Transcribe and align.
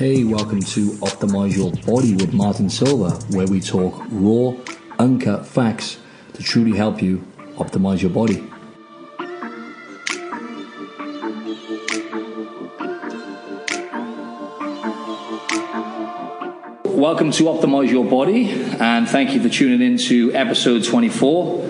Hey, 0.00 0.24
welcome 0.24 0.60
to 0.60 0.92
Optimize 1.02 1.54
Your 1.54 1.72
Body 1.84 2.14
with 2.14 2.32
Martin 2.32 2.70
Silva, 2.70 3.10
where 3.36 3.46
we 3.46 3.60
talk 3.60 4.02
raw, 4.08 4.54
uncut 4.98 5.44
facts 5.44 5.98
to 6.32 6.42
truly 6.42 6.74
help 6.74 7.02
you 7.02 7.22
optimize 7.56 8.00
your 8.00 8.10
body. 8.10 8.40
Welcome 16.86 17.30
to 17.32 17.42
Optimize 17.42 17.90
Your 17.90 18.06
Body, 18.06 18.52
and 18.80 19.06
thank 19.06 19.34
you 19.34 19.42
for 19.42 19.50
tuning 19.50 19.82
in 19.82 19.98
to 19.98 20.32
episode 20.32 20.82
24. 20.82 21.62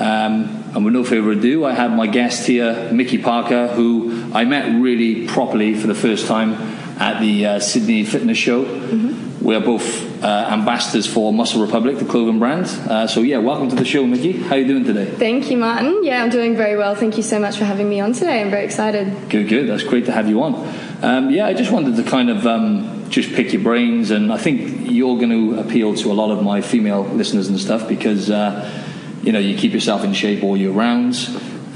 Um, 0.00 0.64
and 0.74 0.84
with 0.84 0.92
no 0.92 1.04
further 1.04 1.30
ado, 1.30 1.64
I 1.64 1.72
have 1.72 1.92
my 1.92 2.08
guest 2.08 2.48
here, 2.48 2.90
Micky 2.92 3.18
Parker, 3.18 3.68
who 3.68 4.28
I 4.34 4.44
met 4.44 4.82
really 4.82 5.28
properly 5.28 5.74
for 5.74 5.86
the 5.86 5.94
first 5.94 6.26
time 6.26 6.75
at 6.98 7.20
the 7.20 7.46
uh, 7.46 7.60
Sydney 7.60 8.04
Fitness 8.04 8.38
Show. 8.38 8.64
Mm-hmm. 8.64 9.44
We 9.44 9.54
are 9.54 9.60
both 9.60 10.24
uh, 10.24 10.48
ambassadors 10.50 11.06
for 11.06 11.32
Muscle 11.32 11.60
Republic, 11.60 11.98
the 11.98 12.04
clothing 12.04 12.38
brand. 12.38 12.66
Uh, 12.66 13.06
so 13.06 13.20
yeah, 13.20 13.38
welcome 13.38 13.68
to 13.68 13.76
the 13.76 13.84
show, 13.84 14.06
Micky. 14.06 14.32
How 14.32 14.54
are 14.54 14.58
you 14.58 14.66
doing 14.66 14.84
today? 14.84 15.04
Thank 15.04 15.50
you, 15.50 15.56
Martin. 15.56 16.02
Yeah, 16.02 16.22
I'm 16.22 16.30
doing 16.30 16.56
very 16.56 16.76
well. 16.76 16.94
Thank 16.94 17.16
you 17.16 17.22
so 17.22 17.38
much 17.38 17.56
for 17.56 17.64
having 17.64 17.88
me 17.88 18.00
on 18.00 18.12
today. 18.12 18.40
I'm 18.40 18.50
very 18.50 18.64
excited. 18.64 19.28
Good, 19.28 19.48
good. 19.48 19.68
That's 19.68 19.84
great 19.84 20.06
to 20.06 20.12
have 20.12 20.28
you 20.28 20.42
on. 20.42 20.54
Um, 21.02 21.30
yeah, 21.30 21.46
I 21.46 21.54
just 21.54 21.70
wanted 21.70 21.96
to 21.96 22.02
kind 22.02 22.30
of 22.30 22.46
um, 22.46 23.08
just 23.10 23.32
pick 23.34 23.52
your 23.52 23.62
brains, 23.62 24.10
and 24.10 24.32
I 24.32 24.38
think 24.38 24.90
you're 24.90 25.16
going 25.16 25.30
to 25.30 25.60
appeal 25.60 25.94
to 25.94 26.10
a 26.10 26.14
lot 26.14 26.30
of 26.30 26.42
my 26.42 26.60
female 26.60 27.04
listeners 27.04 27.48
and 27.48 27.60
stuff 27.60 27.86
because 27.86 28.30
uh, 28.30 28.84
you 29.22 29.32
know 29.32 29.38
you 29.38 29.56
keep 29.56 29.72
yourself 29.72 30.02
in 30.02 30.12
shape 30.12 30.42
all 30.42 30.56
year 30.56 30.70
round, 30.70 31.14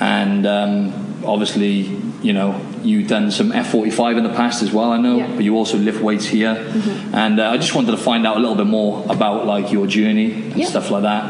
and 0.01 0.47
um, 0.47 1.23
obviously 1.25 1.83
you 2.23 2.33
know 2.33 2.61
you've 2.83 3.09
done 3.09 3.31
some 3.31 3.51
F45 3.53 4.19
in 4.19 4.25
the 4.25 4.31
past 4.35 4.63
as 4.63 4.73
well. 4.73 4.91
I 4.93 4.99
know, 4.99 5.17
Yeah. 5.19 5.27
but 5.35 5.45
you 5.45 5.57
also 5.57 5.77
lift 5.79 6.01
weights 6.03 6.27
here, 6.27 6.55
Mm-hmm. 6.55 7.15
and 7.15 7.41
uh, 7.41 7.51
I 7.51 7.57
just 7.57 7.75
wanted 7.75 7.93
to 7.93 7.97
find 7.99 8.27
out 8.27 8.37
a 8.37 8.41
little 8.41 8.57
bit 8.57 8.67
more 8.67 9.05
about 9.09 9.47
like 9.47 9.71
your 9.73 9.87
journey 9.87 10.33
and 10.33 10.57
Yeah. 10.57 10.67
stuff 10.67 10.91
like 10.91 11.03
that. 11.03 11.25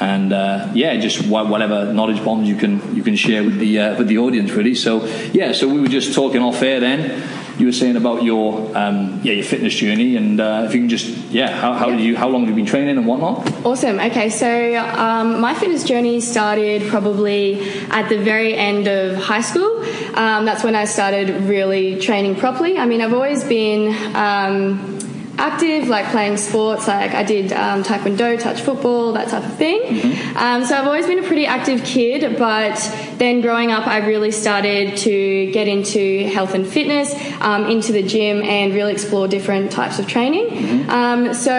And 0.00 0.32
uh, 0.32 0.68
yeah, 0.74 0.96
just 0.98 1.26
wha- 1.26 1.44
whatever 1.48 1.92
knowledge 1.92 2.22
bombs 2.24 2.48
you 2.48 2.54
can 2.54 2.94
you 2.94 3.02
can 3.02 3.16
share 3.16 3.42
with 3.42 3.58
the 3.58 3.80
uh, 3.80 3.98
with 3.98 4.06
the 4.06 4.18
audience 4.18 4.52
really. 4.52 4.74
So 4.76 5.04
yeah, 5.32 5.50
so 5.52 5.66
we 5.68 5.80
were 5.80 5.88
just 5.88 6.14
talking 6.14 6.40
off 6.40 6.62
air 6.62 6.78
then. 6.80 7.20
You 7.58 7.66
were 7.66 7.72
saying 7.72 7.96
about 7.96 8.22
your 8.22 8.70
um, 8.78 9.18
yeah 9.24 9.32
your 9.32 9.42
fitness 9.42 9.74
journey, 9.74 10.14
and 10.14 10.38
uh, 10.38 10.62
if 10.66 10.72
you 10.74 10.80
can 10.82 10.88
just 10.88 11.08
yeah, 11.32 11.50
how, 11.50 11.72
how 11.72 11.88
you 11.88 12.16
how 12.16 12.28
long 12.28 12.42
have 12.46 12.50
you 12.50 12.54
been 12.54 12.66
training 12.70 12.96
and 12.96 13.04
whatnot? 13.08 13.50
Awesome. 13.66 13.98
Okay, 13.98 14.30
so 14.30 14.76
um, 14.76 15.40
my 15.40 15.52
fitness 15.54 15.82
journey 15.82 16.20
started 16.20 16.86
probably 16.88 17.58
at 17.90 18.08
the 18.08 18.18
very 18.18 18.54
end 18.54 18.86
of 18.86 19.16
high 19.16 19.40
school. 19.40 19.77
Um, 20.14 20.44
that's 20.44 20.64
when 20.64 20.74
I 20.74 20.84
started 20.84 21.30
really 21.44 21.98
training 22.00 22.36
properly. 22.36 22.78
I 22.78 22.86
mean, 22.86 23.00
I've 23.00 23.14
always 23.14 23.44
been. 23.44 23.94
Um, 24.14 24.97
active 25.38 25.88
like 25.88 26.06
playing 26.06 26.36
sports 26.36 26.86
like 26.88 27.12
i 27.14 27.22
did 27.22 27.52
um, 27.52 27.82
taekwondo 27.82 28.38
touch 28.40 28.60
football 28.60 29.12
that 29.12 29.28
type 29.28 29.44
of 29.44 29.54
thing. 29.56 29.80
Um, 30.36 30.64
so 30.64 30.76
i've 30.76 30.86
always 30.86 31.06
been 31.06 31.18
a 31.18 31.26
pretty 31.26 31.46
active 31.46 31.82
kid 31.84 32.38
but 32.38 32.76
then 33.18 33.40
growing 33.40 33.70
up 33.70 33.86
i 33.86 33.98
really 33.98 34.30
started 34.30 34.96
to 34.98 35.50
get 35.52 35.66
into 35.68 36.26
health 36.36 36.54
and 36.54 36.66
fitness 36.66 37.14
um, 37.40 37.66
into 37.66 37.92
the 37.92 38.02
gym 38.02 38.42
and 38.42 38.74
really 38.74 38.92
explore 38.92 39.28
different 39.28 39.70
types 39.70 39.98
of 39.98 40.06
training. 40.06 40.46
Um, 40.90 41.32
so 41.34 41.54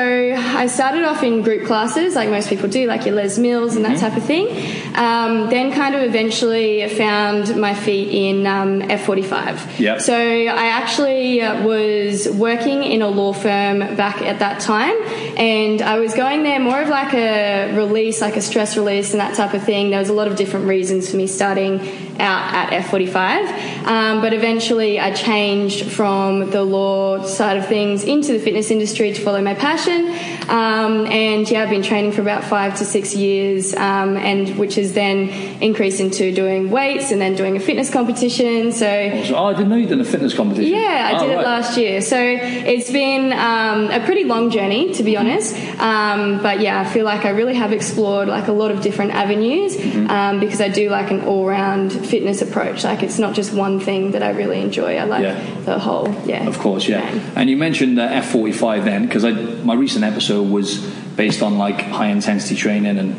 i 0.64 0.68
started 0.68 1.04
off 1.04 1.24
in 1.24 1.42
group 1.42 1.66
classes 1.66 2.16
like 2.16 2.30
most 2.30 2.50
people 2.50 2.68
do 2.70 2.86
like 2.88 3.06
your 3.06 3.16
les 3.16 3.38
mills 3.38 3.76
and 3.76 3.86
that 3.86 3.98
type 4.00 4.16
of 4.18 4.24
thing. 4.24 4.48
Um, 4.96 5.50
then 5.50 5.72
kind 5.72 5.94
of 5.96 6.02
eventually 6.02 6.88
found 6.90 7.56
my 7.56 7.74
feet 7.74 8.10
in 8.24 8.46
um, 8.48 8.82
f45 8.82 9.80
Yep. 9.80 10.02
so 10.02 10.16
I 10.16 10.68
actually 10.82 11.42
uh, 11.42 11.64
was 11.66 12.28
working 12.48 12.84
in 12.84 13.02
a 13.02 13.08
law 13.20 13.34
firm 13.34 13.69
back 13.78 14.22
at 14.22 14.40
that 14.40 14.62
time, 14.62 14.96
and 15.38 15.82
I 15.82 16.00
was 16.00 16.14
going 16.14 16.44
there 16.44 16.60
more 16.60 16.82
of 16.82 16.90
like 16.90 17.14
a 17.14 17.76
release, 17.76 18.22
like 18.22 18.36
a 18.36 18.42
stress 18.42 18.76
release 18.78 19.12
and 19.12 19.20
that 19.20 19.36
type 19.36 19.54
of 19.54 19.64
thing. 19.64 19.90
There 19.92 20.00
was 20.00 20.10
a 20.10 20.14
lot 20.14 20.28
of 20.28 20.36
different 20.36 20.66
reasons 20.66 21.12
for 21.12 21.18
me 21.18 21.28
starting 21.28 21.80
out 22.20 22.54
at 22.54 22.84
F45, 22.84 23.86
um, 23.86 24.22
but 24.22 24.34
eventually 24.34 25.00
I 25.00 25.14
changed 25.14 25.92
from 25.92 26.50
the 26.50 26.64
law 26.64 27.24
side 27.24 27.58
of 27.58 27.68
things 27.68 28.04
into 28.04 28.34
the 28.34 28.40
fitness 28.40 28.72
industry 28.72 29.14
to 29.14 29.22
follow 29.22 29.42
my 29.42 29.54
passion. 29.54 30.08
Um, 30.50 31.06
and 31.08 31.50
yeah, 31.50 31.64
I've 31.64 31.70
been 31.70 31.84
training 31.84 32.12
for 32.12 32.22
about 32.22 32.44
five 32.44 32.78
to 32.80 32.86
six 32.86 33.16
years, 33.16 33.74
um, 33.76 34.18
and 34.18 34.58
which 34.58 34.76
has 34.76 34.94
then 34.94 35.30
increased 35.62 36.00
into 36.00 36.34
doing 36.34 36.72
weights 36.72 37.12
and 37.12 37.22
then 37.22 37.36
doing 37.36 37.56
a 37.56 37.60
fitness 37.60 37.90
competition. 37.92 38.72
So 38.72 38.88
oh, 38.88 39.46
I 39.46 39.54
didn't 39.54 39.70
know 39.70 39.76
you'd 39.76 39.90
done 39.90 40.02
a 40.02 40.06
fitness 40.06 40.34
competition. 40.34 40.74
yeah, 40.74 41.12
I 41.14 41.18
Oh, 41.20 41.28
did 41.28 41.38
it 41.38 41.44
last 41.44 41.78
year. 41.78 42.02
So 42.02 42.18
it's 42.20 42.92
been 42.92 43.32
um, 43.34 43.92
a 43.92 44.04
pretty 44.06 44.24
long 44.24 44.50
journey, 44.50 44.94
to 44.94 45.04
be 45.04 45.16
honest. 45.18 45.56
Um, 45.80 46.42
but 46.42 46.60
yeah, 46.62 46.80
I 46.82 46.86
feel 46.86 47.06
like 47.06 47.26
I 47.26 47.30
really 47.30 47.56
have 47.56 47.72
explored 47.72 48.28
like 48.28 48.48
a 48.48 48.52
lot 48.52 48.72
of 48.72 48.82
different 48.82 49.12
avenues 49.12 49.78
Mm-hmm. 49.80 50.10
um, 50.10 50.40
because 50.40 50.62
I 50.62 50.70
do 50.70 50.90
like 50.90 51.12
an 51.12 51.22
all-round 51.26 51.92
fitness 51.94 52.42
approach. 52.42 52.84
Like 52.84 53.04
it's 53.04 53.20
not 53.20 53.34
just 53.36 53.54
one 53.54 53.80
thing 53.80 54.12
that 54.12 54.24
I 54.24 54.32
really 54.32 54.62
enjoy. 54.62 54.98
I 54.98 55.04
like 55.04 55.24
Yeah. 55.24 55.62
the 55.66 55.80
whole, 55.80 56.10
yeah. 56.26 56.48
Of 56.48 56.58
course, 56.60 56.88
yeah. 56.88 57.08
thing. 57.10 57.22
And 57.36 57.50
you 57.50 57.58
mentioned 57.58 57.98
the 57.98 58.04
F45 58.08 58.84
then, 58.84 59.06
because 59.06 59.24
my 59.64 59.74
recent 59.76 60.04
episode 60.04 60.39
was 60.44 60.80
based 61.16 61.42
on 61.42 61.58
like 61.58 61.82
high 61.82 62.08
intensity 62.08 62.56
training 62.56 62.98
and 62.98 63.16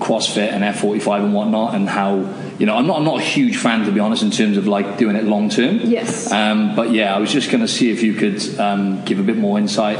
CrossFit 0.00 0.52
and 0.52 0.64
F45 0.64 1.24
and 1.24 1.34
whatnot, 1.34 1.74
and 1.74 1.88
how 1.88 2.16
you 2.58 2.66
know 2.66 2.76
I'm 2.76 2.86
not 2.86 2.98
I'm 2.98 3.04
not 3.04 3.20
a 3.20 3.24
huge 3.24 3.56
fan 3.56 3.84
to 3.84 3.92
be 3.92 4.00
honest 4.00 4.22
in 4.22 4.30
terms 4.30 4.56
of 4.56 4.66
like 4.66 4.98
doing 4.98 5.16
it 5.16 5.24
long 5.24 5.48
term. 5.48 5.80
Yes. 5.82 6.30
Um, 6.30 6.74
but 6.74 6.90
yeah, 6.90 7.14
I 7.14 7.18
was 7.18 7.32
just 7.32 7.50
going 7.50 7.62
to 7.62 7.68
see 7.68 7.90
if 7.90 8.02
you 8.02 8.14
could 8.14 8.58
um, 8.58 9.04
give 9.04 9.18
a 9.18 9.22
bit 9.22 9.36
more 9.36 9.58
insight 9.58 9.98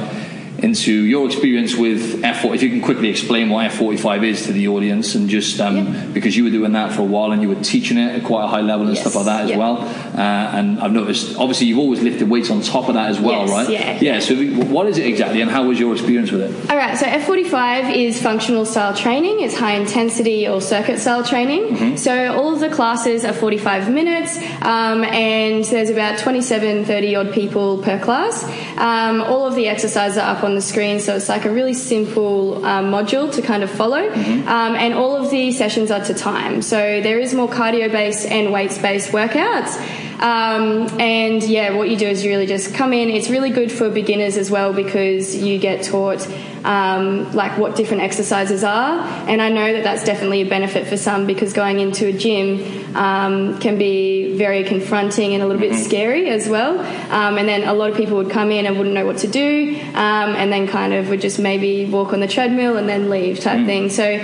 into 0.64 0.92
your 1.04 1.26
experience 1.26 1.74
with 1.76 2.22
F4. 2.22 2.54
If 2.54 2.62
you 2.62 2.70
can 2.70 2.80
quickly 2.80 3.08
explain 3.10 3.50
what 3.50 3.70
F45 3.70 4.24
is 4.24 4.46
to 4.46 4.52
the 4.52 4.66
audience, 4.68 5.14
and 5.14 5.28
just 5.28 5.60
um, 5.60 5.76
Yeah. 5.76 6.04
because 6.12 6.36
you 6.36 6.44
were 6.44 6.50
doing 6.58 6.72
that 6.72 6.92
for 6.92 7.02
a 7.02 7.04
while 7.04 7.32
and 7.32 7.42
you 7.42 7.48
were 7.50 7.62
teaching 7.62 7.98
it 7.98 8.16
at 8.16 8.24
quite 8.24 8.44
a 8.44 8.46
high 8.48 8.62
level 8.62 8.86
and 8.86 8.94
Yes, 8.96 9.02
stuff 9.04 9.16
like 9.16 9.26
that 9.26 9.40
as 9.44 9.50
yeah. 9.50 9.58
well. 9.58 9.76
Uh, 9.78 10.56
and 10.58 10.80
I've 10.80 10.92
noticed, 10.92 11.36
obviously, 11.38 11.66
you've 11.66 11.78
always 11.78 12.00
lifted 12.00 12.30
weights 12.30 12.50
on 12.50 12.62
top 12.62 12.88
of 12.88 12.94
that 12.94 13.10
as 13.10 13.20
well, 13.20 13.42
Yes, 13.46 13.50
right? 13.50 13.68
yeah. 13.68 13.98
Yeah. 14.00 14.18
So, 14.20 14.34
what 14.76 14.86
is 14.86 14.96
it 14.98 15.06
exactly, 15.06 15.40
and 15.42 15.50
how 15.50 15.64
was 15.68 15.78
your 15.78 15.92
experience 15.92 16.30
with 16.32 16.42
it? 16.42 16.70
All 16.70 16.76
right, 16.76 16.96
so 16.96 17.06
F45 17.06 17.94
is 17.94 18.20
functional 18.22 18.64
style 18.64 18.94
training. 18.94 19.40
It's 19.40 19.56
high 19.56 19.74
intensity 19.74 20.48
or 20.48 20.60
circuit 20.60 20.98
style 20.98 21.22
training. 21.24 21.96
So 21.98 22.32
all 22.34 22.52
of 22.54 22.60
the 22.60 22.70
classes 22.70 23.24
are 23.24 23.32
45 23.32 23.90
minutes, 23.90 24.38
um, 24.62 25.04
and 25.04 25.62
there's 25.64 25.90
about 25.90 26.18
27, 26.18 26.84
30 26.84 27.16
odd 27.16 27.32
people 27.32 27.78
per 27.82 27.98
class. 27.98 28.44
Um, 28.78 29.20
all 29.22 29.46
of 29.46 29.54
the 29.54 29.68
exercises 29.68 30.16
are 30.18 30.36
up 30.36 30.44
on 30.44 30.53
the 30.54 30.62
screen, 30.62 31.00
so 31.00 31.16
it's 31.16 31.28
like 31.28 31.44
a 31.44 31.50
really 31.50 31.74
simple 31.74 32.64
um, 32.64 32.90
module 32.90 33.32
to 33.32 33.42
kind 33.42 33.62
of 33.62 33.70
follow. 33.70 34.08
Um, 34.46 34.74
and 34.76 34.94
all 34.94 35.16
of 35.16 35.30
the 35.30 35.52
sessions 35.52 35.90
are 35.90 36.04
to 36.04 36.14
time. 36.14 36.62
So 36.62 37.00
there 37.00 37.18
is 37.18 37.34
more 37.34 37.48
cardio 37.48 37.90
based 37.90 38.26
and 38.26 38.52
weights 38.52 38.78
based 38.78 39.10
workouts. 39.10 39.78
Um, 40.20 40.88
and 41.00 41.42
yeah, 41.42 41.76
what 41.76 41.88
you 41.88 41.96
do 41.96 42.06
is 42.06 42.24
you 42.24 42.30
really 42.30 42.46
just 42.46 42.74
come 42.74 42.92
in. 42.92 43.10
It's 43.10 43.28
really 43.28 43.50
good 43.50 43.70
for 43.70 43.90
beginners 43.90 44.36
as 44.36 44.50
well 44.50 44.72
because 44.72 45.36
you 45.36 45.58
get 45.58 45.84
taught 45.84 46.26
um, 46.64 47.30
like 47.32 47.58
what 47.58 47.76
different 47.76 48.02
exercises 48.02 48.64
are. 48.64 49.00
And 49.28 49.42
I 49.42 49.50
know 49.50 49.72
that 49.72 49.84
that's 49.84 50.04
definitely 50.04 50.42
a 50.42 50.48
benefit 50.48 50.86
for 50.86 50.96
some 50.96 51.26
because 51.26 51.52
going 51.52 51.80
into 51.80 52.06
a 52.06 52.12
gym 52.12 52.96
um, 52.96 53.58
can 53.58 53.76
be 53.78 54.36
very 54.36 54.64
confronting 54.64 55.34
and 55.34 55.42
a 55.42 55.46
little 55.46 55.60
bit 55.60 55.74
scary 55.84 56.28
as 56.30 56.48
well. 56.48 56.78
Um, 57.12 57.36
and 57.38 57.48
then 57.48 57.64
a 57.64 57.74
lot 57.74 57.90
of 57.90 57.96
people 57.96 58.16
would 58.16 58.30
come 58.30 58.50
in 58.50 58.66
and 58.66 58.78
wouldn't 58.78 58.94
know 58.94 59.06
what 59.06 59.18
to 59.18 59.28
do, 59.28 59.78
um, 59.94 60.34
and 60.34 60.52
then 60.52 60.66
kind 60.66 60.94
of 60.94 61.10
would 61.10 61.20
just 61.20 61.38
maybe 61.38 61.84
walk 61.86 62.12
on 62.12 62.20
the 62.20 62.28
treadmill 62.28 62.76
and 62.76 62.88
then 62.88 63.10
leave 63.10 63.40
type 63.40 63.66
thing. 63.66 63.90
So. 63.90 64.18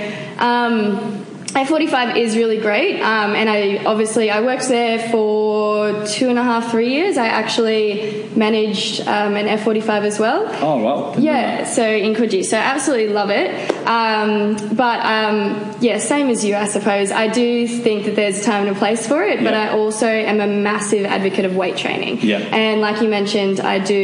Um, 1.55 1.67
F45 1.67 2.17
is 2.17 2.37
really 2.37 2.59
great, 2.59 3.01
um, 3.01 3.35
and 3.35 3.49
I 3.51 3.85
obviously 3.85 4.31
I 4.31 4.41
worked 4.41 4.69
there 4.69 5.11
for 5.11 6.07
two 6.07 6.29
and 6.29 6.39
a 6.39 6.45
half, 6.45 6.71
three 6.71 6.93
years. 6.93 7.17
I 7.17 7.27
actually 7.27 8.29
managed 8.45 8.95
um, 9.17 9.33
an 9.37 9.47
F45 9.59 9.91
as 10.11 10.17
well. 10.25 10.41
Oh, 10.69 10.77
wow. 10.85 11.15
Yeah, 11.19 11.65
so 11.65 11.85
in 12.07 12.15
Coogee, 12.19 12.45
so 12.53 12.57
absolutely 12.75 13.11
love 13.21 13.31
it. 13.43 13.49
Um, 13.87 14.57
but 14.83 14.99
um, 15.15 15.41
yeah, 15.87 15.99
same 15.99 16.27
as 16.35 16.45
you, 16.47 16.53
I 16.57 16.67
suppose. 16.77 17.09
I 17.25 17.27
do 17.43 17.69
think 17.87 17.99
that 18.07 18.15
there's 18.17 18.39
a 18.41 18.45
time 18.51 18.67
and 18.67 18.75
a 18.77 18.79
place 18.85 19.03
for 19.11 19.21
it, 19.33 19.39
but 19.47 19.53
Yeah. 19.55 19.65
I 19.65 19.79
also 19.79 20.07
am 20.33 20.39
a 20.41 20.47
massive 20.71 21.05
advocate 21.17 21.45
of 21.45 21.53
weight 21.63 21.77
training. 21.85 22.15
Yeah. 22.33 22.39
And 22.39 22.81
like 22.87 22.97
you 23.03 23.09
mentioned, 23.09 23.61
I 23.75 23.77
do 23.79 24.01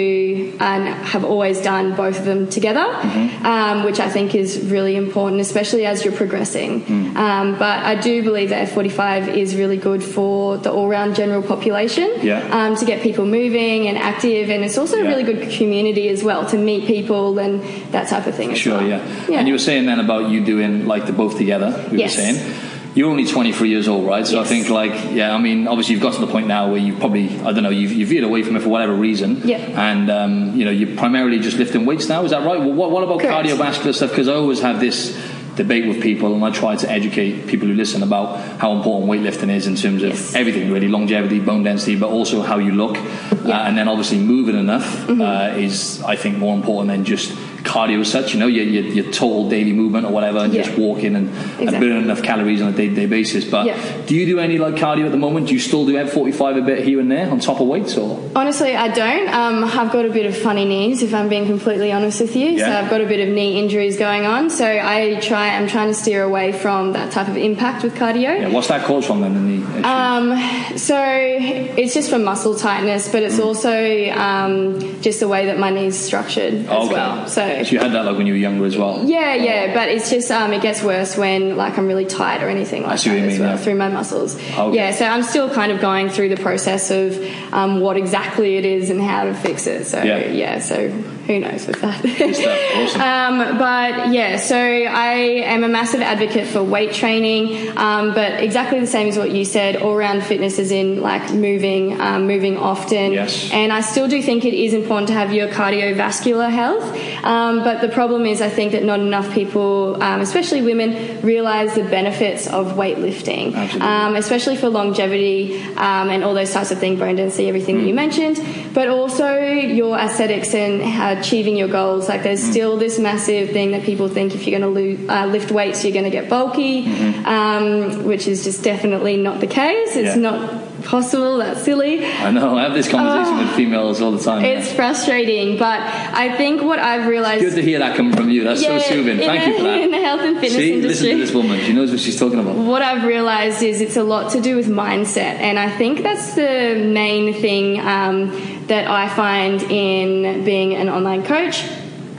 and 0.60 0.82
have 1.12 1.24
always 1.32 1.56
done 1.72 1.86
both 2.04 2.16
of 2.20 2.24
them 2.30 2.40
together, 2.58 2.86
Mm-hmm. 2.86 3.46
um, 3.54 3.76
which 3.88 4.00
I 4.06 4.08
think 4.16 4.28
is 4.34 4.50
really 4.74 4.94
important, 5.04 5.40
especially 5.48 5.84
as 5.92 5.96
you're 6.04 6.18
progressing. 6.24 6.70
Mm. 6.84 7.16
Um, 7.26 7.46
but 7.64 7.78
I 7.92 7.94
do 8.08 8.14
believe 8.28 8.48
that 8.50 8.60
F45 8.68 9.34
is 9.42 9.48
really 9.62 9.80
good 9.88 10.02
for 10.14 10.58
the 10.64 10.70
all-round 10.76 11.10
general 11.20 11.42
population 11.54 12.08
Yeah. 12.30 12.40
um, 12.56 12.70
to 12.80 12.84
get 12.90 12.96
people 13.08 13.24
moving 13.40 13.78
and 13.88 13.96
active, 14.10 14.25
and 14.26 14.64
it's 14.64 14.78
also 14.78 14.96
Yeah. 14.96 15.04
a 15.04 15.08
really 15.08 15.22
good 15.22 15.50
community 15.50 16.08
as 16.08 16.22
well 16.24 16.44
to 16.46 16.56
meet 16.58 16.86
people 16.86 17.38
and 17.38 17.62
that 17.92 18.08
type 18.08 18.26
of 18.26 18.34
thing. 18.34 18.54
Sure, 18.54 18.78
well. 18.78 18.86
yeah. 18.88 19.00
Yeah. 19.28 19.38
And 19.38 19.48
you 19.48 19.54
were 19.54 19.58
saying 19.58 19.86
then 19.86 20.00
about 20.00 20.30
you 20.30 20.44
doing 20.44 20.86
like 20.86 21.06
the 21.06 21.12
both 21.12 21.36
together. 21.38 21.74
We 21.90 21.98
Yes. 21.98 22.16
were 22.16 22.22
saying. 22.22 22.54
you're 22.96 23.10
only 23.10 23.26
23 23.26 23.68
years 23.68 23.88
old, 23.88 24.06
right? 24.06 24.26
So 24.26 24.36
Yes. 24.38 24.46
I 24.46 24.48
think, 24.48 24.70
like, 24.70 24.94
yeah, 25.12 25.34
I 25.34 25.38
mean, 25.38 25.68
obviously 25.68 25.92
you've 25.94 26.02
got 26.02 26.14
to 26.14 26.20
the 26.20 26.26
point 26.26 26.46
now 26.46 26.70
where 26.70 26.80
you 26.80 26.94
probably, 26.94 27.28
I 27.44 27.52
don't 27.52 27.62
know, 27.62 27.68
you've, 27.68 27.92
you've 27.92 28.08
veered 28.08 28.24
away 28.24 28.42
from 28.42 28.56
it 28.56 28.62
for 28.62 28.70
whatever 28.70 28.94
reason. 28.94 29.42
Yeah. 29.44 29.58
And, 29.58 30.10
um, 30.10 30.56
you 30.58 30.64
know, 30.64 30.70
you're 30.70 30.96
primarily 30.96 31.38
just 31.38 31.58
lifting 31.58 31.84
weights 31.84 32.08
now, 32.08 32.24
is 32.24 32.30
that 32.30 32.42
right? 32.46 32.58
Well, 32.58 32.72
what, 32.72 32.90
what 32.90 33.02
about 33.04 33.20
Correct. 33.20 33.46
cardiovascular 33.48 33.94
stuff? 33.94 34.10
Because 34.10 34.28
I 34.28 34.34
always 34.34 34.60
have 34.60 34.80
this 34.80 35.14
debate 35.56 35.86
with 35.88 36.02
people 36.02 36.34
and 36.34 36.44
I 36.44 36.50
try 36.50 36.76
to 36.76 36.90
educate 36.90 37.46
people 37.46 37.66
who 37.68 37.74
listen 37.74 38.02
about 38.02 38.38
how 38.60 38.72
important 38.72 39.10
weightlifting 39.10 39.50
is 39.50 39.66
in 39.66 39.74
terms 39.74 40.02
of 40.02 40.10
Yes. 40.10 40.34
everything 40.34 40.70
really 40.70 40.88
longevity 40.88 41.40
bone 41.40 41.62
density 41.64 41.96
but 41.96 42.10
also 42.10 42.42
how 42.42 42.58
you 42.58 42.72
look 42.72 42.96
uh, 42.96 43.64
and 43.66 43.76
then 43.78 43.88
obviously 43.88 44.18
moving 44.18 44.56
enough 44.58 44.86
Mm-hmm. 45.06 45.20
uh, 45.22 45.58
is 45.66 46.02
I 46.02 46.16
think 46.16 46.36
more 46.38 46.54
important 46.54 46.88
than 46.92 47.04
just 47.04 47.32
cardio 47.66 48.00
as 48.00 48.10
such 48.10 48.32
you 48.32 48.38
know 48.40 48.46
your, 48.46 48.64
your, 48.64 48.84
your 48.84 49.04
total 49.12 49.48
daily 49.48 49.72
movement 49.72 50.06
or 50.06 50.12
whatever 50.12 50.38
and 50.38 50.52
Yeah. 50.54 50.62
just 50.62 50.78
walking 50.78 51.16
and, 51.16 51.28
and 51.60 51.70
burning 51.80 52.02
enough 52.04 52.22
calories 52.22 52.62
on 52.62 52.68
a 52.72 52.76
day-to-day 52.76 53.06
basis 53.06 53.44
but 53.44 53.66
Yeah. 53.66 53.76
do 54.06 54.14
you 54.14 54.24
do 54.26 54.38
any 54.38 54.56
like 54.58 54.74
cardio 54.76 55.04
at 55.06 55.12
the 55.12 55.18
moment 55.18 55.48
do 55.48 55.54
you 55.54 55.60
still 55.60 55.84
do 55.84 55.94
F45 55.94 56.58
a 56.58 56.62
bit 56.62 56.84
here 56.84 57.00
and 57.00 57.10
there 57.10 57.28
on 57.30 57.40
top 57.40 57.60
of 57.60 57.66
weights 57.66 57.96
or 57.96 58.06
Honestly, 58.36 58.76
I 58.76 58.88
don't. 58.88 59.28
Um, 59.34 59.64
I've 59.64 59.90
got 59.92 60.04
a 60.04 60.10
bit 60.10 60.26
of 60.26 60.36
funny 60.36 60.64
knees, 60.64 61.02
if 61.02 61.12
I'm 61.14 61.28
being 61.28 61.46
completely 61.46 61.90
honest 61.90 62.20
with 62.20 62.36
you. 62.36 62.58
So 62.58 62.70
I've 62.70 62.90
got 62.90 63.00
a 63.00 63.06
bit 63.06 63.26
of 63.26 63.34
knee 63.34 63.58
injuries 63.58 63.96
going 63.96 64.26
on. 64.26 64.50
So 64.50 64.66
I 64.66 65.18
try. 65.20 65.56
I'm 65.56 65.66
trying 65.68 65.88
to 65.88 65.94
steer 65.94 66.22
away 66.22 66.52
from 66.52 66.92
that 66.92 67.12
type 67.12 67.28
of 67.28 67.36
impact 67.36 67.82
with 67.82 67.94
cardio. 67.94 68.22
yeah, 68.40 68.48
what's 68.48 68.68
that 68.68 68.84
caused 68.84 69.06
from 69.06 69.20
then 69.22 69.34
the? 69.62 69.88
Um, 69.88 70.36
so 70.76 70.96
it's 71.00 71.94
just 71.94 72.10
for 72.10 72.18
muscle 72.18 72.54
tightness, 72.56 73.10
but 73.10 73.22
Mm. 73.22 73.26
it's 73.26 73.38
also 73.40 73.74
um, 74.10 75.00
just 75.02 75.20
the 75.20 75.28
way 75.28 75.46
that 75.46 75.58
my 75.58 75.70
knee's 75.70 75.98
structured 75.98 76.54
as 76.54 76.68
okay. 76.68 76.92
well. 76.92 77.26
So 77.26 77.42
so 77.66 77.72
you 77.72 77.78
had 77.78 77.92
that 77.92 78.04
like 78.04 78.16
when 78.16 78.26
you 78.26 78.32
were 78.32 78.38
younger 78.38 78.64
as 78.64 78.76
well 78.76 79.04
yeah, 79.04 79.34
yeah, 79.34 79.74
but 79.74 79.88
it's 79.88 80.08
just 80.08 80.30
um, 80.30 80.52
it 80.52 80.62
gets 80.62 80.82
worse 80.82 81.16
when 81.16 81.56
like 81.56 81.76
I'm 81.78 81.86
really 81.86 82.06
tight 82.06 82.42
or 82.42 82.48
anything 82.48 82.82
like 82.84 82.98
see 82.98 83.10
what 83.10 83.18
you 83.18 83.26
mean, 83.26 83.40
well 83.40 83.50
yeah. 83.50 83.56
through 83.56 83.74
my 83.74 83.88
muscles. 83.88 84.36
Okay. 84.36 84.76
Yeah, 84.76 84.92
so 84.92 85.04
I'm 85.04 85.22
still 85.22 85.52
kind 85.52 85.72
of 85.72 85.80
going 85.80 86.08
through 86.08 86.30
the 86.30 86.36
process 86.36 86.90
of 86.90 87.18
um, 87.52 87.80
what 87.80 87.96
exactly 87.96 88.56
it 88.56 88.64
is 88.64 88.90
and 88.90 89.00
how 89.00 89.24
to 89.24 89.34
fix 89.34 89.66
it. 89.66 89.84
So 89.86 90.02
Yeah. 90.02 90.26
yeah, 90.28 90.58
so 90.60 90.90
who 91.26 91.38
knows 91.40 91.66
with 91.66 91.80
that. 91.80 92.04
Awesome. 92.76 93.00
Um, 93.00 93.58
but 93.58 94.12
yeah, 94.12 94.36
so 94.36 94.56
I 94.56 95.14
am 95.54 95.64
a 95.64 95.68
massive 95.68 96.00
advocate 96.02 96.46
for 96.46 96.62
weight 96.62 96.92
training, 96.92 97.72
um, 97.76 98.12
but 98.14 98.40
exactly 98.42 98.78
the 98.80 98.86
same 98.86 99.08
as 99.08 99.16
what 99.16 99.30
you 99.30 99.44
said. 99.44 99.76
All 99.76 99.96
round 99.96 100.22
fitness 100.24 100.58
is 100.58 100.70
in 100.70 101.00
like 101.00 101.32
moving, 101.32 101.98
um, 102.00 102.26
moving 102.26 102.56
often. 102.58 103.12
Yes. 103.12 103.50
And 103.52 103.72
I 103.72 103.80
still 103.80 104.08
do 104.08 104.22
think 104.22 104.44
it 104.44 104.54
is 104.54 104.74
important 104.74 105.08
to 105.08 105.14
have 105.14 105.32
your 105.32 105.48
cardiovascular 105.48 106.50
health. 106.50 106.84
Um, 107.24 107.64
but 107.64 107.80
the 107.80 107.88
problem 107.88 108.26
is, 108.26 108.40
I 108.40 108.48
think 108.50 108.72
that 108.72 108.84
not 108.84 109.00
enough 109.00 109.32
people, 109.32 110.02
um, 110.02 110.20
especially 110.20 110.62
women, 110.62 111.20
realize 111.22 111.74
the 111.74 111.84
benefits 111.84 112.46
of 112.46 112.72
weightlifting, 112.74 113.54
um, 113.80 114.16
especially 114.16 114.56
for 114.56 114.68
longevity 114.68 115.60
um, 115.76 116.10
and 116.10 116.22
all 116.24 116.34
those 116.34 116.52
types 116.52 116.70
of 116.70 116.78
things, 116.78 116.98
bone 117.00 117.16
density, 117.16 117.48
everything 117.48 117.76
Mm. 117.76 117.80
that 117.80 117.86
you 117.88 117.94
mentioned. 117.94 118.74
But 118.74 118.88
also 118.88 119.34
your 119.38 119.98
aesthetics 119.98 120.54
and 120.54 120.80
achieving 121.20 121.56
your 121.56 121.68
goals. 121.68 122.08
Like 122.08 122.20
Mm. 122.20 122.24
there's 122.24 122.42
still 122.42 122.76
this 122.76 122.98
massive 122.98 123.50
thing 123.50 123.70
that 123.72 123.82
people 123.82 124.08
think 124.08 124.34
if 124.34 124.46
you're 124.46 124.58
going 124.58 124.74
to 124.74 125.06
uh, 125.08 125.26
lift 125.26 125.50
weights, 125.50 125.84
you're 125.84 125.92
going 125.92 126.04
to 126.04 126.10
get 126.10 126.28
bulky, 126.28 126.86
um, 127.24 128.04
which 128.04 128.26
is 128.28 128.44
just 128.44 128.62
definitely 128.62 129.16
not 129.16 129.40
the 129.40 129.46
case. 129.46 129.96
It's 129.96 130.16
Mm-hmm. 130.16 130.22
Yeah. 130.24 130.30
not 130.30 130.84
possible. 130.84 131.38
That's 131.38 131.62
silly. 131.64 132.04
I 132.06 132.30
know 132.30 132.56
I 132.56 132.62
have 132.62 132.74
this 132.74 132.88
conversation 132.88 133.38
with 133.38 133.50
females 133.56 134.00
all 134.00 134.12
the 134.12 134.22
time 134.22 134.42
yeah. 134.44 134.58
It's 134.58 134.72
frustrating, 134.72 135.58
but 135.58 135.80
I 135.80 136.36
think 136.36 136.62
what 136.62 136.78
I've 136.78 137.06
realized. 137.08 137.42
good 137.42 137.54
to 137.56 137.62
hear 137.62 137.80
that 137.80 137.96
coming 137.96 138.14
from 138.14 138.30
you 138.30 138.44
that's 138.44 138.62
so 138.62 138.78
soothing 138.78 139.18
thank 139.18 139.42
the, 139.44 139.50
you 139.50 139.56
for 139.56 139.62
that 139.64 139.80
In 139.80 139.90
the 139.90 139.98
health 139.98 140.20
and 140.20 140.34
fitness 140.38 140.52
See, 140.54 140.74
industry. 140.74 141.08
listen 141.08 141.18
to 141.18 141.24
this 141.26 141.34
woman. 141.34 141.60
She 141.60 141.72
knows 141.72 141.90
what 141.90 141.98
she's 142.00 142.18
talking 142.18 142.38
about. 142.38 142.54
what 142.56 142.82
I've 142.82 143.04
realized 143.04 143.62
is 143.62 143.80
it's 143.80 143.96
a 143.96 144.04
lot 144.04 144.30
to 144.32 144.40
do 144.40 144.54
with 144.54 144.68
mindset, 144.68 145.40
and 145.48 145.58
I 145.58 145.70
think 145.76 146.02
that's 146.02 146.34
the 146.34 146.80
main 146.86 147.34
thing 147.34 147.80
um, 147.80 148.30
that 148.66 148.88
I 148.88 149.08
find 149.08 149.62
in 149.62 150.44
being 150.44 150.74
an 150.74 150.88
online 150.88 151.24
coach. 151.24 151.64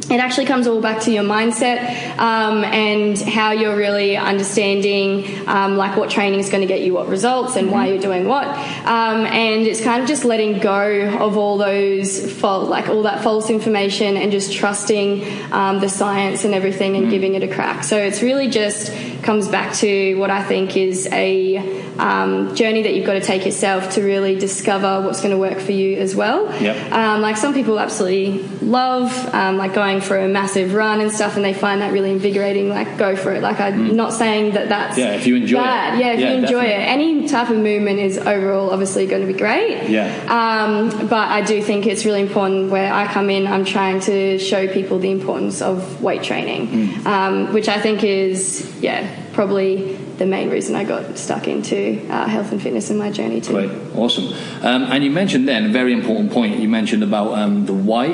It 0.09 0.21
actually 0.21 0.45
comes 0.45 0.67
all 0.67 0.79
back 0.79 1.01
to 1.01 1.11
your 1.11 1.25
mindset 1.25 2.17
um, 2.17 2.63
and 2.63 3.19
how 3.19 3.51
you're 3.51 3.75
really 3.75 4.15
understanding, 4.15 5.45
um, 5.49 5.75
like 5.75 5.97
what 5.97 6.09
training 6.09 6.39
is 6.39 6.49
going 6.49 6.61
to 6.61 6.67
get 6.67 6.79
you 6.79 6.94
what 6.94 7.09
results 7.09 7.57
and 7.57 7.69
why 7.69 7.88
you're 7.88 7.99
doing 7.99 8.25
what. 8.25 8.47
Um, 8.47 9.25
and 9.25 9.67
it's 9.67 9.81
kind 9.83 10.01
of 10.01 10.07
just 10.07 10.23
letting 10.23 10.59
go 10.59 11.09
of 11.19 11.35
all 11.35 11.57
those 11.57 12.31
false, 12.39 12.69
like 12.69 12.88
all 12.88 13.03
that 13.03 13.21
false 13.21 13.49
information, 13.49 14.15
and 14.15 14.31
just 14.31 14.53
trusting 14.53 15.25
um, 15.51 15.81
the 15.81 15.89
science 15.89 16.45
and 16.45 16.53
everything 16.53 16.95
and 16.95 17.09
giving 17.09 17.35
it 17.35 17.44
a 17.44 17.53
crack. 17.53 17.83
So 17.83 17.97
it's 17.97 18.21
really 18.21 18.49
just 18.49 18.94
comes 19.27 19.47
back 19.50 19.74
to 19.83 20.15
what 20.15 20.29
I 20.29 20.41
think 20.51 20.77
is 20.77 21.07
a 21.12 21.57
um, 22.00 22.56
journey 22.56 22.83
that 22.83 22.94
you've 22.95 23.06
got 23.06 23.13
to 23.21 23.25
take 23.33 23.44
yourself 23.45 23.81
to 23.95 24.01
really 24.01 24.35
discover 24.38 25.01
what's 25.01 25.19
going 25.24 25.31
to 25.31 25.38
work 25.47 25.59
for 25.59 25.74
you 25.74 25.97
as 25.97 26.15
well. 26.15 26.39
Yep. 26.62 26.91
Um, 26.94 27.21
like 27.21 27.35
some 27.38 27.53
people 27.53 27.77
absolutely 27.79 28.44
love 28.62 29.12
um, 29.33 29.57
like 29.57 29.74
going 29.74 30.00
for 30.00 30.18
a 30.18 30.27
massive 30.39 30.74
run 30.74 31.01
and 31.01 31.12
stuff, 31.12 31.35
and 31.35 31.44
they 31.44 31.53
find 31.53 31.81
that 31.81 31.91
really 31.91 32.12
invigorating. 32.12 32.69
Like 32.69 32.97
go 32.97 33.15
for 33.18 33.33
it. 33.33 33.41
Like 33.41 33.59
I'm 33.59 33.95
not 33.97 34.13
saying 34.13 34.53
that 34.53 34.69
that's 34.69 34.95
Mm. 34.97 35.00
Yeah, 35.00 35.12
if 35.19 35.27
you 35.27 35.35
enjoy 35.35 35.59
it. 35.59 35.63
bad. 35.63 36.00
Yeah, 36.00 36.12
if 36.13 36.19
Yeah, 36.21 36.30
you 36.30 36.35
enjoy 36.44 36.62
definitely. 36.63 36.83
it, 36.85 36.95
any 36.97 37.27
type 37.27 37.50
of 37.50 37.57
movement 37.57 38.00
is 38.00 38.18
overall 38.18 38.71
obviously 38.71 39.06
going 39.07 39.21
to 39.27 39.31
be 39.33 39.38
great. 39.38 39.89
Yeah. 39.89 40.07
Um, 40.39 41.07
but 41.07 41.27
I 41.38 41.41
do 41.41 41.62
think 41.62 41.85
it's 41.85 42.06
really 42.06 42.21
important 42.21 42.71
where 42.71 42.91
I 42.94 43.03
come 43.12 43.30
in, 43.30 43.45
I'm 43.47 43.65
trying 43.65 44.00
to 44.12 44.39
show 44.39 44.68
people 44.68 45.00
the 45.00 45.12
importance 45.12 45.62
of 45.62 46.01
weight 46.01 46.23
training, 46.23 46.62
Mm. 46.68 47.06
um, 47.06 47.53
which 47.53 47.68
I 47.68 47.80
think 47.81 48.03
is, 48.03 48.71
yeah, 48.81 49.06
probably 49.38 49.94
the 50.18 50.25
main 50.25 50.50
reason 50.50 50.75
I 50.75 50.84
got 50.84 51.16
stuck 51.16 51.48
into 51.48 51.80
uh, 52.10 52.25
health 52.28 52.51
and 52.51 52.60
fitness 52.60 52.89
in 52.89 52.98
my 52.98 53.12
journey 53.12 53.39
too. 53.39 53.54
Great, 53.54 53.72
awesome. 53.95 54.25
Um, 54.66 54.81
and 54.92 55.04
you 55.04 55.12
mentioned 55.12 55.48
then 55.48 55.66
a 55.68 55.69
very 55.69 55.94
important 55.94 56.31
point. 56.31 56.60
You 56.60 56.68
mentioned 56.68 57.04
about 57.04 57.34
um, 57.38 57.68
the 57.68 57.74
why, 57.74 58.06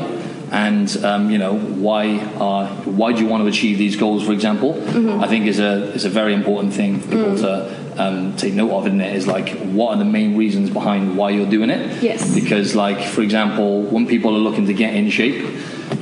and 0.52 0.88
um, 1.06 1.31
you 1.31 1.38
know 1.38 1.56
why 1.58 2.20
are 2.48 2.68
why 3.00 3.14
do 3.14 3.20
you 3.24 3.28
want 3.28 3.42
to 3.44 3.48
achieve 3.48 3.78
these 3.78 3.96
goals? 3.96 4.22
For 4.25 4.34
example, 4.34 4.74
Mm-hmm. 4.74 5.24
I 5.24 5.28
think 5.30 5.48
is 5.48 5.60
a 5.60 5.94
is 5.98 6.04
a 6.04 6.10
very 6.10 6.34
important 6.34 6.74
thing 6.74 7.00
for 7.00 7.08
people 7.16 7.31
Mm. 7.38 7.42
to. 7.46 7.84
Um, 7.96 8.36
take 8.38 8.56
note 8.56 8.72
of, 8.72 8.88
isn't 8.88 9.02
it? 9.02 9.16
Is 9.16 9.28
like 9.28 9.50
what 9.78 9.90
are 9.94 10.00
the 10.00 10.12
main 10.19 10.36
reasons 10.36 10.72
behind 10.72 11.16
why 11.16 11.30
you're 11.30 11.46
doing 11.58 11.69
it? 11.69 12.02
Yes. 12.02 12.34
Because, 12.34 12.74
like, 12.76 13.00
for 13.16 13.22
example, 13.22 13.84
when 13.84 14.08
people 14.08 14.31
are 14.36 14.40
looking 14.48 14.66
to 14.66 14.74
get 14.74 14.96
in 14.96 15.12
shape, 15.12 15.40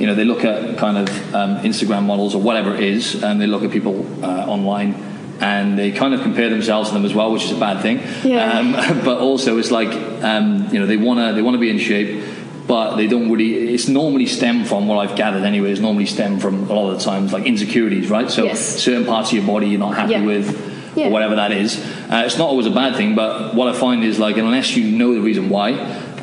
you 0.00 0.06
know, 0.06 0.14
they 0.14 0.24
look 0.24 0.42
at 0.42 0.78
kind 0.78 0.96
of 0.96 1.08
um, 1.34 1.58
Instagram 1.70 2.04
models 2.04 2.34
or 2.34 2.40
whatever 2.40 2.70
it 2.74 2.80
is, 2.82 3.22
and 3.22 3.38
they 3.42 3.46
look 3.46 3.62
at 3.62 3.70
people 3.70 3.96
uh, 4.24 4.54
online, 4.54 4.94
and 5.40 5.78
they 5.78 5.90
kind 5.92 6.14
of 6.14 6.22
compare 6.22 6.48
themselves 6.50 6.88
to 6.90 6.94
them 6.94 7.04
as 7.04 7.14
well, 7.14 7.32
which 7.32 7.44
is 7.44 7.52
a 7.52 7.56
bad 7.58 7.82
thing. 7.82 8.00
Yeah. 8.24 8.58
Um, 8.58 8.72
but 9.04 9.18
also, 9.18 9.58
it's 9.58 9.70
like 9.70 9.90
um, 10.22 10.68
you 10.72 10.78
know, 10.80 10.86
they 10.86 10.96
wanna 10.96 11.32
they 11.32 11.42
wanna 11.42 11.58
be 11.58 11.70
in 11.70 11.78
shape, 11.78 12.24
but 12.66 12.96
they 12.96 13.06
don't 13.06 13.30
really. 13.30 13.72
It's 13.74 13.88
normally 13.88 14.26
stem 14.26 14.64
from 14.64 14.86
what 14.86 14.98
I've 14.98 15.16
gathered 15.16 15.44
anyway. 15.44 15.72
It's 15.72 15.80
normally 15.80 16.06
stem 16.06 16.38
from 16.38 16.70
a 16.70 16.72
lot 16.72 16.90
of 16.92 16.98
the 16.98 17.04
times 17.04 17.32
like 17.32 17.44
insecurities, 17.46 18.10
right? 18.10 18.30
So 18.30 18.44
Yes. 18.44 18.60
certain 18.82 19.04
parts 19.04 19.30
of 19.30 19.38
your 19.38 19.46
body 19.46 19.68
you're 19.68 19.80
not 19.80 19.94
happy 19.96 20.12
Yeah. 20.12 20.24
with. 20.24 20.70
Yeah. 20.94 21.06
Or 21.06 21.10
whatever 21.10 21.36
that 21.36 21.52
is, 21.52 21.78
uh, 22.10 22.22
it's 22.26 22.36
not 22.36 22.48
always 22.50 22.66
a 22.66 22.70
bad 22.70 22.96
thing. 22.96 23.14
But 23.14 23.54
what 23.54 23.66
I 23.66 23.72
find 23.72 24.04
is 24.04 24.18
like 24.18 24.36
unless 24.36 24.76
you 24.76 24.84
know 24.94 25.14
the 25.14 25.22
reason 25.22 25.48
why, 25.48 25.72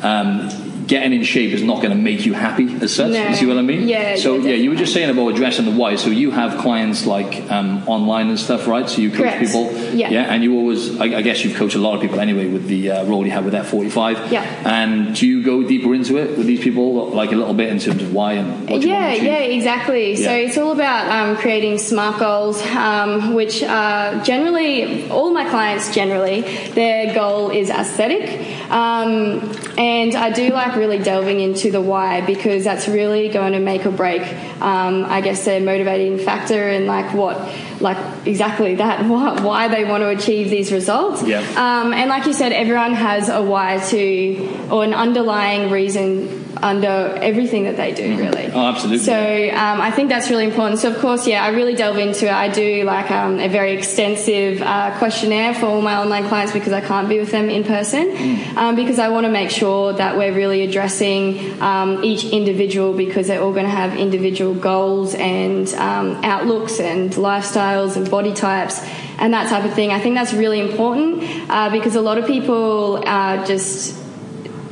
um, 0.00 0.48
getting 0.90 1.12
in 1.12 1.22
shape 1.22 1.52
is 1.52 1.62
not 1.62 1.76
going 1.76 1.90
to 1.90 2.02
make 2.10 2.26
you 2.26 2.32
happy 2.34 2.66
as 2.82 2.92
such. 2.92 3.12
No. 3.12 3.28
You 3.28 3.36
see 3.36 3.46
what 3.46 3.56
I 3.56 3.62
mean? 3.62 3.86
Yeah, 3.86 4.16
So 4.16 4.36
yeah, 4.36 4.50
yeah, 4.50 4.56
you 4.56 4.70
were 4.70 4.76
just 4.76 4.92
saying 4.92 5.08
about 5.08 5.28
addressing 5.28 5.64
the 5.64 5.70
why. 5.70 5.94
So 5.94 6.10
you 6.10 6.32
have 6.32 6.58
clients 6.58 7.06
like 7.06 7.48
um, 7.48 7.88
online 7.88 8.28
and 8.28 8.38
stuff, 8.38 8.66
right? 8.66 8.88
So 8.88 9.00
you 9.00 9.10
coach 9.10 9.20
Correct. 9.20 9.38
people. 9.44 9.72
Yeah. 9.94 10.10
Yeah. 10.10 10.32
And 10.32 10.42
you 10.42 10.56
always, 10.56 11.00
I, 11.00 11.04
I 11.04 11.22
guess, 11.22 11.44
you've 11.44 11.56
coached 11.56 11.76
a 11.76 11.78
lot 11.78 11.94
of 11.94 12.00
people 12.00 12.18
anyway 12.18 12.48
with 12.48 12.66
the 12.66 12.90
uh, 12.90 13.04
role 13.04 13.24
you 13.24 13.30
have 13.30 13.44
with 13.44 13.54
F45. 13.54 14.32
Yeah. 14.32 14.42
And 14.64 15.14
do 15.14 15.28
you 15.28 15.44
go 15.44 15.62
deeper 15.62 15.94
into 15.94 16.16
it 16.18 16.36
with 16.36 16.46
these 16.48 16.60
people, 16.60 17.10
like 17.10 17.30
a 17.30 17.36
little 17.36 17.54
bit 17.54 17.68
in 17.68 17.78
terms 17.78 18.02
of 18.02 18.12
why 18.12 18.32
and 18.32 18.68
what 18.68 18.82
yeah, 18.82 19.12
yeah, 19.12 19.38
exactly. 19.38 20.16
So 20.16 20.32
it's 20.32 20.58
all 20.58 20.72
about 20.72 21.08
um, 21.08 21.36
creating 21.36 21.78
smart 21.78 22.18
goals, 22.18 22.60
um, 22.66 23.34
which 23.34 23.62
are 23.62 24.20
generally 24.24 25.08
all 25.08 25.30
my 25.30 25.48
clients 25.48 25.94
generally 25.94 26.40
their 26.72 27.14
goal 27.14 27.50
is 27.50 27.70
aesthetic, 27.70 28.24
um, 28.70 29.40
and 29.78 30.14
I 30.14 30.30
do 30.30 30.50
like 30.50 30.74
really 30.80 30.98
delving 30.98 31.40
into 31.40 31.70
the 31.70 31.80
why 31.80 32.22
because 32.22 32.64
that's 32.64 32.88
really 32.88 33.28
going 33.28 33.52
to 33.52 33.60
make 33.60 33.84
or 33.84 33.90
break. 33.90 34.22
Um, 34.62 35.04
I 35.04 35.20
guess 35.20 35.44
their 35.44 35.60
motivating 35.60 36.18
factor 36.18 36.68
and 36.68 36.86
like 36.86 37.12
what, 37.14 37.36
like 37.80 37.98
exactly 38.26 38.76
that 38.76 39.04
why, 39.10 39.40
why 39.42 39.68
they 39.68 39.84
want 39.84 40.00
to 40.02 40.08
achieve 40.08 40.48
these 40.48 40.72
results. 40.72 41.22
Yeah. 41.22 41.40
Um, 41.40 41.92
and 41.92 42.08
like 42.08 42.24
you 42.24 42.32
said, 42.32 42.52
everyone 42.52 42.94
has 42.94 43.28
a 43.28 43.42
why 43.42 43.78
to 43.90 44.68
or 44.70 44.82
an 44.82 44.94
underlying 44.94 45.70
reason 45.70 46.39
under 46.62 47.16
everything 47.20 47.64
that 47.64 47.76
they 47.76 47.92
do, 47.92 48.16
really. 48.16 48.46
Oh, 48.52 48.66
absolutely. 48.66 48.98
So 48.98 49.14
um, 49.14 49.80
I 49.80 49.90
think 49.90 50.08
that's 50.08 50.30
really 50.30 50.44
important. 50.44 50.80
So 50.80 50.90
of 50.90 50.98
course, 50.98 51.26
yeah, 51.26 51.44
I 51.44 51.48
really 51.48 51.74
delve 51.74 51.98
into 51.98 52.26
it. 52.26 52.32
I 52.32 52.48
do 52.48 52.84
like 52.84 53.10
um, 53.10 53.38
a 53.40 53.48
very 53.48 53.72
extensive 53.72 54.62
uh, 54.62 54.96
questionnaire 54.98 55.54
for 55.54 55.66
all 55.66 55.80
my 55.82 55.96
online 55.96 56.28
clients 56.28 56.52
because 56.52 56.72
I 56.72 56.80
can't 56.80 57.08
be 57.08 57.18
with 57.18 57.30
them 57.30 57.48
in 57.50 57.64
person 57.64 57.90
Mm. 58.10 58.56
um, 58.56 58.76
because 58.76 58.98
I 58.98 59.08
want 59.08 59.26
to 59.26 59.30
make 59.32 59.50
sure 59.50 59.92
that 59.92 60.16
we're 60.16 60.32
really 60.34 60.62
addressing 60.62 61.60
um, 61.62 62.02
each 62.04 62.24
individual 62.24 62.92
because 62.92 63.26
they're 63.28 63.42
all 63.42 63.52
going 63.52 63.64
to 63.66 63.70
have 63.70 63.96
individual 63.96 64.54
goals 64.54 65.14
and 65.14 65.68
um, 65.74 66.16
outlooks 66.24 66.80
and 66.80 67.10
lifestyles 67.12 67.96
and 67.96 68.10
body 68.10 68.32
types 68.32 68.80
and 69.18 69.32
that 69.34 69.48
type 69.48 69.64
of 69.64 69.74
thing. 69.74 69.92
I 69.92 70.00
think 70.00 70.14
that's 70.16 70.32
really 70.32 70.60
important 70.60 71.22
uh, 71.50 71.70
because 71.70 71.94
a 71.94 72.00
lot 72.00 72.18
of 72.18 72.26
people 72.26 73.02
uh, 73.06 73.44
just 73.46 73.96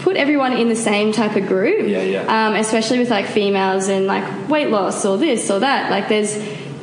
put 0.08 0.16
everyone 0.16 0.54
in 0.54 0.70
the 0.70 0.76
same 0.76 1.12
type 1.12 1.36
of 1.36 1.46
group. 1.46 1.86
Yeah, 1.86 2.00
yeah. 2.00 2.22
Um, 2.48 2.54
especially 2.54 2.98
with 2.98 3.10
like 3.10 3.26
females 3.26 3.88
and 3.88 4.06
like 4.06 4.48
weight 4.48 4.70
loss 4.70 5.04
or 5.04 5.18
this 5.18 5.50
or 5.50 5.58
that. 5.58 5.90
Like 5.90 6.08
there's 6.08 6.34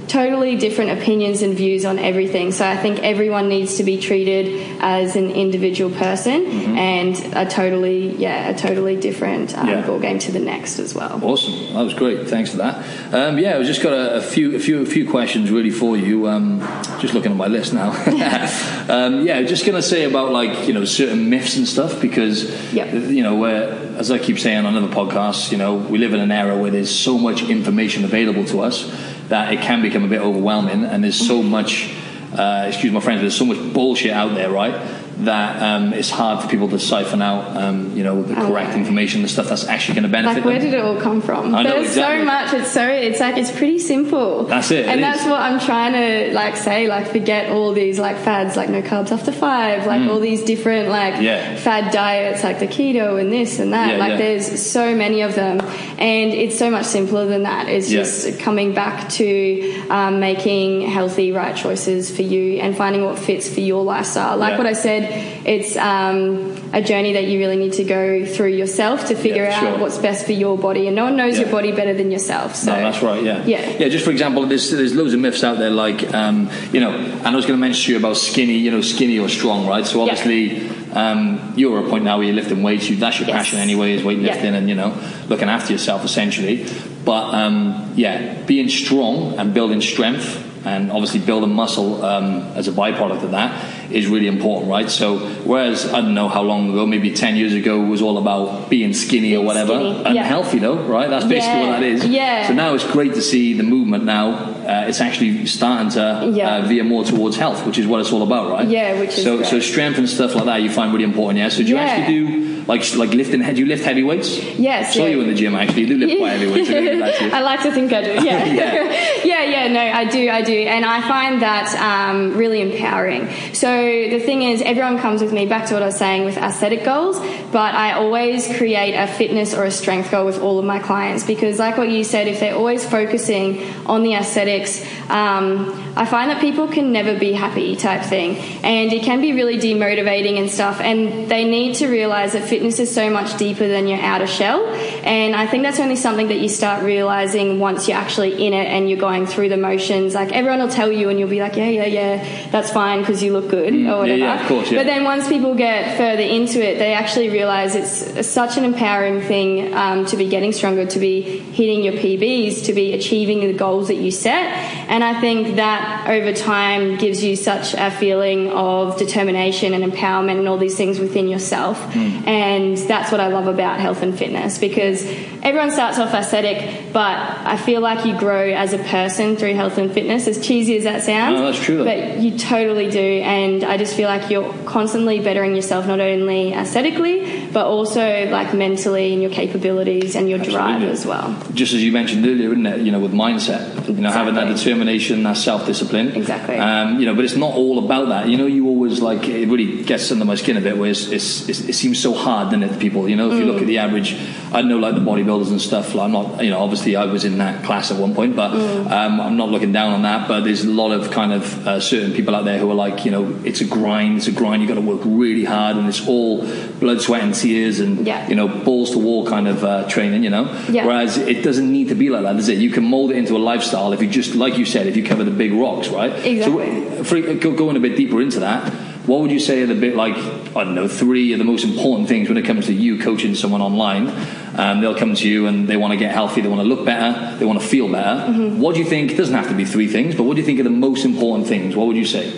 totally 0.07 0.55
different 0.55 0.91
opinions 1.00 1.41
and 1.41 1.55
views 1.55 1.83
on 1.85 1.97
everything. 2.00 2.51
So 2.51 2.65
I 2.65 2.77
think 2.77 3.00
everyone 3.03 3.50
needs 3.50 3.77
to 3.77 3.83
be 3.83 4.00
treated 4.00 4.77
as 4.81 5.15
an 5.15 5.31
individual 5.31 5.89
person 5.95 6.45
Mm-hmm. 6.45 6.77
and 6.77 7.15
a 7.35 7.45
totally 7.50 8.15
yeah 8.17 8.50
a 8.50 8.57
totally 8.57 8.95
different 8.97 9.57
um, 9.57 9.67
Yeah. 9.67 9.85
ball 9.85 10.00
game 10.00 10.19
to 10.19 10.31
the 10.31 10.39
next 10.39 10.79
as 10.79 10.93
well. 10.93 11.19
Awesome, 11.24 11.74
that 11.74 11.81
was 11.83 11.93
great. 11.93 12.27
Thanks 12.27 12.51
for 12.51 12.57
that. 12.57 12.85
Um, 13.13 13.38
yeah, 13.39 13.57
I've 13.57 13.65
just 13.65 13.81
got 13.81 13.93
a, 13.93 14.15
a 14.17 14.21
few, 14.21 14.55
a 14.55 14.59
few, 14.59 14.81
a 14.81 14.85
few 14.85 15.09
questions 15.09 15.50
really 15.51 15.69
for 15.71 15.97
you. 15.97 16.27
Um, 16.27 16.59
just 17.00 17.13
looking 17.13 17.31
at 17.31 17.38
my 17.38 17.47
list 17.47 17.74
now. 17.74 17.91
um, 18.89 19.25
yeah, 19.25 19.41
just 19.43 19.65
gonna 19.65 19.81
say 19.81 20.03
about 20.05 20.31
like 20.31 20.67
you 20.67 20.74
know 20.74 20.85
certain 20.85 21.29
myths 21.29 21.55
and 21.57 21.67
stuff 21.67 22.01
because 22.01 22.45
Yep. 22.74 22.93
you 23.12 23.24
know 23.24 23.35
where 23.35 23.74
as 23.97 24.12
I 24.12 24.19
keep 24.19 24.39
saying 24.39 24.65
on 24.65 24.75
other 24.75 24.88
podcasts, 24.93 25.51
you 25.51 25.57
know 25.57 25.75
we 25.75 25.97
live 25.97 26.13
in 26.13 26.19
an 26.19 26.31
era 26.31 26.57
where 26.57 26.71
there's 26.71 26.93
so 26.93 27.17
much 27.17 27.43
information 27.43 28.03
available 28.03 28.45
to 28.45 28.62
us 28.62 28.91
that 29.29 29.53
it 29.53 29.62
can 29.62 29.82
become 29.82 30.03
a 30.03 30.08
bit 30.08 30.22
overwhelming, 30.22 30.86
and 30.86 31.03
there's 31.03 31.27
so 31.27 31.41
much. 31.41 31.94
Uh, 32.34 32.65
excuse 32.67 32.91
my 32.91 33.00
friends, 33.00 33.22
there's 33.22 33.38
so 33.38 33.46
much 33.46 33.74
bullshit 33.74 34.12
out 34.12 34.36
there, 34.36 34.50
right? 34.50 34.74
That 35.19 35.62
um, 35.62 35.93
it's 35.93 36.10
hard 36.10 36.43
for 36.43 36.50
people 36.50 36.67
to 36.69 36.77
siphon 36.77 37.22
out, 37.22 37.55
um, 37.55 37.95
you 37.95 38.03
know, 38.03 38.22
the 38.22 38.36
correct 38.36 38.72
yeah. 38.72 38.77
information, 38.79 39.22
the 39.22 39.29
stuff 39.29 39.48
that's 39.48 39.65
actually 39.65 39.95
going 39.95 40.03
to 40.03 40.10
benefit 40.10 40.36
Like 40.38 40.45
where 40.45 40.60
them. 40.60 40.72
did 40.72 40.77
it 40.77 40.84
all 40.84 41.00
come 41.00 41.22
from? 41.22 41.55
I 41.55 41.63
know, 41.63 41.69
There's 41.69 41.88
exactly. 41.89 42.19
so 42.19 42.25
much. 42.25 42.53
It's 42.53 42.72
so 42.72 42.86
it's 42.86 43.19
like 43.22 43.38
it's 43.38 43.51
pretty 43.51 43.79
simple. 43.79 44.43
That's 44.43 44.72
it, 44.72 44.79
it 44.79 44.88
and 44.89 45.00
is. 45.00 45.05
that's 45.05 45.24
what 45.24 45.39
I'm 45.39 45.60
trying 45.62 45.93
to 45.93 46.34
like 46.34 46.57
say. 46.57 46.88
Like 46.88 47.07
forget 47.07 47.50
all 47.50 47.72
these 47.72 47.98
like 47.98 48.17
fads, 48.17 48.57
like 48.57 48.69
no 48.69 48.81
carbs 48.81 49.12
after 49.13 49.31
five, 49.31 49.88
like 49.88 50.01
all 50.10 50.19
these 50.19 50.43
different 50.43 50.89
like 50.89 51.13
Mm. 51.15 51.22
Yeah. 51.24 51.55
fad 51.55 51.93
diets, 51.93 52.43
like 52.43 52.60
the 52.60 52.67
keto 52.67 53.17
and 53.22 53.31
this 53.31 53.60
and 53.60 53.72
that. 53.72 53.91
Yeah, 53.93 53.98
like 53.98 54.10
yeah. 54.12 54.17
there's 54.17 54.62
so 54.65 54.93
many 54.95 55.22
of 55.22 55.34
them, 55.36 55.62
and 55.98 56.34
it's 56.34 56.57
so 56.57 56.69
much 56.69 56.86
simpler 56.88 57.25
than 57.25 57.43
that. 57.43 57.69
It's 57.69 57.89
just 57.89 58.38
coming 58.39 58.74
back 58.74 59.07
to 59.12 59.81
um, 59.89 60.19
making 60.19 60.81
healthy, 60.81 61.31
right 61.31 61.55
choices 61.55 62.13
for 62.13 62.24
you 62.24 62.60
and 62.60 62.75
finding 62.75 63.05
what 63.05 63.17
fits 63.17 63.48
for 63.48 63.62
your 63.62 63.84
lifestyle. 63.84 64.36
Like 64.36 64.57
what 64.57 64.67
I 64.67 64.74
said, 64.74 65.04
it's 65.45 65.75
um, 65.77 66.55
a 66.74 66.81
journey 66.81 67.13
that 67.13 67.25
you 67.25 67.39
really 67.39 67.55
need 67.57 67.74
to 67.74 67.83
go 67.83 68.25
through 68.25 68.50
yourself 68.53 69.07
to 69.07 69.15
figure 69.15 69.43
Yeah, 69.43 69.55
out 69.55 69.62
sure. 69.62 69.77
what's 69.79 69.97
best 69.97 70.25
for 70.25 70.31
your 70.31 70.57
body, 70.57 70.88
and 70.88 70.95
no 70.95 71.03
one 71.05 71.15
knows 71.15 71.35
Yeah. 71.38 71.43
your 71.43 71.51
body 71.51 71.71
better 71.71 71.93
than 71.93 72.12
yourself. 72.12 72.55
So 72.55 72.71
No, 72.74 72.79
that's 72.81 73.01
right. 73.01 73.24
Yeah. 73.24 73.43
Yeah. 73.45 73.77
Yeah. 73.79 73.88
Just 73.89 74.05
for 74.05 74.12
example, 74.12 74.45
there's 74.45 74.69
there's 74.71 74.93
loads 74.95 75.13
of 75.13 75.19
myths 75.19 75.43
out 75.43 75.57
there, 75.57 75.69
like 75.69 76.13
um, 76.13 76.50
you 76.71 76.79
know, 76.79 76.91
and 76.91 77.27
I 77.27 77.35
was 77.35 77.45
going 77.45 77.57
to 77.57 77.62
mention 77.62 77.85
to 77.85 77.91
you 77.93 77.97
about 77.97 78.17
skinny, 78.17 78.57
you 78.57 78.71
know, 78.71 78.81
skinny 78.81 79.19
or 79.19 79.29
strong, 79.29 79.67
right? 79.67 79.85
So 79.85 79.97
Yeah. 79.97 80.12
obviously, 80.12 80.69
um, 80.93 81.53
you're 81.55 81.79
at 81.79 81.85
a 81.85 81.89
point 81.89 82.03
now 82.03 82.17
where 82.17 82.25
you're 82.27 82.35
lifting 82.35 82.63
weights. 82.63 82.89
You 82.89 82.95
that's 82.95 83.19
your 83.19 83.27
Yes. 83.27 83.38
passion 83.38 83.59
anyway, 83.59 83.93
is 83.93 84.01
weightlifting, 84.01 84.51
Yeah. 84.51 84.59
and 84.59 84.69
you 84.69 84.75
know, 84.75 84.93
looking 85.29 85.50
after 85.50 85.71
yourself 85.74 86.03
essentially. 86.05 86.65
But 87.05 87.33
um, 87.33 87.91
yeah, 87.95 88.33
being 88.47 88.69
strong 88.69 89.35
and 89.38 89.53
building 89.53 89.81
strength. 89.81 90.41
And 90.65 90.91
obviously, 90.91 91.19
building 91.19 91.53
muscle 91.53 92.03
um, 92.03 92.41
as 92.55 92.67
a 92.67 92.71
byproduct 92.71 93.21
of 93.21 93.29
that 93.31 93.51
is 93.92 94.08
really 94.08 94.27
important, 94.27 94.70
right? 94.70 94.89
So, 94.89 95.18
whereas 95.44 95.92
I 95.94 96.01
don't 96.01 96.13
know 96.13 96.27
how 96.27 96.42
long 96.42 96.70
ago, 96.72 96.86
maybe 96.86 97.12
ten 97.13 97.36
years 97.36 97.54
ago, 97.54 97.80
was 97.80 98.01
all 98.01 98.18
about 98.18 98.70
being 98.70 98.94
skinny 98.94 99.36
or 99.36 99.44
whatever, 99.46 99.74
skinny, 99.74 100.15
yeah. 100.15 100.22
unhealthy 100.24 100.60
though, 100.60 100.75
right? 100.75 101.10
That's 101.10 101.25
basically 101.25 101.62
Yeah, 101.62 101.70
what 101.70 101.80
that 101.80 101.84
is. 101.84 102.06
yeah. 102.06 102.48
So 102.48 102.54
now 102.54 102.74
it's 102.74 102.89
great 102.92 103.13
to 103.15 103.22
see 103.22 103.54
the 103.54 103.63
movement 103.63 104.04
now. 104.06 104.32
Uh, 104.65 104.86
it's 104.88 105.01
actually 105.01 105.46
starting 105.46 105.89
to 105.92 106.32
Yeah. 106.34 106.58
uh, 106.58 106.62
veer 106.68 106.84
more 106.84 107.04
towards 107.04 107.38
health, 107.38 107.65
which 107.68 107.77
is 107.77 107.86
what 107.86 108.00
it's 108.01 108.12
all 108.12 108.24
about, 108.24 108.50
right? 108.50 108.68
Yeah, 108.68 109.00
which 109.00 109.18
is 109.18 109.24
so 109.24 109.38
great. 109.38 109.48
so 109.48 109.60
strength 109.60 109.98
and 109.98 110.10
stuff 110.10 110.34
like 110.36 110.46
that 110.46 110.62
you 110.63 110.70
find 110.72 110.92
really 110.92 111.04
important. 111.06 111.38
Yeah. 111.39 111.50
So 111.50 111.62
do 111.63 111.70
you 111.70 111.75
Yeah. 111.75 111.82
actually 111.84 112.13
do 112.15 112.44
like 112.67 112.95
like 112.95 113.12
lifting? 113.12 113.41
Do 113.41 113.53
you 113.53 113.65
lift 113.65 113.86
heavy 113.86 114.03
weights? 114.03 114.38
Yes, 114.57 114.91
I 114.91 114.93
saw 114.93 115.03
yeah. 115.03 115.10
you 115.10 115.22
in 115.22 115.27
the 115.27 115.36
gym 115.36 115.55
actually. 115.55 115.84
You 115.84 115.88
do 115.88 115.98
lift 115.98 116.19
quite 116.19 116.31
heavy 116.31 116.51
weights. 116.51 116.67
so 116.67 116.74
good 116.74 117.01
at 117.01 117.19
that, 117.19 117.34
I 117.34 117.41
like 117.41 117.62
to 117.63 117.72
think 117.72 117.93
I 117.93 118.01
do. 118.01 118.25
Yeah. 118.25 118.45
Yeah. 118.55 118.84
yeah, 119.25 119.43
yeah, 119.43 119.67
no, 119.67 119.79
I 119.81 120.05
do, 120.05 120.29
I 120.29 120.41
do. 120.41 120.53
And 120.53 120.86
I 120.86 121.05
find 121.07 121.41
that 121.41 121.75
um, 121.75 122.38
really 122.38 122.62
empowering. 122.62 123.29
So 123.53 123.67
the 123.69 124.19
thing 124.19 124.43
is, 124.43 124.62
everyone 124.62 124.98
comes 125.00 125.22
with 125.22 125.34
me, 125.34 125.45
back 125.45 125.67
to 125.67 125.74
what 125.74 125.84
I 125.84 125.88
was 125.88 125.98
saying 125.98 126.25
with 126.25 126.38
aesthetic 126.38 126.84
goals, 126.84 127.19
but 127.51 127.75
I 127.75 127.93
always 127.93 128.48
create 128.57 128.93
a 128.93 129.07
fitness 129.07 129.53
or 129.53 129.65
a 129.65 129.72
strength 129.72 130.12
goal 130.12 130.25
with 130.25 130.39
all 130.41 130.60
of 130.60 130.65
my 130.65 130.79
clients 130.79 131.25
because, 131.25 131.60
like 131.60 131.77
what 131.77 131.89
you 131.89 132.03
said, 132.03 132.27
if 132.27 132.39
they're 132.39 132.55
always 132.55 132.88
focusing 132.88 133.62
on 133.86 134.03
the 134.03 134.13
aesthetics, 134.13 134.81
um, 135.10 135.72
I 135.95 136.05
find 136.05 136.29
that 136.29 136.41
people 136.41 136.67
can 136.67 136.91
never 136.91 137.17
be 137.17 137.34
happy 137.34 137.75
type 137.75 138.03
thing. 138.03 138.38
And 138.63 138.91
it 138.91 139.03
can 139.03 139.22
be 139.22 139.34
really 139.34 139.57
demotivating 139.57 140.39
and 140.39 140.50
stuff. 140.50 140.81
And 140.81 141.29
they 141.29 141.45
need 141.45 141.75
to 141.75 141.88
realize 141.88 142.34
that 142.34 142.48
fitness 142.55 142.79
is 142.79 142.93
so 142.93 143.09
much 143.09 143.35
deeper 143.35 143.67
than 143.67 143.85
your 143.85 144.00
outer 144.00 144.25
shell. 144.25 144.65
And 145.03 145.35
I 145.35 145.45
think 145.45 145.63
that's 145.63 145.81
only 145.81 145.97
something 145.97 146.29
that 146.29 146.39
you 146.39 146.47
start 146.47 146.83
realizing 146.83 147.59
once 147.59 147.89
you're 147.89 147.97
actually 147.97 148.45
in 148.45 148.53
it 148.53 148.67
and 148.67 148.89
you're 148.89 148.97
going 148.97 149.25
through 149.25 149.50
the 149.50 149.57
motions. 149.57 150.15
Like 150.15 150.31
everyone 150.31 150.59
will 150.59 150.69
tell 150.69 150.89
you 150.89 151.09
and 151.09 151.19
you'll 151.19 151.27
be 151.27 151.41
like, 151.41 151.57
yeah, 151.57 151.67
yeah, 151.67 151.85
yeah, 151.85 152.50
that's 152.51 152.71
fine 152.71 153.01
because 153.01 153.21
you 153.21 153.33
look 153.33 153.50
good 153.50 153.74
or 153.74 153.97
whatever. 153.97 154.19
Mm, 154.19 154.19
yeah, 154.19 154.41
of 154.41 154.47
course, 154.47 154.71
yeah. 154.71 154.79
But 154.79 154.85
then 154.85 155.03
once 155.03 155.27
people 155.27 155.53
get 155.53 155.97
further 155.97 156.21
into 156.21 156.65
it, 156.65 156.79
they 156.79 156.93
actually 156.93 157.29
realize 157.29 157.75
it's 157.75 158.25
such 158.25 158.55
an 158.55 158.63
empowering 158.63 159.19
thing 159.19 159.74
um, 159.74 160.05
to 160.05 160.15
be 160.15 160.29
getting 160.29 160.53
stronger, 160.53 160.85
to 160.85 161.00
be 161.00 161.21
hitting 161.59 161.83
your 161.83 161.95
PBs, 161.95 162.63
to 162.67 162.74
be 162.74 162.93
achieving 162.93 163.41
the 163.41 163.53
goals 163.53 163.89
that 163.89 163.95
you 163.95 164.12
set. 164.12 164.47
And 164.88 165.03
I 165.03 165.19
think 165.19 165.57
that 165.57 166.07
over 166.07 166.31
time 166.31 166.95
gives 166.95 167.21
you 167.21 167.35
such 167.35 167.74
a 167.74 167.91
feeling 167.91 168.50
of 168.51 168.97
determination 168.97 169.74
and 169.74 169.83
empowerment 169.83 170.39
and 170.39 170.47
all 170.47 170.57
these 170.57 170.77
things 170.77 171.00
within 171.00 171.27
yourself. 171.27 171.77
Hmm. 171.91 172.29
And 172.29 172.44
that's 172.87 173.11
what 173.11 173.19
I 173.19 173.27
love 173.27 173.47
about 173.47 173.79
health 173.79 174.01
and 174.01 174.17
fitness 174.17 174.57
because 174.57 175.05
everyone 175.45 175.69
starts 175.71 175.99
off 175.99 176.13
aesthetic, 176.13 176.91
but 176.91 177.15
I 177.17 177.55
feel 177.55 177.79
like 177.79 178.05
you 178.05 178.17
grow 178.17 178.49
as 178.49 178.73
a 178.73 178.79
person 178.79 179.37
through 179.37 179.53
health 179.53 179.77
and 179.77 179.91
fitness, 179.91 180.27
as 180.27 180.45
cheesy 180.45 180.75
as 180.77 180.85
that 180.85 181.03
sounds. 181.03 181.39
No, 181.39 181.45
that's 181.45 181.63
true, 181.63 181.77
though. 181.77 181.85
But 181.85 182.17
you 182.17 182.37
totally 182.37 182.89
do. 182.89 182.99
And 182.99 183.63
I 183.63 183.77
just 183.77 183.95
feel 183.95 184.09
like 184.09 184.31
you're 184.31 184.51
constantly 184.65 185.19
bettering 185.19 185.55
yourself, 185.55 185.85
not 185.85 185.99
only 185.99 186.51
aesthetically, 186.51 187.47
but 187.53 187.67
also 187.67 188.27
like 188.31 188.55
mentally 188.55 189.13
and 189.13 189.21
your 189.21 189.31
capabilities 189.31 190.15
and 190.15 190.27
your 190.27 190.39
drive 190.39 190.81
as 190.81 191.05
well. 191.05 191.39
Just 191.53 191.73
as 191.73 191.83
you 191.83 191.91
mentioned 191.91 192.25
earlier, 192.25 192.51
isn't 192.51 192.65
it? 192.65 192.81
You 192.81 192.91
know, 192.91 192.99
with 192.99 193.13
mindset, 193.13 193.87
you 193.87 194.01
know, 194.01 194.11
having 194.11 194.33
that 194.35 194.47
determination, 194.47 195.21
that 195.23 195.37
self-discipline. 195.37 196.15
Exactly. 196.15 196.57
Um, 196.57 196.99
you 196.99 197.05
know, 197.05 197.13
but 197.13 197.23
it's 197.23 197.35
not 197.35 197.53
all 197.53 197.77
about 197.85 198.09
that. 198.09 198.27
You 198.27 198.37
know, 198.37 198.47
you 198.47 198.67
always 198.67 198.99
like 198.99 199.27
it 199.29 199.47
really 199.47 199.83
gets 199.83 200.11
under 200.11 200.25
my 200.25 200.35
skin 200.35 200.57
a 200.57 200.61
bit. 200.61 200.75
Where 200.77 200.89
it's, 200.89 201.07
it's, 201.11 201.47
it's, 201.47 201.59
it 201.61 201.73
seems 201.73 202.01
so 202.01 202.13
hard, 202.13 202.47
doesn't 202.47 202.63
it, 202.63 202.69
to 202.69 202.77
people? 202.77 203.07
You 203.07 203.15
know, 203.15 203.31
if 203.31 203.37
you 203.37 203.45
look 203.45 203.61
at 203.61 203.67
the 203.67 203.77
average, 203.77 204.17
I 204.55 204.62
know 204.62 204.77
like 204.77 204.95
the 204.95 205.01
bodybuilders 205.01 205.50
and 205.51 205.62
stuff. 205.62 205.93
Like, 205.93 206.05
I'm 206.05 206.12
not, 206.13 206.41
you 206.43 206.50
know, 206.50 206.59
obviously 206.59 206.95
I 206.95 207.05
was 207.05 207.25
in 207.25 207.38
that 207.39 207.65
class 207.65 207.91
at 207.91 208.00
one 208.00 208.15
point, 208.15 208.38
but 208.38 208.51
um, 208.53 209.19
I'm 209.19 209.35
not 209.35 209.50
looking 209.50 209.74
down 209.74 209.91
on 209.93 210.03
that. 210.03 210.29
But 210.29 210.45
there's 210.45 210.63
a 210.63 210.69
lot 210.69 210.91
of 210.91 211.12
kind 211.12 211.33
of 211.33 211.67
uh, 211.67 211.79
certain 211.81 212.13
people 212.13 212.33
out 212.33 212.45
there 212.45 212.57
who 212.57 212.71
are 212.71 212.75
like, 212.75 213.03
you 213.03 213.12
know, 213.12 213.38
it's 213.43 213.59
a 213.59 213.65
grind. 213.65 214.17
It's 214.17 214.27
a 214.27 214.31
grind. 214.31 214.62
You've 214.62 214.69
got 214.69 214.75
to 214.75 214.81
work 214.81 215.01
really 215.03 215.43
hard, 215.43 215.75
and 215.75 215.88
it's 215.89 216.07
all 216.07 216.45
blood, 216.79 217.01
sweat, 217.01 217.21
and 217.24 217.35
tears, 217.35 217.81
and 217.81 218.07
Yeah. 218.07 218.27
you 218.29 218.35
know, 218.35 218.47
balls 218.47 218.91
to 218.91 218.97
wall 219.00 219.27
kind 219.27 219.47
of 219.50 219.63
uh, 219.65 219.89
training. 219.89 220.24
You 220.24 220.29
know, 220.29 220.45
Yeah. 220.69 220.85
whereas 220.85 221.17
it 221.17 221.43
doesn't 221.43 221.69
need 221.69 221.89
to 221.89 221.95
be 221.95 222.09
like 222.09 222.24
that, 222.24 222.38
does 222.38 222.47
it? 222.47 222.57
You 222.57 222.69
can 222.69 222.85
mold 222.85 223.12
it 223.12 223.17
into 223.17 223.35
a 223.35 223.43
lifestyle 223.51 223.91
if 223.91 224.01
you 224.01 224.07
just, 224.07 224.35
like 224.35 224.57
you 224.57 224.63
said, 224.65 224.88
if 224.88 224.95
you 224.95 225.03
cover 225.03 225.25
the 225.25 225.31
big 225.31 225.51
rocks, 225.51 225.89
right? 225.89 226.13
Exactly. 226.25 226.95
So, 226.95 227.03
for, 227.03 227.21
go- 227.35 227.55
going 227.55 227.75
a 227.75 227.81
bit 227.81 227.97
deeper 227.97 228.21
into 228.21 228.39
that, 228.39 228.71
what 229.07 229.21
would 229.21 229.31
you 229.31 229.39
say 229.39 229.62
are 229.62 229.67
the 229.67 229.75
bit 229.75 229.95
like 229.95 230.15
I 230.15 230.63
don't 230.63 230.75
know 230.75 230.88
three 230.88 231.33
of 231.33 231.39
the 231.39 231.45
most 231.45 231.63
important 231.63 232.07
things 232.07 232.27
when 232.27 232.38
it 232.38 232.45
comes 232.45 232.65
to 232.67 232.74
you 232.74 233.00
coaching 233.00 233.35
someone 233.35 233.62
online? 233.62 234.09
Um, 234.57 234.81
they'll 234.81 234.97
come 234.97 235.15
to 235.15 235.27
you 235.27 235.47
and 235.47 235.67
they 235.67 235.77
want 235.77 235.91
to 235.91 235.97
get 235.97 236.12
healthy, 236.12 236.41
they 236.41 236.47
want 236.47 236.62
to 236.62 236.67
look 236.67 236.85
better, 236.85 237.38
they 237.38 237.45
want 237.45 237.62
to 237.62 237.67
feel 237.67 237.91
better. 237.91 238.31
Mm-hmm. 238.31 238.59
What 238.59 238.75
do 238.75 238.81
you 238.81 238.85
think? 238.85 239.15
Doesn't 239.15 239.35
have 239.35 239.50
to 239.50 239.55
be 239.55 239.65
three 239.65 239.88
things, 239.88 240.15
but 240.15 240.24
what 240.24 240.35
do 240.35 240.41
you 240.41 240.45
think 240.45 240.59
are 240.59 240.63
the 240.63 240.69
most 240.69 241.05
important 241.05 241.47
things? 241.47 241.75
What 241.75 241.88
would 241.88 241.97
you 241.97 242.05
say? 242.05 242.31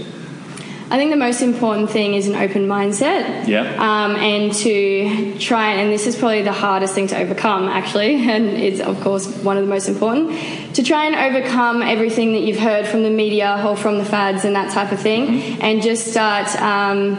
I 0.90 0.98
think 0.98 1.12
the 1.12 1.18
most 1.18 1.42
important 1.42 1.90
thing 1.90 2.14
is 2.14 2.30
an 2.30 2.36
open 2.36 2.66
mindset. 2.68 3.46
Yeah. 3.46 3.74
Um, 3.76 4.16
and 4.16 4.54
to 4.54 5.38
try, 5.38 5.74
and 5.74 5.92
this 5.92 6.08
is 6.08 6.16
probably 6.16 6.44
the 6.44 6.54
hardest 6.54 6.96
thing 6.96 7.08
to 7.08 7.18
overcome, 7.18 7.68
actually, 7.68 8.16
and 8.30 8.46
it's, 8.46 8.80
of 8.80 9.02
course, 9.02 9.28
one 9.44 9.58
of 9.58 9.64
the 9.64 9.70
most 9.70 9.90
important, 9.90 10.76
to 10.76 10.84
try 10.84 11.06
and 11.06 11.16
overcome 11.16 11.82
everything 11.82 12.32
that 12.34 12.42
you've 12.42 12.60
heard 12.60 12.88
from 12.88 13.04
the 13.04 13.10
media 13.10 13.62
or 13.68 13.76
from 13.76 13.98
the 13.98 14.06
fads 14.06 14.46
and 14.46 14.56
that 14.56 14.72
type 14.72 14.94
of 14.94 15.00
thing, 15.00 15.62
and 15.62 15.82
just 15.82 16.08
start. 16.08 16.56
Um, 16.62 17.18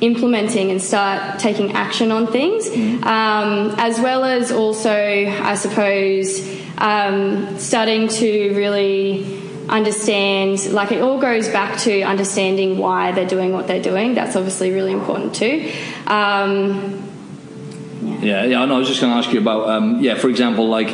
implementing 0.00 0.70
and 0.70 0.80
start 0.80 1.38
taking 1.38 1.72
action 1.72 2.10
on 2.10 2.26
things, 2.26 2.66
um, 3.04 3.74
as 3.76 4.00
well 4.00 4.24
as 4.24 4.50
also, 4.50 4.90
I 4.90 5.54
suppose, 5.56 6.40
um, 6.78 7.58
starting 7.58 8.08
to 8.08 8.54
really 8.54 9.39
understand 9.68 10.72
like 10.72 10.90
it 10.90 11.02
all 11.02 11.20
goes 11.20 11.48
back 11.48 11.78
to 11.78 12.02
understanding 12.02 12.78
why 12.78 13.12
they're 13.12 13.28
doing 13.28 13.52
what 13.52 13.66
they're 13.66 13.82
doing 13.82 14.14
that's 14.14 14.34
obviously 14.34 14.70
really 14.72 14.92
important 14.92 15.34
too 15.34 15.70
um, 16.06 17.10
Yeah, 18.22 18.44
yeah. 18.44 18.64
No, 18.64 18.76
I 18.76 18.78
was 18.78 18.88
just 18.88 19.00
going 19.00 19.12
to 19.12 19.18
ask 19.18 19.32
you 19.32 19.40
about, 19.40 19.68
um, 19.68 20.00
yeah, 20.00 20.14
for 20.14 20.28
example, 20.28 20.68
like, 20.68 20.88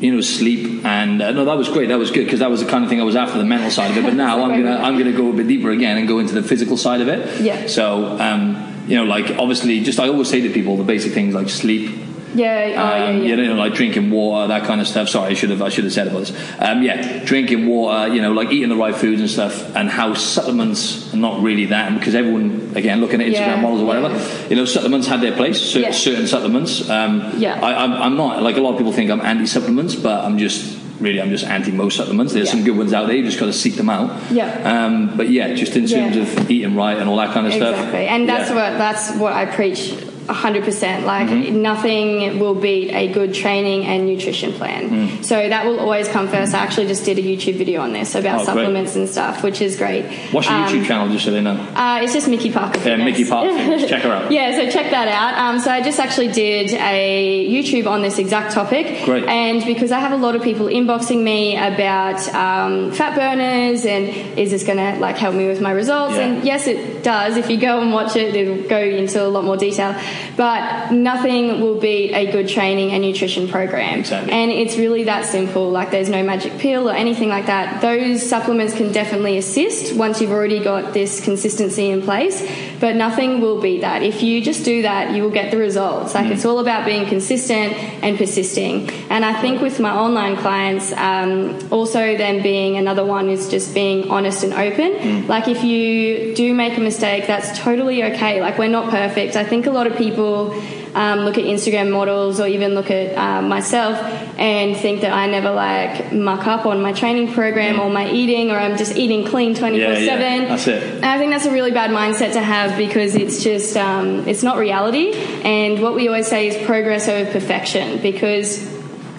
you 0.00 0.14
know, 0.14 0.20
sleep 0.20 0.84
and 0.84 1.22
uh, 1.22 1.30
no, 1.30 1.44
that 1.44 1.56
was 1.56 1.68
great. 1.68 1.88
That 1.88 1.98
was 1.98 2.10
good 2.10 2.24
because 2.24 2.40
that 2.40 2.50
was 2.50 2.62
the 2.62 2.70
kind 2.70 2.84
of 2.84 2.90
thing 2.90 3.00
I 3.00 3.04
was 3.04 3.16
after 3.16 3.38
the 3.38 3.44
mental 3.44 3.70
side 3.70 3.90
of 3.92 3.96
it. 3.96 4.02
But 4.02 4.14
now 4.14 4.42
I'm 4.44 4.50
gonna 4.50 4.76
I'm 4.76 4.98
gonna 4.98 5.12
go 5.12 5.30
a 5.30 5.32
bit 5.32 5.46
deeper 5.46 5.70
again 5.70 5.96
and 5.96 6.06
go 6.06 6.18
into 6.18 6.34
the 6.34 6.42
physical 6.42 6.76
side 6.76 7.00
of 7.00 7.08
it. 7.08 7.40
Yeah. 7.40 7.68
So, 7.68 8.18
um, 8.20 8.84
you 8.86 8.96
know, 8.96 9.04
like 9.04 9.30
obviously, 9.38 9.80
just 9.80 10.00
I 10.00 10.08
always 10.08 10.28
say 10.28 10.42
to 10.42 10.50
people 10.50 10.76
the 10.76 10.84
basic 10.84 11.12
things 11.12 11.34
like 11.34 11.48
sleep, 11.48 11.96
yeah, 12.34 12.64
oh, 12.64 12.68
yeah, 12.68 13.04
um, 13.06 13.16
yeah. 13.22 13.36
You 13.36 13.36
know, 13.48 13.54
like 13.54 13.74
drinking 13.74 14.10
water, 14.10 14.48
that 14.48 14.64
kind 14.64 14.80
of 14.80 14.86
stuff. 14.88 15.08
Sorry, 15.08 15.30
I 15.30 15.34
should 15.34 15.50
have 15.50 15.62
I 15.62 15.68
should 15.68 15.84
have 15.84 15.92
said 15.92 16.06
about 16.08 16.20
this. 16.26 16.32
Um, 16.60 16.82
yeah, 16.82 17.24
drinking 17.24 17.66
water. 17.66 18.12
You 18.14 18.20
know, 18.22 18.32
like 18.32 18.50
eating 18.50 18.68
the 18.68 18.76
right 18.76 18.94
foods 18.94 19.20
and 19.20 19.30
stuff, 19.30 19.74
and 19.76 19.88
how 19.88 20.14
supplements 20.14 21.12
are 21.14 21.16
not 21.16 21.42
really 21.42 21.66
that 21.66 21.96
because 21.98 22.14
everyone 22.14 22.72
again 22.74 23.00
looking 23.00 23.20
at 23.20 23.28
Instagram 23.28 23.56
Yeah, 23.56 23.60
models 23.60 23.80
or 23.82 23.86
whatever. 23.86 24.08
yeah. 24.08 24.48
You 24.48 24.56
know, 24.56 24.64
supplements 24.64 25.06
had 25.06 25.20
their 25.20 25.32
place. 25.36 25.60
Certain, 25.60 25.82
Yeah. 25.82 25.90
certain 25.92 26.26
supplements. 26.26 26.88
Um, 26.90 27.32
Yeah. 27.38 27.58
I, 27.62 27.84
I'm, 27.84 27.92
I'm 27.92 28.16
not 28.16 28.42
like 28.42 28.56
a 28.56 28.60
lot 28.60 28.72
of 28.72 28.78
people 28.78 28.92
think 28.92 29.10
I'm 29.10 29.20
anti 29.20 29.46
supplements, 29.46 29.94
but 29.94 30.24
I'm 30.24 30.38
just 30.38 30.78
really 31.00 31.20
I'm 31.20 31.30
just 31.30 31.44
anti 31.44 31.72
most 31.72 31.96
supplements. 31.96 32.32
There's 32.32 32.46
Yeah. 32.46 32.52
some 32.52 32.64
good 32.64 32.76
ones 32.76 32.92
out 32.92 33.06
there. 33.08 33.16
You 33.16 33.24
just 33.24 33.38
got 33.40 33.46
to 33.46 33.52
seek 33.52 33.74
them 33.74 33.90
out. 33.90 34.10
Yeah. 34.30 34.46
Um, 34.86 35.16
but 35.16 35.28
yeah, 35.28 35.52
just 35.54 35.74
in 35.76 35.86
terms 35.86 36.16
Yeah. 36.16 36.22
of 36.22 36.50
eating 36.50 36.74
right 36.76 36.96
and 36.98 37.08
all 37.08 37.16
that 37.16 37.32
kind 37.32 37.46
of 37.46 37.52
stuff. 37.52 37.74
Exactly, 37.76 38.06
and 38.06 38.28
that's 38.28 38.50
Yeah. 38.50 38.56
what 38.72 38.78
that's 38.78 39.12
what 39.16 39.32
I 39.32 39.46
preach. 39.46 39.92
100% 40.26 41.04
like 41.04 41.28
Mm-hmm. 41.28 41.62
nothing 41.62 42.38
will 42.38 42.54
beat 42.54 42.90
a 42.92 43.12
good 43.12 43.34
training 43.34 43.84
and 43.86 44.06
nutrition 44.06 44.52
plan 44.52 44.74
Mm. 44.90 45.24
so 45.24 45.48
that 45.48 45.64
will 45.66 45.80
always 45.80 46.08
come 46.08 46.28
first 46.28 46.54
i 46.54 46.58
actually 46.58 46.86
just 46.86 47.04
did 47.04 47.18
a 47.18 47.22
youtube 47.22 47.56
video 47.56 47.80
on 47.80 47.92
this 47.92 48.14
about 48.14 48.34
Oh, 48.40 48.44
great. 48.44 48.46
supplements 48.46 48.96
and 48.96 49.08
stuff 49.08 49.42
which 49.42 49.60
is 49.60 49.76
great 49.76 50.04
What's 50.32 50.48
your 50.48 50.56
Um, 50.58 50.68
YouTube 50.68 50.86
channel, 50.86 51.08
just 51.12 51.24
so 51.24 51.30
they 51.30 51.40
know? 51.40 51.52
uh, 51.74 52.00
it's 52.02 52.12
just 52.12 52.28
Micky 52.28 52.50
Parker. 52.50 52.78
Yeah, 52.78 52.84
Fitness. 52.84 53.04
Micky 53.18 53.24
Parker 53.28 53.86
Check 53.88 54.02
her 54.02 54.12
out. 54.12 54.32
yeah, 54.32 54.56
so 54.56 54.70
check 54.70 54.90
that 54.90 55.08
out. 55.08 55.32
Um, 55.38 55.60
so 55.60 55.70
I 55.70 55.80
just 55.82 55.98
actually 56.00 56.28
did 56.28 56.72
a 56.72 57.48
YouTube 57.50 57.86
on 57.86 58.02
this 58.02 58.18
exact 58.18 58.52
topic. 58.52 59.04
Great. 59.04 59.24
And 59.24 59.64
because 59.64 59.92
I 59.92 59.98
have 60.00 60.12
a 60.12 60.16
lot 60.16 60.34
of 60.36 60.42
people 60.42 60.66
inboxing 60.66 61.22
me 61.22 61.56
about 61.56 62.20
um, 62.34 62.92
fat 62.92 63.14
burners 63.16 63.84
and 63.86 64.08
is 64.38 64.50
this 64.50 64.64
going 64.64 64.78
to 64.78 64.98
like 65.00 65.16
help 65.18 65.34
me 65.34 65.46
with 65.46 65.60
my 65.60 65.70
results? 65.70 66.14
Yeah. 66.16 66.22
And 66.26 66.44
yes, 66.44 66.66
it 66.66 67.02
does. 67.04 67.36
If 67.36 67.50
you 67.50 67.58
go 67.58 67.80
and 67.80 67.92
watch 67.92 68.16
it, 68.16 68.34
it'll 68.34 68.68
go 68.68 68.78
into 68.80 69.22
a 69.24 69.28
lot 69.28 69.44
more 69.44 69.56
detail. 69.56 69.94
But 70.36 70.92
nothing 70.92 71.60
will 71.60 71.78
beat 71.80 72.12
a 72.12 72.30
good 72.30 72.48
training 72.48 72.92
and 72.92 73.02
nutrition 73.02 73.48
program. 73.48 74.00
Exactly. 74.00 74.32
And 74.32 74.50
it's 74.50 74.76
really 74.76 75.04
that 75.04 75.24
simple. 75.24 75.70
Like 75.70 75.90
there's 75.90 76.08
no 76.08 76.22
magic 76.22 76.58
pill 76.58 76.88
or 76.88 76.92
anything 76.92 77.28
like 77.28 77.46
that. 77.46 77.80
Those 77.80 78.28
supplements 78.28 78.74
can 78.74 78.92
definitely 78.92 79.38
assist 79.38 79.94
once 79.96 80.20
you've 80.20 80.32
already 80.32 80.62
got 80.62 80.94
this 80.94 81.20
consistency 81.20 81.90
in 81.90 82.02
place, 82.02 82.46
but 82.80 82.96
nothing 82.96 83.40
will 83.40 83.60
beat 83.60 83.80
that. 83.80 84.02
If 84.02 84.22
you 84.22 84.40
just 84.42 84.64
do 84.64 84.82
that, 84.82 85.14
you 85.14 85.22
will 85.22 85.30
get 85.30 85.50
the 85.50 85.58
results. 85.58 86.14
Like 86.14 86.30
it's 86.30 86.44
all 86.44 86.58
about 86.58 86.84
being 86.86 87.06
consistent 87.06 87.74
and 88.02 88.16
persisting. 88.16 88.90
And 89.10 89.24
I 89.24 89.40
think 89.40 89.60
with 89.60 89.80
my 89.80 89.90
online 89.90 90.36
clients, 90.36 90.92
um, 90.92 91.58
also 91.70 92.16
then 92.16 92.42
being 92.42 92.76
another 92.76 93.04
one 93.04 93.28
is 93.28 93.48
just 93.48 93.74
being 93.74 94.10
honest 94.10 94.44
and 94.44 94.52
open. 94.52 95.26
Like 95.26 95.48
if 95.48 95.64
you 95.64 96.34
do 96.34 96.54
make 96.54 96.76
a 96.76 96.80
mistake, 96.80 97.26
that's 97.26 97.58
totally 97.58 98.02
okay. 98.04 98.40
Like 98.40 98.58
we're 98.58 98.68
not 98.68 98.90
perfect. 98.90 99.36
I 99.36 99.44
think 99.44 99.66
a 99.66 99.70
lot 99.70 99.86
of 99.86 99.96
people 99.96 100.03
um, 100.12 101.20
look 101.20 101.38
at 101.38 101.44
Instagram 101.44 101.90
models 101.90 102.38
or 102.40 102.46
even 102.46 102.74
look 102.74 102.90
at 102.90 103.16
uh, 103.16 103.42
myself 103.42 103.98
and 104.38 104.76
think 104.76 105.00
that 105.02 105.12
I 105.12 105.26
never 105.26 105.50
like 105.50 106.12
muck 106.12 106.46
up 106.46 106.66
on 106.66 106.80
my 106.82 106.92
training 106.92 107.32
program 107.32 107.80
or 107.80 107.90
my 107.90 108.10
eating 108.10 108.50
or 108.50 108.56
I'm 108.58 108.76
just 108.76 108.96
eating 108.96 109.24
clean 109.26 109.54
24 109.54 109.78
Yeah, 109.92 109.98
yeah, 109.98 110.06
7. 110.06 110.48
that's 110.48 110.66
it. 110.68 110.82
And 110.96 111.04
I 111.04 111.18
think 111.18 111.32
that's 111.32 111.46
a 111.46 111.52
really 111.52 111.70
bad 111.72 111.90
mindset 111.90 112.32
to 112.34 112.40
have 112.40 112.76
because 112.78 113.14
it's 113.14 113.42
just, 113.42 113.76
um, 113.76 114.26
it's 114.28 114.42
not 114.42 114.58
reality. 114.58 115.12
And 115.44 115.80
what 115.82 115.94
we 115.94 116.08
always 116.08 116.26
say 116.28 116.48
is 116.48 116.66
progress 116.66 117.08
over 117.08 117.30
perfection 117.30 118.00
because 118.00 118.73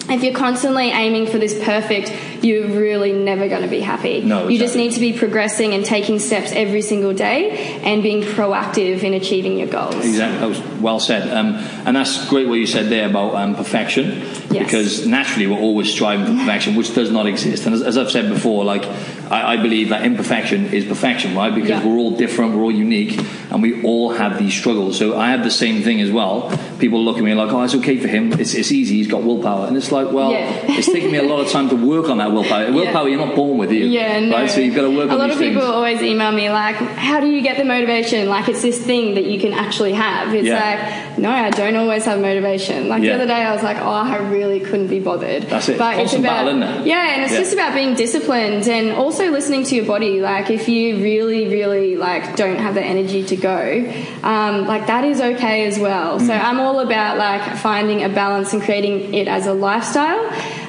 if 0.08 0.22
you're 0.22 0.34
constantly 0.34 0.90
aiming 0.90 1.26
for 1.26 1.38
this 1.38 1.58
perfect, 1.64 2.12
you're 2.44 2.68
really 2.68 3.12
never 3.12 3.48
going 3.48 3.62
to 3.62 3.68
be 3.68 3.80
happy. 3.80 4.20
No, 4.22 4.48
You 4.48 4.58
just 4.58 4.76
need 4.76 4.92
to 4.92 5.00
be 5.00 5.12
progressing 5.12 5.74
and 5.74 5.84
taking 5.84 6.18
steps 6.18 6.52
every 6.52 6.82
single 6.82 7.12
day 7.12 7.80
and 7.82 8.02
being 8.02 8.22
proactive 8.22 9.02
in 9.02 9.14
achieving 9.14 9.58
your 9.58 9.68
goals. 9.68 9.96
Exactly, 9.96 10.38
that 10.38 10.48
was 10.48 10.60
well 10.80 11.00
said. 11.00 11.28
Um, 11.32 11.54
and 11.86 11.96
that's 11.96 12.28
great 12.28 12.46
what 12.48 12.54
you 12.54 12.66
said 12.66 12.86
there 12.88 13.08
about 13.08 13.34
um, 13.34 13.54
perfection, 13.56 14.20
Yes. 14.50 14.64
because 14.64 15.06
naturally 15.06 15.46
we're 15.48 15.58
always 15.58 15.90
striving 15.92 16.26
for 16.26 16.32
perfection, 16.38 16.76
which 16.76 16.94
does 16.94 17.10
not 17.10 17.26
exist. 17.26 17.66
And 17.66 17.74
as, 17.74 17.82
as 17.82 17.98
I've 17.98 18.10
said 18.10 18.28
before, 18.28 18.64
like 18.64 18.84
I, 19.30 19.54
I 19.54 19.56
believe 19.56 19.88
that 19.90 20.04
imperfection 20.04 20.66
is 20.72 20.84
perfection, 20.84 21.34
right? 21.36 21.54
Because 21.54 21.68
Yeah. 21.70 21.84
we're 21.84 21.96
all 21.98 22.12
different, 22.12 22.54
we're 22.54 22.62
all 22.62 22.70
unique, 22.72 23.18
and 23.50 23.62
we 23.62 23.82
all 23.82 24.10
have 24.12 24.38
these 24.38 24.54
struggles. 24.54 24.98
So 24.98 25.16
I 25.18 25.30
have 25.30 25.42
the 25.44 25.50
same 25.50 25.82
thing 25.82 26.00
as 26.00 26.10
well. 26.10 26.50
People 26.78 27.02
look 27.04 27.16
at 27.18 27.24
me 27.24 27.34
like, 27.34 27.50
"Oh, 27.52 27.62
it's 27.62 27.74
okay 27.76 27.96
for 27.96 28.08
him. 28.08 28.32
It's, 28.34 28.54
it's 28.54 28.70
easy. 28.70 28.96
He's 28.96 29.06
got 29.08 29.22
willpower." 29.22 29.66
And 29.66 29.76
it's 29.76 29.90
like, 29.90 30.12
well, 30.12 30.30
Yeah. 30.32 30.52
it's 30.78 30.86
taken 30.86 31.10
me 31.10 31.18
a 31.18 31.22
lot 31.22 31.40
of 31.40 31.48
time 31.50 31.68
to 31.70 31.74
work 31.76 32.08
on 32.10 32.18
that 32.18 32.30
willpower. 32.32 32.70
Willpower, 32.72 33.08
you're 33.08 33.24
not 33.26 33.34
born 33.34 33.58
with 33.58 33.72
you, 33.72 33.86
Yeah, 33.86 34.20
no. 34.20 34.36
right? 34.36 34.50
So 34.50 34.60
you've 34.60 34.74
got 34.76 34.82
to 34.82 34.90
work 34.90 35.08
a 35.08 35.12
on 35.14 35.16
A 35.16 35.18
lot 35.18 35.30
of 35.30 35.38
people 35.38 35.62
things. 35.62 35.72
always 35.74 36.02
email 36.02 36.32
me 36.32 36.50
like, 36.50 36.76
"How 36.76 37.20
do 37.20 37.26
you 37.28 37.40
get 37.40 37.56
the 37.56 37.64
motivation?" 37.64 38.28
Like 38.28 38.48
it's 38.48 38.62
this 38.62 38.78
thing 38.78 39.14
that 39.14 39.24
you 39.24 39.40
can 39.40 39.52
actually 39.54 39.94
have. 39.94 40.34
It's 40.34 40.46
Yeah. 40.46 40.60
like, 41.08 41.18
no, 41.18 41.30
I 41.30 41.50
don't 41.50 41.76
always 41.76 42.04
have 42.04 42.20
motivation. 42.20 42.88
Like 42.88 43.02
Yeah. 43.02 43.16
the 43.16 43.22
other 43.22 43.26
day, 43.26 43.42
I 43.42 43.52
was 43.54 43.62
like, 43.62 43.78
"Oh, 43.80 43.88
I 43.90 44.16
really 44.30 44.60
couldn't 44.60 44.88
be 44.88 45.00
bothered." 45.00 45.44
That's 45.44 45.68
it. 45.70 45.78
But 45.78 45.98
it's 45.98 46.12
about 46.12 46.44
battle, 46.44 46.62
it? 46.62 46.86
yeah, 46.86 47.14
and 47.14 47.22
it's 47.24 47.32
Yeah. 47.32 47.38
just 47.38 47.54
about 47.54 47.74
being 47.74 47.94
disciplined 47.94 48.68
and 48.68 48.92
also 48.92 49.15
listening 49.24 49.64
to 49.64 49.74
your 49.74 49.84
body. 49.86 50.20
Like 50.20 50.50
if 50.50 50.68
you 50.68 51.02
really, 51.02 51.48
really 51.48 51.96
like 51.96 52.36
don't 52.36 52.56
have 52.56 52.74
the 52.74 52.82
energy 52.82 53.24
to 53.24 53.36
go, 53.36 53.92
um, 54.22 54.66
like 54.66 54.86
that 54.86 55.04
is 55.04 55.20
okay 55.20 55.66
as 55.66 55.78
well. 55.78 56.18
So 56.20 56.32
Mm. 56.32 56.44
I'm 56.44 56.60
all 56.60 56.80
about 56.80 57.16
like 57.18 57.56
finding 57.58 58.04
a 58.04 58.08
balance 58.08 58.52
and 58.52 58.62
creating 58.62 59.14
it 59.14 59.28
as 59.28 59.46
a 59.46 59.52
lifestyle. 59.52 60.20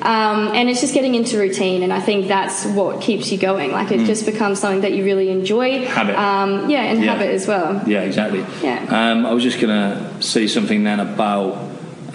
Um, 0.02 0.52
and 0.56 0.70
it's 0.70 0.80
just 0.82 0.94
getting 0.94 1.16
into 1.16 1.38
routine, 1.38 1.84
and 1.84 1.92
I 1.92 2.00
think 2.00 2.28
that's 2.28 2.66
what 2.66 3.02
keeps 3.02 3.32
you 3.32 3.38
going. 3.38 3.72
Like 3.72 3.92
it 3.92 4.06
just 4.06 4.26
becomes 4.26 4.60
something 4.60 4.82
that 4.82 4.94
you 4.94 5.04
really 5.04 5.30
enjoy. 5.30 5.80
Mm. 5.82 5.86
Habit. 5.88 6.16
Um, 6.18 6.70
yeah, 6.70 6.84
and 6.84 7.04
Yeah. 7.04 7.14
habit 7.14 7.32
as 7.32 7.48
well. 7.48 7.82
Yeah, 7.86 8.02
exactly. 8.02 8.46
Yeah. 8.64 8.86
Um, 8.90 9.26
I 9.26 9.34
was 9.34 9.44
just 9.44 9.60
going 9.60 9.74
to 9.76 10.22
say 10.22 10.48
something 10.48 10.84
then 10.84 11.00
about 11.00 11.58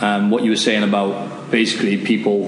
um, 0.00 0.30
what 0.30 0.42
you 0.42 0.50
were 0.50 0.56
saying 0.56 0.82
about 0.84 1.50
basically 1.50 1.96
people, 1.98 2.46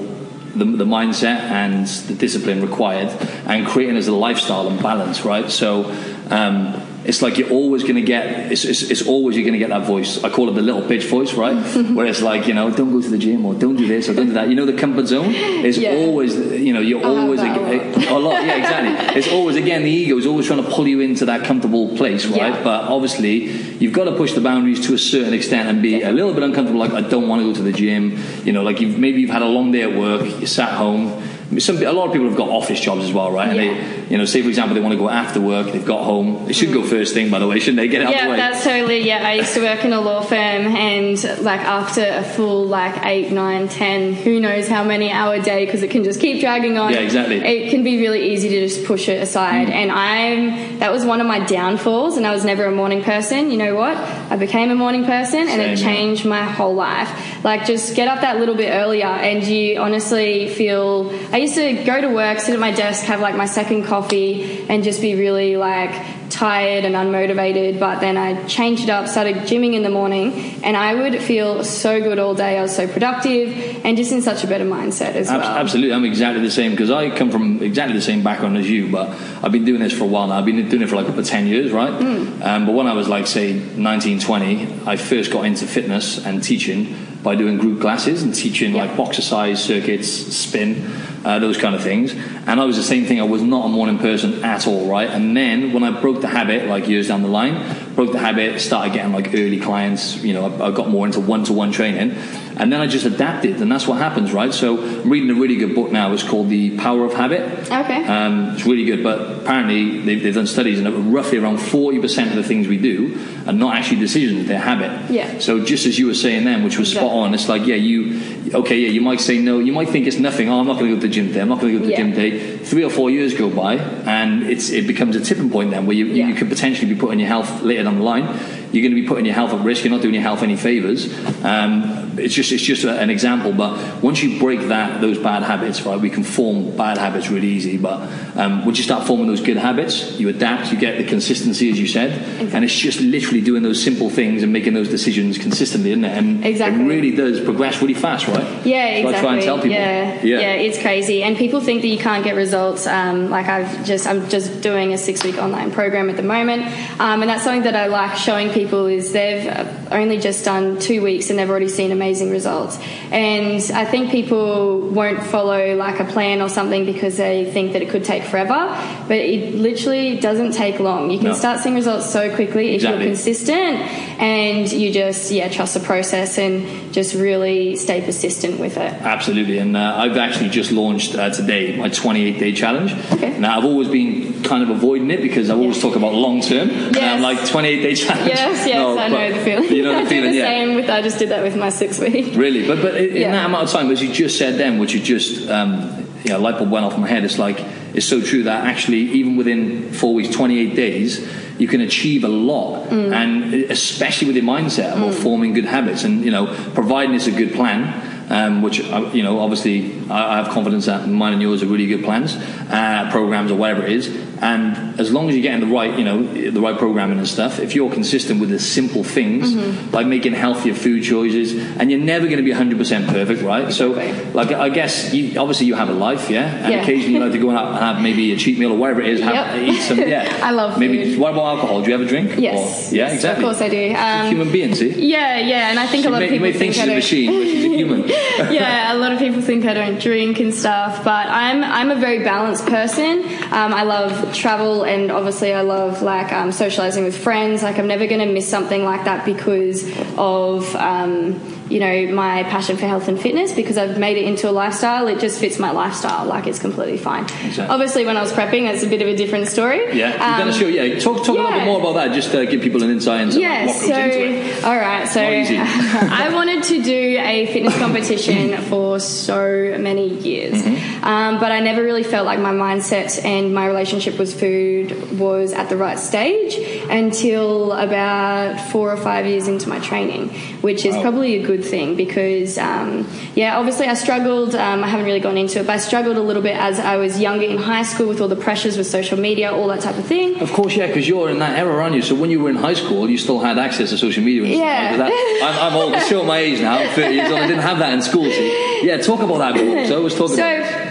the, 0.57 0.65
the 0.65 0.85
mindset 0.85 1.41
and 1.51 1.87
the 1.87 2.15
discipline 2.15 2.63
required, 2.63 3.09
and 3.47 3.67
creating 3.67 3.97
as 3.97 4.09
a 4.09 4.13
lifestyle 4.13 4.69
and 4.69 4.83
balance, 4.83 5.25
right? 5.25 5.51
So. 5.51 5.85
Um, 6.31 6.84
it's 7.05 7.21
like 7.23 7.37
you're 7.39 7.51
always 7.51 7.83
going 7.83 7.97
to 7.97 8.03
get. 8.03 8.51
It's, 8.53 8.65
it's, 8.65 8.83
it's 8.91 9.07
always 9.07 9.37
you're 9.37 9.45
going 9.45 9.53
to 9.53 9.59
get 9.59 9.69
that 9.71 9.87
voice. 9.87 10.23
I 10.25 10.31
call 10.31 10.49
it 10.49 10.53
the 10.53 10.63
little 10.63 10.83
bitch 10.83 11.09
voice, 11.09 11.35
right? 11.35 11.55
Where 11.95 12.07
it's 12.07 12.23
like 12.23 12.47
you 12.47 12.55
know, 12.55 12.71
don't 12.71 12.93
go 12.93 13.01
to 13.01 13.09
the 13.09 13.19
gym 13.19 13.45
or 13.45 13.55
don't 13.55 13.77
do 13.77 13.87
this 13.87 14.09
or 14.09 14.15
don't 14.15 14.27
do 14.27 14.33
that. 14.35 14.49
You 14.49 14.55
know, 14.55 14.67
the 14.67 14.73
comfort 14.73 15.07
zone 15.07 15.33
is 15.35 15.77
Yeah. 15.79 15.91
always. 15.97 16.35
You 16.37 16.73
know, 16.73 16.81
you're 16.81 17.01
I 17.05 17.09
always 17.09 17.41
a 17.41 17.45
eh, 17.47 18.11
a 18.11 18.19
lot. 18.19 18.43
Yeah, 18.45 18.57
exactly. 18.57 18.95
It's 19.19 19.29
always 19.29 19.57
again 19.57 19.83
the 19.83 19.91
ego 19.91 20.17
is 20.19 20.27
always 20.27 20.47
trying 20.47 20.63
to 20.65 20.71
pull 20.71 20.89
you 20.89 21.01
into 21.01 21.27
that 21.27 21.45
comfortable 21.45 21.95
place, 21.97 22.27
right? 22.27 22.55
Yeah. 22.55 22.65
But 22.65 22.85
obviously, 22.85 23.51
you've 23.81 23.93
got 23.93 24.05
to 24.05 24.17
push 24.17 24.33
the 24.33 24.41
boundaries 24.41 24.85
to 24.87 24.95
a 24.95 24.99
certain 24.99 25.35
extent 25.35 25.69
and 25.69 25.83
be 25.83 26.03
a 26.03 26.11
little 26.13 26.33
bit 26.35 26.43
uncomfortable. 26.43 26.81
Like 26.81 26.93
I 26.93 27.03
don't 27.03 27.29
want 27.29 27.43
to 27.43 27.49
go 27.49 27.55
to 27.55 27.63
the 27.63 27.73
gym. 27.73 28.19
You 28.45 28.53
know, 28.53 28.63
like 28.63 28.81
you've 28.81 28.99
maybe 28.99 29.21
you've 29.21 29.31
had 29.31 29.43
a 29.43 29.47
long 29.57 29.73
day 29.73 29.83
at 29.83 29.95
work. 29.95 30.23
You 30.41 30.47
sat 30.47 30.71
home. 30.71 31.23
Some 31.59 31.77
a 31.77 31.93
lot 31.93 32.07
of 32.07 32.13
people 32.13 32.27
have 32.29 32.37
got 32.37 32.49
office 32.49 32.81
jobs 32.81 33.05
as 33.05 33.13
well, 33.13 33.31
right? 33.31 33.49
And 33.51 33.59
Yeah. 33.59 34.04
You 34.11 34.19
know, 34.19 34.25
say 34.25 34.43
for 34.43 34.49
example, 34.49 34.75
they 34.75 34.81
want 34.81 34.93
to 34.93 34.99
go 34.99 35.09
after 35.09 35.41
work. 35.41 35.73
They've 35.73 35.85
got 35.85 36.05
home. 36.05 36.47
They 36.47 36.53
should 36.53 36.73
go 36.73 36.83
first 36.83 37.15
thing, 37.15 37.31
by 37.31 37.39
the 37.39 37.47
way, 37.47 37.59
shouldn't 37.59 37.79
they? 37.79 37.89
Get 37.89 38.03
out 38.03 38.15
of 38.15 38.21
the 38.21 38.27
Yeah, 38.29 38.37
that's 38.37 38.65
totally. 38.65 39.01
Yeah, 39.01 39.27
I 39.27 39.35
used 39.35 39.55
to 39.55 39.61
work 39.61 39.85
in 39.85 39.93
a 39.93 40.01
law 40.01 40.23
firm, 40.23 40.37
and 40.37 41.23
like 41.43 41.61
after 41.61 42.05
a 42.05 42.23
full 42.23 42.67
like 42.67 43.05
eight, 43.05 43.33
nine, 43.33 43.69
ten, 43.69 44.15
who 44.15 44.41
knows 44.41 44.69
how 44.69 44.85
many 44.85 45.11
hour 45.11 45.41
day, 45.41 45.65
because 45.65 45.83
it 45.83 45.91
can 45.91 46.05
just 46.05 46.21
keep 46.21 46.41
dragging 46.41 46.79
on. 46.79 46.93
Yeah, 46.93 47.01
exactly. 47.01 47.41
Mm. 47.41 47.45
It 47.45 47.71
can 47.71 47.83
be 47.83 47.99
really 47.99 48.33
easy 48.33 48.49
to 48.51 48.61
just 48.61 48.85
push 48.85 49.09
it 49.09 49.23
aside, 49.23 49.71
and 49.71 49.91
I'm 49.91 50.79
that 50.79 50.93
was 50.93 51.05
one 51.05 51.21
of 51.21 51.27
my 51.27 51.41
downfalls, 51.41 52.17
and 52.17 52.27
I 52.27 52.33
was 52.33 52.45
never 52.45 52.65
a 52.65 52.73
morning 52.73 53.03
person. 53.03 53.51
You 53.51 53.57
know 53.57 53.75
what? 53.75 53.97
I 53.97 54.37
became 54.37 54.71
a 54.71 54.75
morning 54.75 55.05
person, 55.05 55.49
and 55.49 55.61
it 55.61 55.79
Same, 55.79 55.87
yeah. 55.87 55.95
changed 55.95 56.25
my 56.27 56.45
whole 56.45 56.75
life. 56.75 57.45
Like 57.45 57.67
just 57.67 57.95
get 57.95 58.09
up 58.09 58.21
that 58.21 58.39
little 58.39 58.55
bit 58.55 58.71
earlier, 58.71 59.07
and 59.07 59.45
you 59.45 59.79
honestly 59.79 60.49
feel. 60.49 61.11
I 61.33 61.39
used 61.39 61.55
to 61.55 61.83
go 61.85 62.01
to 62.01 62.09
work, 62.09 62.41
sit 62.41 62.55
at 62.55 62.61
my 62.61 62.71
desk, 62.71 63.05
have 63.05 63.21
like 63.21 63.37
my 63.37 63.47
second 63.47 63.85
coffee, 63.95 64.67
and 64.69 64.83
just 64.83 65.01
be 65.01 65.15
really 65.15 65.57
like 65.57 65.93
tired 66.31 66.85
and 66.85 66.95
unmotivated. 67.03 67.79
But 67.79 68.01
then 68.01 68.17
I 68.17 68.29
changed 68.47 68.83
it 68.85 68.91
up, 68.91 69.07
started 69.09 69.37
gymming 69.49 69.75
in 69.75 69.83
the 69.89 69.91
morning, 70.01 70.33
and 70.65 70.77
I 70.77 70.91
would 71.01 71.21
feel 71.23 71.63
so 71.63 72.01
good 72.01 72.19
all 72.19 72.35
day. 72.35 72.59
I 72.59 72.63
was 72.63 72.75
so 72.75 72.89
productive 72.89 73.47
and 73.85 73.97
just 73.97 74.11
in 74.11 74.21
such 74.23 74.43
a 74.43 74.49
better 74.49 74.65
mindset 74.65 75.15
as 75.15 75.29
well. 75.29 75.41
Absolutely, 75.41 75.95
I'm 75.95 76.05
exactly 76.05 76.43
the 76.43 76.51
same 76.51 76.73
because 76.73 76.91
I 76.91 77.03
come 77.17 77.31
from 77.31 77.63
exactly 77.63 77.95
the 77.97 78.03
same 78.11 78.23
background 78.25 78.57
as 78.57 78.69
you, 78.69 78.91
but 78.91 79.11
I've 79.43 79.53
been 79.53 79.65
doing 79.65 79.81
this 79.81 79.93
for 79.93 80.05
a 80.05 80.09
while 80.15 80.27
now. 80.27 80.39
I've 80.39 80.45
been 80.45 80.69
doing 80.69 80.83
it 80.83 80.89
for 80.89 80.97
like 80.97 81.07
over 81.07 81.23
10 81.23 81.47
years, 81.47 81.71
right? 81.71 81.93
Mm. 81.93 82.45
Um, 82.45 82.67
but 82.67 82.73
when 82.73 82.87
I 82.89 82.95
was 82.95 83.09
like, 83.09 83.27
say, 83.29 83.53
19, 83.53 84.19
20, 84.19 84.81
I 84.87 84.97
first 84.97 85.31
got 85.31 85.45
into 85.45 85.67
fitness 85.67 86.25
and 86.27 86.43
teaching 86.43 86.97
by 87.23 87.35
doing 87.37 87.59
group 87.59 87.81
classes 87.81 88.23
and 88.25 88.35
teaching 88.35 88.75
Yeah. 88.75 88.83
like 88.85 88.97
boxercise 88.97 89.63
circuits, 89.63 90.09
spin, 90.09 90.91
uh, 91.25 91.39
those 91.39 91.57
kind 91.57 91.75
of 91.75 91.83
things. 91.83 92.13
And 92.47 92.61
I 92.61 92.65
was 92.65 92.77
the 92.77 92.83
same 92.83 93.07
thing. 93.07 93.21
I 93.21 93.25
was 93.25 93.43
not 93.43 93.67
a 93.67 93.69
morning 93.69 93.99
person 93.99 94.45
at 94.45 94.67
all, 94.67 94.89
right? 94.89 95.09
And 95.09 95.37
then 95.37 95.73
when 95.73 95.83
I 95.83 96.01
broke 96.01 96.21
the 96.21 96.29
habit, 96.29 96.69
like 96.69 96.89
years 96.89 97.09
down 97.09 97.23
the 97.23 97.29
line, 97.29 97.95
broke 97.95 98.13
the 98.13 98.19
habit, 98.19 98.61
started 98.61 98.93
getting 98.93 99.13
like 99.13 99.29
early 99.29 99.61
clients. 99.61 100.17
You 100.17 100.35
know, 100.35 100.47
I, 100.47 100.69
I 100.69 100.71
got 100.71 100.89
more 100.89 101.07
into 101.07 101.21
one-to-one 101.21 101.73
training, 101.73 102.17
and 102.57 102.73
then 102.73 102.81
I 102.81 102.87
just 102.87 103.07
adapted, 103.07 103.61
and 103.61 103.71
that's 103.71 103.87
what 103.87 103.99
happens, 103.99 104.33
right? 104.33 104.53
So 104.53 104.79
I'm 104.79 105.11
reading 105.11 105.31
a 105.31 105.35
really 105.35 105.57
good 105.57 105.75
book 105.75 105.91
now. 105.91 106.13
It's 106.13 106.23
called 106.23 106.49
The 106.49 106.77
Power 106.77 107.05
of 107.05 107.15
Habit. 107.15 107.43
Okay. 107.71 108.05
Um, 108.05 108.55
it's 108.55 108.67
really 108.67 108.85
good, 108.85 109.03
but 109.03 109.43
apparently 109.43 110.01
they've, 110.01 110.23
they've 110.23 110.35
done 110.35 110.47
studies, 110.47 110.81
and 110.81 111.13
roughly 111.13 111.39
around 111.39 111.59
40% 111.59 112.31
of 112.31 112.37
the 112.37 112.45
things 112.45 112.69
we 112.69 112.79
do 112.79 113.19
are 113.47 113.53
not 113.53 113.77
actually 113.77 114.01
decisions; 114.01 114.47
they're 114.49 114.59
habit. 114.59 115.11
Yeah. 115.11 115.39
So 115.39 115.65
just 115.65 115.87
as 115.87 115.99
you 115.99 116.07
were 116.07 116.15
saying 116.15 116.45
then, 116.45 116.65
which 116.65 116.79
was 116.79 116.91
spot 116.91 117.11
on, 117.11 117.35
it's 117.35 117.49
like, 117.49 117.67
yeah, 117.67 117.77
you, 117.77 118.21
okay, 118.55 118.79
yeah, 118.79 118.89
you 118.89 119.01
might 119.01 119.21
say 119.21 119.39
no, 119.39 119.59
you 119.59 119.73
might 119.73 119.89
think 119.89 120.07
it's 120.07 120.19
nothing. 120.19 120.49
Oh, 120.49 120.61
I'm 120.61 120.67
not 120.67 120.79
going 120.79 120.91
to 120.91 120.95
go 120.97 121.01
to 121.01 121.07
the 121.09 121.13
gym 121.13 121.29
today. 121.29 121.41
I'm 121.41 121.49
not 121.49 121.61
going 121.61 121.73
to 121.73 121.79
go 121.79 121.83
to 121.85 121.87
the 121.87 121.93
Yeah. 121.93 121.99
gym 121.99 122.13
today. 122.13 122.57
Three 122.59 122.85
or 122.85 122.91
four 122.91 123.11
years 123.11 123.35
go 123.35 123.51
by, 123.51 123.77
and 123.77 124.45
it's 124.45 124.71
it 124.71 124.87
becomes 124.87 125.17
a 125.17 125.21
tipping 125.21 125.51
point 125.51 125.71
then, 125.71 125.87
where 125.87 125.97
you, 125.97 126.07
Yeah. 126.07 126.29
you 126.29 126.35
could 126.35 126.49
potentially 126.49 126.93
be 126.93 126.99
putting 126.99 127.19
your 127.19 127.29
health 127.29 127.63
later 127.63 127.83
down 127.85 127.97
the 127.97 128.03
line. 128.03 128.25
You're 128.73 128.83
going 128.83 128.95
to 128.95 129.01
be 129.01 129.07
putting 129.07 129.25
your 129.25 129.35
health 129.35 129.53
at 129.53 129.61
risk. 129.65 129.85
You're 129.85 129.93
not 129.93 130.03
doing 130.03 130.15
your 130.15 130.23
health 130.23 130.43
any 130.43 130.57
favors. 130.57 131.09
Um, 131.45 132.04
it's 132.19 132.35
just 132.35 132.53
it's 132.53 132.63
just 132.63 132.85
a, 132.85 132.99
an 132.99 133.11
example, 133.11 133.53
but 133.53 134.03
once 134.03 134.23
you 134.23 134.39
break 134.39 134.61
that 134.69 135.01
those 135.01 135.19
bad 135.19 135.43
habits, 135.43 135.83
right, 135.83 135.99
we 135.99 136.11
can 136.11 136.25
form 136.25 136.77
bad 136.77 136.99
habits 136.99 137.29
really 137.31 137.49
easy. 137.49 137.77
But 137.77 138.01
um, 138.37 138.65
once 138.65 138.79
you 138.79 138.85
start 138.85 139.07
forming 139.07 139.27
those 139.27 139.41
good 139.41 139.57
habits, 139.57 140.19
you 140.19 140.29
adapt, 140.29 140.73
you 140.73 140.79
get 140.79 140.99
the 140.99 141.05
consistency, 141.05 141.71
as 141.71 141.79
you 141.79 141.87
said, 141.87 142.11
and 142.55 142.65
it's 142.65 142.75
just 142.75 143.01
literally 143.01 143.41
doing 143.41 143.63
those 143.63 143.83
simple 143.83 144.11
things 144.11 144.43
and 144.43 144.53
making 144.53 144.75
those 144.75 144.89
decisions 144.89 145.39
consistently, 145.39 145.91
isn't 145.91 146.05
it? 146.05 146.17
And 146.17 146.45
Exactly. 146.45 146.83
it 146.83 146.87
really 146.87 147.11
does 147.11 147.41
progress 147.41 147.81
really 147.81 147.95
fast, 147.95 148.27
right? 148.29 148.67
Yeah, 148.67 149.03
So 149.03 149.09
exactly. 149.09 149.15
I 149.15 149.21
try 149.21 149.35
and 149.35 149.43
tell 149.43 149.57
people. 149.57 149.71
Yeah, 149.71 150.23
yeah. 150.23 150.53
it's 150.53 150.81
crazy, 150.81 151.23
and 151.23 151.37
people 151.37 151.61
think 151.61 151.83
that 151.83 151.89
you 151.89 151.99
can't 151.99 152.25
get 152.25 152.37
results. 152.37 152.87
Um, 152.87 153.31
like 153.31 153.47
I've 153.47 153.85
just, 153.85 154.07
I'm 154.07 154.29
just 154.29 154.63
doing 154.63 154.93
a 154.93 154.99
six-week 154.99 155.39
online 155.39 155.71
program 155.71 156.11
at 156.11 156.17
the 156.17 156.23
moment, 156.23 156.63
um, 157.01 157.23
and 157.23 157.29
that's 157.29 157.45
something 157.45 157.63
that 157.63 157.77
I 157.77 157.87
like 157.87 158.17
showing 158.17 158.51
people 158.51 158.87
is 158.87 159.13
they've 159.13 159.47
only 159.91 160.19
just 160.19 160.45
done 160.45 160.79
two 160.79 161.03
weeks 161.03 161.31
and 161.31 161.39
they've 161.39 161.49
already 161.49 161.69
seen 161.69 161.93
amazing 162.05 162.31
results. 162.31 162.79
And 163.11 163.63
I 163.73 163.85
think 163.87 164.11
people 164.11 164.81
won't 164.81 165.23
follow 165.23 165.75
like 165.75 166.01
a 166.01 166.05
plan 166.05 166.43
or 166.43 166.49
something 166.51 166.85
because 166.85 167.17
they 167.17 167.51
think 167.51 167.73
that 167.73 167.81
it 167.83 167.89
could 167.89 168.05
take 168.05 168.25
forever, 168.25 168.61
but 169.09 169.17
it 169.17 169.55
literally 169.55 170.19
doesn't 170.21 170.53
take 170.53 170.81
long. 170.81 171.11
You 171.11 171.19
can 171.19 171.29
No. 171.29 171.35
start 171.35 171.61
seeing 171.61 171.75
results 171.75 172.11
so 172.11 172.35
quickly 172.35 172.75
if 172.75 172.83
you're 172.83 172.99
consistent 172.99 173.81
and 174.21 174.71
you 174.71 174.93
just 174.93 175.31
yeah 175.33 175.49
trust 175.49 175.75
the 175.75 175.81
process 175.81 176.39
and 176.39 176.93
just 176.93 177.15
really 177.15 177.77
stay 177.77 178.01
persistent 178.03 178.61
with 178.61 178.77
it. 178.77 178.93
Absolutely, 179.17 179.59
and 179.59 179.77
uh, 179.77 179.95
I've 180.03 180.17
actually 180.17 180.51
just 180.51 180.71
launched 180.73 181.15
uh, 181.15 181.31
today 181.31 181.77
my 181.77 181.89
28 181.89 182.39
day 182.39 182.53
challenge. 182.53 182.93
Okay. 183.13 183.39
Now 183.39 183.59
I've 183.59 183.65
always 183.65 183.89
been 183.89 184.43
kind 184.43 184.63
of 184.63 184.69
avoiding 184.71 185.11
it 185.11 185.23
because 185.23 185.49
I 185.51 185.55
always 185.55 185.75
Yes. 185.77 185.83
talk 185.83 185.97
about 185.97 186.13
long 186.15 186.41
term. 186.43 186.69
And 186.71 186.97
I'm 186.99 187.23
like 187.23 187.39
28 187.49 187.83
day 187.83 187.95
challenge. 187.95 188.29
Yes, 188.29 188.67
yes, 188.67 188.77
No, 188.77 188.99
I 188.99 189.09
but- 189.09 189.17
know 189.31 189.39
the 189.39 189.45
feeling. 189.45 189.73
You 189.77 189.83
know 189.83 190.03
the 190.03 190.09
feeling, 190.13 190.33
the 190.33 190.39
yeah. 190.39 190.45
same 190.45 190.75
with 190.77 190.89
I 190.91 191.01
just 191.03 191.19
did 191.19 191.31
that 191.31 191.43
with 191.43 191.57
my 191.57 191.71
six 191.71 191.94
week. 191.99 192.35
Really, 192.37 192.67
but 192.67 192.81
but 192.83 192.97
in 192.97 193.17
Yeah. 193.17 193.33
that 193.33 193.47
amount 193.47 193.65
of 193.65 193.71
time, 193.71 193.91
as 193.91 194.03
you 194.03 194.13
just 194.13 194.39
said 194.39 194.59
then, 194.59 194.79
which 194.79 194.93
you 194.95 195.01
just 195.01 195.49
um, 195.51 196.07
you 196.25 196.31
know, 196.31 196.39
light 196.41 196.57
bulb 196.59 196.71
went 196.71 196.85
off 196.87 196.97
my 196.99 197.09
head. 197.09 197.25
It's 197.25 197.39
like 197.39 197.61
it's 197.95 198.07
so 198.07 198.21
true 198.21 198.43
that 198.45 198.65
actually 198.67 199.01
even 199.19 199.37
within 199.37 199.93
four 199.93 200.15
weeks, 200.15 200.35
28 200.35 200.75
days, 200.75 201.27
you 201.59 201.69
can 201.69 201.81
achieve 201.81 202.25
a 202.25 202.29
lot, 202.29 202.89
Mm. 202.91 203.13
and 203.15 203.55
especially 203.71 204.27
with 204.27 204.37
your 204.37 204.45
mindset 204.45 204.97
about 204.97 205.15
forming 205.15 205.53
good 205.55 205.65
habits 205.67 206.05
and 206.05 206.25
you 206.25 206.31
know 206.31 206.47
providing 206.75 207.15
it's 207.15 207.27
a 207.27 207.33
good 207.33 207.53
plan. 207.55 208.11
Um, 208.31 208.63
which 208.63 208.81
uh, 208.81 209.11
you 209.13 209.23
know, 209.23 209.39
obviously, 209.39 209.93
I, 210.09 210.33
I 210.33 210.37
have 210.39 210.49
confidence 210.49 210.87
that 210.87 211.07
mine 211.07 211.35
and 211.35 211.43
yours 211.43 211.63
are 211.63 211.67
really 211.67 211.87
good 211.87 212.05
plans, 212.05 212.35
uh, 212.71 213.09
programs 213.13 213.51
or 213.53 213.57
whatever 213.57 213.85
it 213.85 213.93
is. 213.93 214.09
And 214.41 214.94
as 214.99 215.13
long 215.13 215.29
as 215.29 215.35
you're 215.35 215.43
getting 215.43 215.61
the 215.69 215.75
right, 215.75 215.99
you 215.99 216.05
know, 216.05 216.23
the 216.23 216.61
right 216.61 216.77
programming 216.79 217.19
and 217.19 217.29
stuff, 217.29 217.59
if 217.61 217.75
you're 217.75 217.91
consistent 217.93 218.41
with 218.41 218.51
the 218.51 218.59
simple 218.59 219.03
things, 219.05 219.55
Mm-hmm. 219.55 219.91
like 219.95 220.07
making 220.07 220.33
healthier 220.33 220.75
food 220.75 221.03
choices, 221.03 221.55
and 221.79 221.91
you're 221.91 222.01
never 222.01 222.27
going 222.27 222.39
to 222.39 222.43
be 222.43 222.53
100% 222.53 223.09
perfect, 223.09 223.43
right? 223.43 223.73
So, 223.73 223.91
like, 224.33 224.53
I 224.53 224.69
guess 224.69 225.13
you, 225.15 225.39
obviously 225.39 225.67
you 225.67 225.75
have 225.75 225.89
a 225.89 225.93
life, 225.93 226.31
yeah, 226.31 226.45
and 226.47 226.73
Yeah. 226.73 226.83
occasionally 226.83 227.15
you 227.15 227.21
like 227.21 227.33
to 227.33 227.39
go 227.39 227.51
out 227.51 227.69
and 227.69 227.77
have 227.79 228.01
maybe 228.03 228.33
a 228.33 228.37
cheat 228.37 228.59
meal 228.59 228.73
or 228.73 228.77
whatever 228.79 229.01
it 229.03 229.09
is, 229.09 229.21
have, 229.21 229.35
Yep. 229.35 229.69
eat 229.69 229.81
some, 229.83 229.99
yeah. 230.01 230.41
I 230.43 230.51
love 230.53 230.79
maybe. 230.79 231.05
food. 231.13 231.19
What 231.19 231.33
about 231.33 231.57
alcohol? 231.57 231.81
Do 231.83 231.91
you 231.91 231.99
have 231.99 232.07
a 232.07 232.09
drink? 232.09 232.39
Yes, 232.39 232.93
Or- 232.93 232.95
yeah, 232.95 233.05
yes, 233.07 233.15
exactly. 233.15 233.45
Of 233.45 233.51
course 233.51 233.63
I 233.63 233.69
do. 233.69 233.95
Um, 233.95 234.29
Human 234.29 234.53
being, 234.53 234.75
see. 234.75 235.07
yeah, 235.07 235.39
yeah, 235.39 235.71
and 235.71 235.79
I 235.79 235.87
think 235.87 236.03
She 236.03 236.09
a 236.09 236.13
lot 236.13 236.19
may, 236.21 236.27
of 236.27 236.31
people 236.33 236.53
think, 236.53 236.71
I 236.71 236.75
she's 236.75 236.83
a 236.83 236.87
don't- 236.87 236.95
machine, 236.97 237.31
but 237.33 237.47
she's 237.49 237.65
a 237.65 237.69
human. 237.77 238.09
yeah, 238.09 238.93
a 238.93 238.97
lot 238.97 239.13
of 239.13 239.19
people 239.19 239.41
think 239.43 239.65
I 239.67 239.75
don't 239.75 240.01
drink 240.01 240.41
and 240.41 240.53
stuff, 240.55 241.05
but 241.05 241.27
I'm 241.29 241.63
I'm 241.65 241.91
a 241.91 241.97
very 241.97 242.21
balanced 242.25 242.67
person. 242.67 243.25
Um, 243.53 243.73
I 243.75 243.83
love 243.85 244.35
travel, 244.35 244.84
and 244.85 245.11
obviously 245.11 245.53
I 245.53 245.63
love 245.63 246.03
like 246.03 246.33
um, 246.33 246.53
socializing 246.53 247.05
with 247.05 247.17
friends. 247.17 247.63
Like 247.63 247.79
I'm 247.79 247.87
never 247.87 248.07
going 248.07 248.27
to 248.27 248.33
miss 248.33 248.49
something 248.49 248.85
like 248.85 249.05
that 249.05 249.25
because 249.25 249.85
of. 250.17 250.75
Um, 250.77 251.54
you 251.75 251.81
know 251.85 251.95
my 252.15 252.45
passion 252.45 252.77
for 252.77 252.87
health 252.87 253.09
and 253.09 253.21
fitness 253.21 253.53
because 253.61 253.77
I've 253.83 253.99
made 253.99 254.17
it 254.17 254.25
into 254.25 254.49
a 254.49 254.55
lifestyle. 254.63 255.05
It 255.09 255.19
just 255.27 255.37
fits 255.41 255.59
my 255.59 255.73
lifestyle. 255.83 256.25
Like 256.35 256.47
it's 256.47 256.61
completely 256.67 256.99
fine. 256.99 257.25
Exactly. 257.25 257.67
Obviously, 257.75 258.03
when 258.07 258.17
I 258.17 258.23
was 258.23 258.33
prepping, 258.33 258.63
it's 258.73 258.83
a 258.83 258.87
bit 258.95 259.03
of 259.03 259.09
a 259.09 259.17
different 259.17 259.49
story. 259.49 259.81
Yeah, 259.99 260.11
you've 260.13 260.19
done 260.41 260.49
a 260.49 260.53
Um, 260.53 260.59
show. 260.61 260.69
Yeah, 260.69 260.99
talk 261.01 261.19
talk 261.27 261.37
a 261.37 261.43
little 261.43 261.51
bit 261.59 261.65
more 261.71 261.81
about 261.81 261.95
that. 262.01 262.09
Just 262.15 262.33
uh, 262.35 262.45
give 262.45 262.61
people 262.63 262.83
an 262.85 262.91
insight 262.91 263.23
into 263.23 263.41
Yeah, 263.41 263.67
like, 263.67 263.67
what 263.67 263.81
goes 263.81 263.89
so 263.89 264.01
into 264.01 264.59
it. 264.59 264.65
all 264.65 264.77
right, 264.89 265.09
so. 265.09 265.21
I 266.25 266.31
wanted 266.33 266.63
to 266.65 266.83
do 266.83 267.01
a 267.21 267.47
fitness 267.53 267.77
competition 267.79 268.57
for 268.71 269.01
so 269.01 269.77
many 269.79 270.09
years, 270.09 270.63
Mm-hmm. 270.63 271.05
um, 271.05 271.41
but 271.41 271.51
I 271.53 271.61
never 271.61 271.83
really 271.83 272.03
felt 272.05 272.25
like 272.27 272.39
my 272.39 272.53
mindset 272.53 273.25
and 273.25 273.53
my 273.55 273.67
relationship 273.67 274.19
with 274.19 274.39
food 274.39 275.19
was 275.19 275.53
at 275.53 275.69
the 275.69 275.77
right 275.77 275.99
stage 275.99 276.55
until 276.91 277.73
about 277.73 278.61
four 278.71 278.93
or 278.93 278.97
five 278.97 279.27
years 279.27 279.49
into 279.49 279.69
my 279.69 279.79
training, 279.81 280.29
which 280.61 280.85
is 280.85 280.95
Wow. 280.95 281.03
probably 281.03 281.37
a 281.43 281.47
good 281.47 281.64
thing 281.65 281.97
because, 281.97 282.59
um, 282.59 283.09
yeah, 283.35 283.59
obviously 283.59 283.87
I 283.87 283.95
struggled. 283.95 284.55
Um, 284.55 284.85
I 284.85 284.89
haven't 284.89 285.07
really 285.07 285.21
gone 285.21 285.37
into 285.37 285.61
it, 285.61 285.67
but 285.67 285.73
I 285.75 285.79
struggled 285.79 286.17
a 286.17 286.23
little 286.23 286.43
bit 286.43 286.57
as 286.57 286.79
I 286.79 286.97
was 286.97 287.19
younger 287.21 287.45
in 287.47 287.59
high 287.59 287.83
school 287.83 288.07
with 288.09 288.21
all 288.21 288.29
the 288.29 288.37
pressures 288.37 288.77
with 288.77 288.87
social 288.87 289.19
media, 289.19 289.53
all 289.53 289.69
that 289.69 289.81
type 289.81 289.97
of 289.99 290.05
thing. 290.07 290.41
Of 290.41 290.53
course, 290.53 290.77
yeah, 290.77 290.87
because 290.87 291.09
you're 291.09 291.29
in 291.31 291.39
that 291.41 291.59
era, 291.59 291.83
aren't 291.83 291.97
you? 291.97 292.03
So 292.03 292.15
when 292.15 292.31
you 292.31 292.41
were 292.41 292.51
in 292.51 292.57
high 292.57 292.75
school, 292.75 293.09
you 293.11 293.19
still 293.19 293.41
had 293.41 293.59
access 293.59 293.91
to 293.91 293.99
social 293.99 294.23
media. 294.23 294.43
And 294.45 294.53
Yeah. 294.53 294.97
Like 294.99 295.11
that. 295.11 295.41
I'm, 295.63 295.73
I'm 295.73 295.77
old. 295.95 296.03
Show 296.09 296.23
my 296.25 296.39
age 296.39 296.61
now. 296.61 296.79
I'm 296.79 296.89
30 296.95 297.15
years 297.15 297.31
old. 297.31 297.41
I 297.41 297.47
didn't 297.47 297.63
have 297.63 297.79
that 297.79 297.93
in 297.93 298.03
school. 298.03 298.25
See? 298.25 298.87
Yeah, 298.87 298.99
talk 298.99 299.21
about 299.21 299.39
that. 299.39 299.87
So 299.89 299.97
I 299.97 300.03
was 300.03 300.15
talking 300.15 300.37
So, 300.37 300.43
about. 300.57 300.84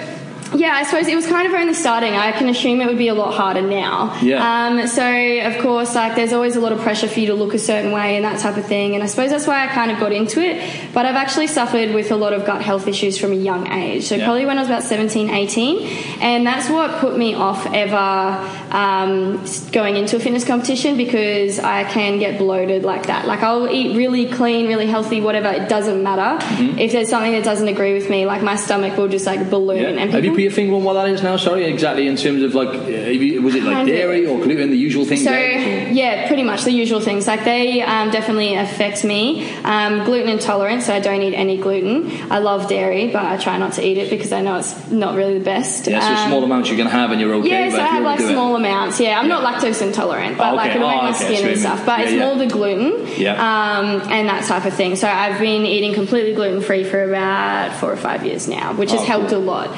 Yeah, 0.56 0.74
I 0.76 0.84
suppose 0.84 1.08
it 1.08 1.16
was 1.16 1.28
kind 1.28 1.48
of 1.48 1.54
only 1.54 1.74
starting. 1.74 2.14
I 2.14 2.32
can 2.32 2.50
assume 2.50 2.82
it 2.82 2.88
would 2.88 2.98
be 2.98 3.08
a 3.08 3.14
lot 3.14 3.34
harder 3.34 3.62
now. 3.62 4.18
Yeah. 4.22 4.68
Um, 4.68 4.88
so, 4.88 5.06
of 5.06 5.58
course, 5.62 5.96
like 5.96 6.16
there's 6.16 6.34
always 6.34 6.56
a 6.56 6.60
lot 6.60 6.72
of 6.72 6.80
pressure 6.82 7.08
for 7.08 7.20
you 7.20 7.28
to 7.28 7.34
look 7.34 7.54
a 7.54 7.60
certain 7.60 7.92
way 7.92 8.16
and 8.16 8.26
that 8.26 8.40
type 8.40 8.58
of 8.58 8.66
thing. 8.66 8.94
And 8.96 9.04
I 9.04 9.08
suppose 9.08 9.30
that's 9.32 9.48
why 9.48 9.64
I 9.64 9.68
kind 9.68 9.92
of 9.92 10.00
got 10.00 10.12
into 10.12 10.42
it. 10.42 10.62
But 10.94 11.06
I've 11.06 11.16
actually 11.16 11.48
suffered 11.48 11.94
with 11.94 12.12
a 12.12 12.16
lot 12.16 12.34
of 12.34 12.46
gut 12.46 12.62
health 12.62 12.88
issues 12.88 13.18
from 13.18 13.32
a 13.32 13.36
young 13.36 13.72
age. 13.72 14.04
So 14.06 14.16
Yeah. 14.16 14.26
probably 14.26 14.46
when 14.46 14.58
I 14.58 14.62
was 14.62 14.70
about 14.70 14.84
17, 14.84 15.30
18. 15.30 15.88
And 16.22 16.46
that's 16.46 16.70
what 16.70 17.00
put 17.00 17.18
me 17.18 17.34
off 17.34 17.66
ever 17.74 17.98
um, 18.72 19.44
going 19.72 19.96
into 19.96 20.16
a 20.18 20.20
fitness 20.20 20.46
competition 20.46 20.98
because 20.98 21.60
I 21.60 21.84
can 21.84 22.20
get 22.20 22.38
bloated 22.38 22.84
like 22.84 23.08
that. 23.08 23.28
Like 23.28 23.42
I'll 23.42 23.70
eat 23.70 23.96
really 23.96 24.26
clean, 24.28 24.68
really 24.68 24.88
healthy, 24.88 25.22
whatever. 25.22 25.50
It 25.50 25.70
doesn't 25.70 26.02
matter. 26.04 26.38
If 26.80 26.92
there's 26.92 27.10
something 27.10 27.32
that 27.34 27.44
doesn't 27.44 27.68
agree 27.68 27.94
with 27.94 28.10
me, 28.10 28.26
like 28.26 28.42
my 28.42 28.56
stomach 28.56 28.98
will 28.98 29.08
just 29.08 29.26
like 29.26 29.50
balloon. 29.50 29.78
Yeah. 29.96 30.02
And 30.02 30.12
people- 30.12 30.36
put 30.44 30.52
your 30.52 30.52
finger 30.56 30.76
on 30.76 30.84
what 30.84 30.94
that 30.94 31.08
is 31.10 31.24
now? 31.24 31.38
Sorry, 31.38 31.66
exactly. 31.66 32.08
In 32.08 32.16
terms 32.18 32.42
of 32.44 32.54
like, 32.56 32.70
uh, 32.70 33.42
was 33.42 33.56
it 33.56 33.64
like 33.64 33.86
dairy 33.88 34.26
or 34.26 34.38
gluten, 34.44 34.70
the 34.72 34.78
usual 34.78 35.06
things? 35.06 35.24
So 35.24 35.32
yeah, 35.32 36.28
pretty 36.28 36.44
much 36.44 36.64
the 36.64 36.72
usual 36.72 37.00
things. 37.00 37.28
Like 37.28 37.44
they 37.46 37.82
um, 37.82 38.12
definitely 38.12 38.56
affect 38.56 39.04
me. 39.04 39.50
Um, 39.64 40.04
gluten 40.06 40.30
intolerant, 40.30 40.84
so 40.84 40.94
I 40.94 41.00
don't 41.00 41.22
eat 41.22 41.34
any 41.34 41.58
gluten. 41.58 42.10
I 42.32 42.40
love 42.40 42.68
dairy, 42.68 43.08
but 43.12 43.24
I 43.26 43.38
try 43.38 43.58
not 43.58 43.74
to 43.74 43.82
eat 43.86 43.98
it 43.98 44.10
because 44.10 44.32
I 44.32 44.42
know 44.42 44.58
it's 44.58 44.74
not 44.92 45.16
really 45.16 45.38
the 45.40 45.46
best. 45.46 45.88
Yeah, 45.88 46.00
so 46.02 46.14
Um, 46.24 46.30
small 46.30 46.44
amounts 46.44 46.70
you 46.70 46.76
can 46.78 46.88
have 46.88 47.12
and 47.12 47.22
you're 47.22 47.34
okay. 47.36 47.50
yeah, 47.50 47.70
so 47.70 47.78
I 47.82 47.86
have 47.86 48.04
like 48.04 48.20
overdo 48.20 48.30
it- 48.30 48.34
small 48.36 48.56
amounts. 48.56 49.00
Yeah, 49.00 49.20
I'm 49.20 49.28
not 49.30 49.44
lactose 49.44 49.82
intolerant, 49.82 50.38
but 50.38 50.54
Oh, 50.54 50.56
like 50.56 50.76
it'll 50.76 50.88
make 50.88 50.98
Oh, 51.00 51.04
my 51.04 51.10
okay, 51.10 51.36
skin 51.36 51.48
and 51.50 51.60
stuff. 51.60 51.86
But 51.86 52.00
Yeah, 52.00 52.04
it's 52.06 52.14
yeah. 52.14 52.26
more 52.26 52.36
the 52.38 52.48
gluten, 52.48 53.08
Yeah. 53.18 53.34
um, 53.34 54.02
and 54.12 54.28
that 54.30 54.44
type 54.46 54.66
of 54.66 54.74
thing. 54.74 54.96
So 54.96 55.08
I've 55.08 55.40
been 55.40 55.66
eating 55.66 55.94
completely 55.94 56.34
gluten 56.34 56.62
free 56.62 56.84
for 56.84 57.04
about 57.04 57.74
four 57.76 57.92
or 57.92 57.96
five 57.98 58.26
years 58.26 58.48
now, 58.48 58.74
which 58.74 58.92
has 58.92 59.02
Oh, 59.02 59.06
helped 59.06 59.30
cool. 59.30 59.40
a 59.40 59.52
lot. 59.54 59.70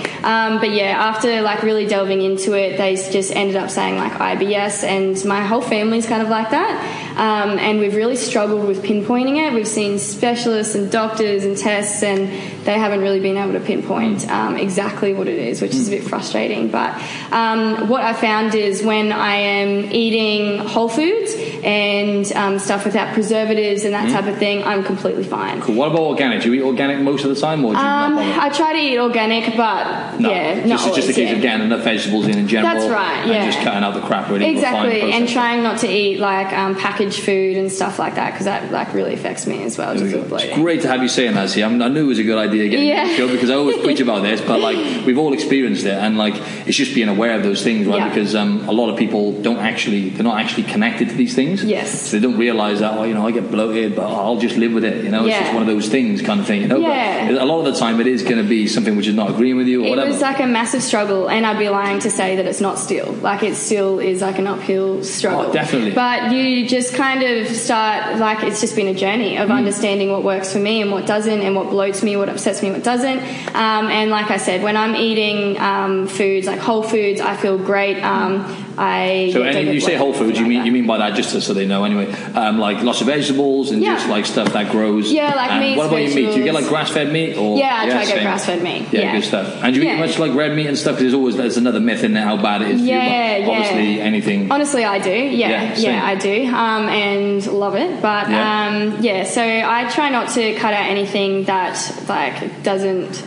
Um, 0.56 0.62
but 0.62 0.72
yeah, 0.72 0.92
after 0.98 1.42
like 1.42 1.64
really 1.64 1.86
delving 1.86 2.22
into 2.22 2.54
it, 2.54 2.78
they 2.78 2.96
just 2.96 3.36
ended 3.36 3.56
up 3.56 3.70
saying 3.70 3.98
like 3.98 4.14
IBS, 4.14 4.84
and 4.84 5.24
my 5.26 5.44
whole 5.44 5.62
family's 5.62 6.06
kind 6.06 6.22
of 6.22 6.30
like 6.30 6.52
that. 6.52 7.12
Um, 7.18 7.58
and 7.60 7.80
we've 7.80 7.96
really 7.96 8.16
struggled 8.16 8.68
with 8.68 8.84
pinpointing 8.84 9.38
it. 9.38 9.54
We've 9.54 9.68
seen 9.68 10.00
specialists 10.00 10.76
and 10.76 10.92
doctors 10.92 11.44
and 11.46 11.58
tests, 11.58 12.04
and 12.04 12.55
they 12.66 12.78
haven't 12.78 13.02
really 13.02 13.20
been 13.20 13.38
able 13.38 13.54
to 13.54 13.60
pinpoint 13.60 14.30
um, 14.30 14.58
exactly 14.58 15.14
what 15.14 15.28
it 15.28 15.38
is, 15.38 15.62
which 15.62 15.74
is 15.74 15.88
a 15.88 15.92
bit 15.92 16.04
frustrating. 16.04 16.70
But 16.70 17.02
um, 17.32 17.88
what 17.88 18.04
I 18.04 18.14
found 18.14 18.56
is 18.56 18.84
when 18.84 19.12
I 19.12 19.36
am 19.36 19.92
eating 19.92 20.60
whole 20.60 20.90
foods 20.90 21.34
and 21.64 22.32
um, 22.34 22.60
stuff 22.60 22.86
without 22.86 23.14
preservatives 23.14 23.84
and 23.86 23.94
that 23.94 24.12
type 24.12 24.26
of 24.26 24.38
thing, 24.38 24.64
I'm 24.64 24.84
completely 24.84 25.24
fine. 25.24 25.62
Cool. 25.62 25.76
What 25.76 25.92
about 25.92 26.02
organic? 26.02 26.42
Do 26.42 26.54
you 26.54 26.62
eat 26.62 26.66
organic 26.66 27.00
most 27.00 27.24
of 27.24 27.34
the 27.34 27.40
time, 27.40 27.64
or 27.64 27.74
do 27.74 27.80
you 27.80 27.86
Um. 27.86 28.18
I 28.18 28.50
try 28.50 28.74
to 28.74 28.80
eat 28.80 28.98
organic, 28.98 29.56
but 29.56 30.18
No, 30.20 30.30
yeah, 30.30 30.56
just, 30.56 30.68
not 30.68 30.74
it's 30.76 30.84
just 30.84 30.98
a 30.98 31.02
always, 31.02 31.16
case 31.16 31.30
yeah. 31.30 31.36
of 31.36 31.42
getting 31.42 31.66
enough 31.68 31.84
vegetables 31.84 32.28
in 32.28 32.38
in 32.38 32.48
general. 32.48 32.74
That's 32.74 32.92
right, 32.92 33.28
yeah. 33.28 33.46
just 33.46 33.60
cutting 33.60 33.84
out 33.84 33.94
the 33.94 34.02
crap 34.02 34.30
really. 34.30 34.46
Exactly, 34.46 35.12
and 35.12 35.30
trying 35.30 35.62
not 35.64 35.80
to 35.80 35.88
eat 35.88 36.20
like 36.20 36.52
um, 36.54 36.76
packaged 36.76 37.22
food 37.22 37.58
and 37.58 37.72
stuff 37.72 38.00
like 38.00 38.16
that 38.16 38.32
because 38.32 38.46
that 38.46 38.72
like 38.72 38.94
really 38.94 39.14
affects 39.14 39.46
me 39.46 39.64
as 39.64 39.78
well. 39.78 39.94
We 39.94 40.12
Just 40.12 40.44
It's 40.44 40.56
great 40.56 40.82
to 40.82 40.88
have 40.88 41.02
you 41.02 41.10
saying 41.10 41.36
that. 41.36 41.50
See, 41.50 41.64
I'm, 41.64 41.82
I 41.82 41.88
knew 41.88 42.06
it 42.06 42.08
was 42.08 42.20
a 42.20 42.24
good 42.24 42.38
idea 42.38 42.55
getting 42.70 42.88
Yeah. 42.88 42.96
you 42.96 43.02
on 43.04 43.08
the 43.10 43.16
show 43.16 43.28
because 43.28 43.50
I 43.50 43.56
always 43.56 43.78
preach 43.84 44.00
about 44.00 44.22
this, 44.24 44.42
but 44.42 44.60
like 44.60 44.78
we've 45.06 45.18
all 45.18 45.34
experienced 45.34 45.86
it, 45.86 45.94
and 45.94 46.18
like 46.18 46.36
it's 46.68 46.78
just 46.78 46.94
being 46.96 47.10
aware 47.10 47.36
of 47.36 47.44
those 47.44 47.64
things, 47.64 47.88
right? 47.88 47.98
Yeah. 47.98 48.10
Because 48.10 48.36
um, 48.36 48.68
a 48.68 48.72
lot 48.72 48.90
of 48.90 48.98
people 48.98 49.34
don't 49.42 49.58
actually 49.60 50.10
they're 50.10 50.24
not 50.24 50.40
actually 50.40 50.64
connected 50.64 51.10
to 51.10 51.16
these 51.16 51.36
things. 51.36 51.64
Yes. 51.64 52.02
So 52.10 52.18
they 52.18 52.24
don't 52.28 52.38
realize 52.38 52.80
that. 52.80 52.98
Oh, 52.98 53.04
you 53.04 53.14
know, 53.14 53.28
I 53.28 53.32
get 53.32 53.50
bloated, 53.52 53.96
but 53.96 54.06
I'll 54.08 54.38
just 54.40 54.58
live 54.58 54.74
with 54.74 54.84
it. 54.86 55.04
You 55.04 55.10
know, 55.12 55.26
it's 55.26 55.38
just 55.38 55.54
one 55.54 55.62
of 55.64 55.68
those 55.68 55.90
things, 55.90 56.22
kind 56.22 56.40
of 56.40 56.48
thing. 56.48 56.62
You 56.62 56.68
know. 56.68 56.78
Yeah. 56.80 57.32
But 57.32 57.42
a 57.42 57.46
lot 57.46 57.60
of 57.66 57.74
the 57.74 57.80
time, 57.80 58.00
it 58.00 58.08
is 58.08 58.24
going 58.24 58.38
to 58.38 58.48
be 58.48 58.68
something 58.68 58.96
which 58.96 59.08
is 59.08 59.16
not 59.16 59.30
agreeing 59.30 59.58
with 59.58 59.68
you 59.68 59.84
or 59.84 59.88
It 59.88 59.90
whatever. 59.92 60.12
was 60.12 60.22
like 60.22 60.40
a 60.40 60.48
massive 60.48 60.84
struggle, 60.84 61.30
and 61.30 61.46
I'd 61.46 61.60
be 61.60 61.70
lying 61.70 62.00
to 62.00 62.12
say 62.12 62.36
that 62.38 62.46
it's 62.46 62.62
not 62.62 62.80
still. 62.80 63.12
Like 63.14 63.44
it 63.44 63.56
still 63.56 64.00
is 64.00 64.22
like 64.22 64.38
an 64.40 64.48
uphill 64.48 65.04
struggle. 65.04 65.48
Oh, 65.50 65.54
definitely. 65.54 65.92
But 65.92 66.32
you 66.32 66.68
just 66.68 66.94
kind 66.96 67.24
of 67.24 67.48
start 67.56 68.18
like 68.20 68.44
it's 68.44 68.62
just 68.62 68.76
been 68.76 68.88
a 68.88 68.94
journey 68.94 69.16
Mm. 69.26 69.44
of 69.44 69.50
understanding 69.50 70.12
what 70.12 70.24
works 70.24 70.54
for 70.54 70.60
me 70.60 70.82
and 70.82 70.92
what 70.92 71.06
doesn't, 71.08 71.42
and 71.42 71.56
what 71.56 71.68
bloats 71.68 72.04
me, 72.04 72.16
what 72.16 72.30
upsets 72.30 72.45
me, 72.62 72.72
what 72.72 72.84
doesn't. 72.84 73.20
Um, 73.56 73.88
and 73.88 74.10
like 74.12 74.32
I 74.32 74.38
said, 74.38 74.64
when 74.64 74.78
I'm 74.78 74.96
eating 74.96 75.60
um, 75.60 76.08
foods 76.08 76.48
like 76.48 76.60
whole 76.60 76.84
foods, 76.84 77.22
I 77.22 77.36
feel 77.36 77.58
great. 77.58 78.02
Um, 78.02 78.65
I 78.78 79.30
So, 79.32 79.40
yeah, 79.40 79.46
don't 79.46 79.56
and 79.56 79.66
get 79.68 79.74
you 79.76 79.80
say 79.82 79.96
whole 79.96 80.14
foods, 80.14 80.40
you 80.40 80.46
mean 80.46 80.60
that. 80.60 80.66
you 80.66 80.72
mean 80.72 80.86
by 80.88 80.98
that 80.98 81.16
just 81.16 81.40
so 81.42 81.54
they 81.54 81.66
know 81.66 81.84
anyway, 81.86 82.12
um, 82.34 82.60
like 82.60 82.82
lots 82.84 83.02
of 83.02 83.08
vegetables 83.08 83.72
and 83.72 83.82
Yeah. 83.82 83.96
just 83.96 84.10
like 84.10 84.26
stuff 84.26 84.52
that 84.54 84.70
grows. 84.72 85.12
Yeah, 85.12 85.34
like 85.36 85.52
and 85.52 85.60
meats, 85.62 85.78
What 85.78 85.88
about 85.88 86.02
your 86.02 86.16
meat? 86.16 86.32
Do 86.34 86.38
you 86.40 86.44
get 86.44 86.54
like 86.54 86.68
grass-fed 86.68 87.12
meat 87.12 87.38
or? 87.38 87.58
Yeah, 87.58 87.78
I 87.82 87.90
try 87.90 88.04
to 88.06 88.12
get 88.14 88.22
grass-fed 88.24 88.62
meat, 88.64 88.88
Yeah, 88.92 89.02
yeah. 89.02 89.12
good 89.14 89.24
stuff. 89.24 89.64
And 89.64 89.74
do 89.74 89.82
you 89.82 89.90
eat 89.90 89.98
much 89.98 90.20
like 90.20 90.34
red 90.34 90.56
meat 90.56 90.68
and 90.68 90.78
stuff? 90.78 90.94
Because 90.96 91.04
there's 91.04 91.14
always 91.14 91.36
there's 91.38 91.58
another 91.58 91.80
myth 91.80 92.04
in 92.04 92.14
there 92.14 92.24
how 92.26 92.38
bad 92.38 92.62
it 92.64 92.70
is. 92.70 92.82
for 92.82 92.88
Yeah, 92.88 93.38
you. 93.38 93.50
Obviously, 93.52 94.02
anything. 94.02 94.52
Honestly, 94.52 94.84
I 94.84 95.00
do. 95.00 95.10
Yeah, 95.12 95.74
Yeah, 95.78 96.04
I 96.06 96.16
do, 96.16 96.46
um, 96.48 96.88
and 96.90 97.46
love 97.48 97.76
it. 97.76 98.02
But 98.02 98.30
Yeah. 98.30 98.68
um, 98.68 98.98
yeah, 99.02 99.24
so 99.24 99.42
I 99.44 99.90
try 99.90 100.10
not 100.10 100.30
to 100.34 100.54
cut 100.56 100.74
out 100.74 100.86
anything 100.90 101.44
that 101.46 101.80
like 102.10 102.64
doesn't. 102.64 103.24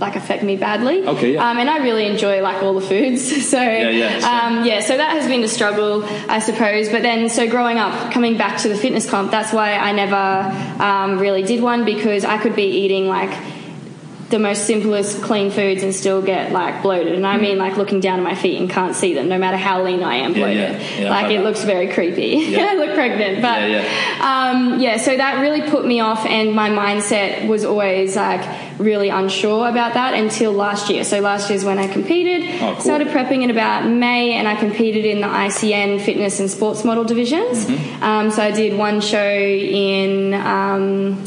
Like 0.00 0.16
affect 0.16 0.42
me 0.42 0.56
badly. 0.56 1.06
Okay, 1.06 1.34
yeah. 1.34 1.48
Um, 1.50 1.58
and 1.58 1.70
I 1.70 1.78
really 1.78 2.06
enjoy 2.06 2.42
like 2.42 2.62
all 2.62 2.74
the 2.74 2.80
foods. 2.86 3.22
So 3.54 3.60
Yeah, 3.60 3.90
yeah, 3.90 4.18
same. 4.18 4.58
um, 4.58 4.64
yeah. 4.66 4.80
So 4.80 4.96
that 4.96 5.10
has 5.10 5.26
been 5.28 5.42
a 5.44 5.48
struggle, 5.48 6.04
I 6.28 6.40
suppose. 6.40 6.88
But 6.88 7.02
then, 7.02 7.28
so 7.28 7.48
growing 7.48 7.78
up, 7.78 8.12
coming 8.12 8.36
back 8.36 8.58
to 8.62 8.68
the 8.68 8.76
fitness 8.76 9.08
comp, 9.08 9.30
that's 9.30 9.52
why 9.52 9.74
I 9.74 9.92
never 9.92 10.82
um, 10.82 11.18
really 11.18 11.42
did 11.44 11.62
one 11.62 11.84
because 11.84 12.24
I 12.24 12.38
could 12.38 12.56
be 12.56 12.64
eating 12.64 13.06
like 13.06 13.30
the 14.30 14.38
most 14.38 14.66
simplest 14.66 15.22
clean 15.22 15.50
foods 15.50 15.82
and 15.82 15.94
still 15.94 16.22
get 16.22 16.52
like 16.52 16.82
bloated. 16.82 17.14
And 17.14 17.26
I 17.26 17.36
mean 17.36 17.58
like 17.58 17.76
looking 17.76 18.00
down 18.00 18.18
at 18.18 18.22
my 18.22 18.34
feet 18.34 18.58
and 18.60 18.70
can't 18.70 18.94
see 18.94 19.14
them 19.14 19.28
no 19.28 19.38
matter 19.38 19.56
how 19.56 19.82
lean 19.82 20.02
I 20.02 20.16
am 20.16 20.32
bloated. 20.32 20.56
yeah, 20.56 21.00
yeah, 21.00 21.12
I've 21.12 21.24
like 21.24 21.32
it 21.32 21.42
looks 21.42 21.62
very 21.64 21.88
creepy. 21.92 22.46
Yeah. 22.48 22.68
I 22.70 22.74
look 22.74 22.94
pregnant. 22.94 23.42
But 23.42 23.68
Yeah, 23.68 23.82
yeah, 23.82 24.50
Um, 24.50 24.80
yeah, 24.80 24.96
so 24.96 25.16
that 25.16 25.40
really 25.40 25.68
put 25.68 25.84
me 25.86 26.00
off 26.00 26.24
and 26.26 26.54
my 26.54 26.70
mindset 26.70 27.46
was 27.48 27.64
always 27.64 28.16
like 28.16 28.44
really 28.78 29.08
unsure 29.08 29.68
about 29.68 29.94
that 29.94 30.14
until 30.14 30.52
last 30.52 30.90
year. 30.90 31.04
So 31.04 31.20
last 31.20 31.50
year's 31.50 31.64
when 31.64 31.78
I 31.78 31.86
competed. 31.86 32.48
Oh, 32.62 32.72
cool. 32.72 32.80
Started 32.80 33.08
prepping 33.08 33.42
in 33.42 33.50
about 33.50 33.86
May 33.88 34.32
and 34.32 34.48
I 34.48 34.56
competed 34.56 35.04
in 35.04 35.20
the 35.20 35.28
ICN 35.28 36.00
fitness 36.04 36.40
and 36.40 36.50
sports 36.50 36.84
model 36.84 37.04
divisions. 37.04 37.66
Mm-hmm. 37.66 38.02
Um, 38.02 38.30
so 38.30 38.42
I 38.42 38.50
did 38.50 38.76
one 38.78 39.00
show 39.00 39.28
in 39.28 40.34
um, 40.34 41.22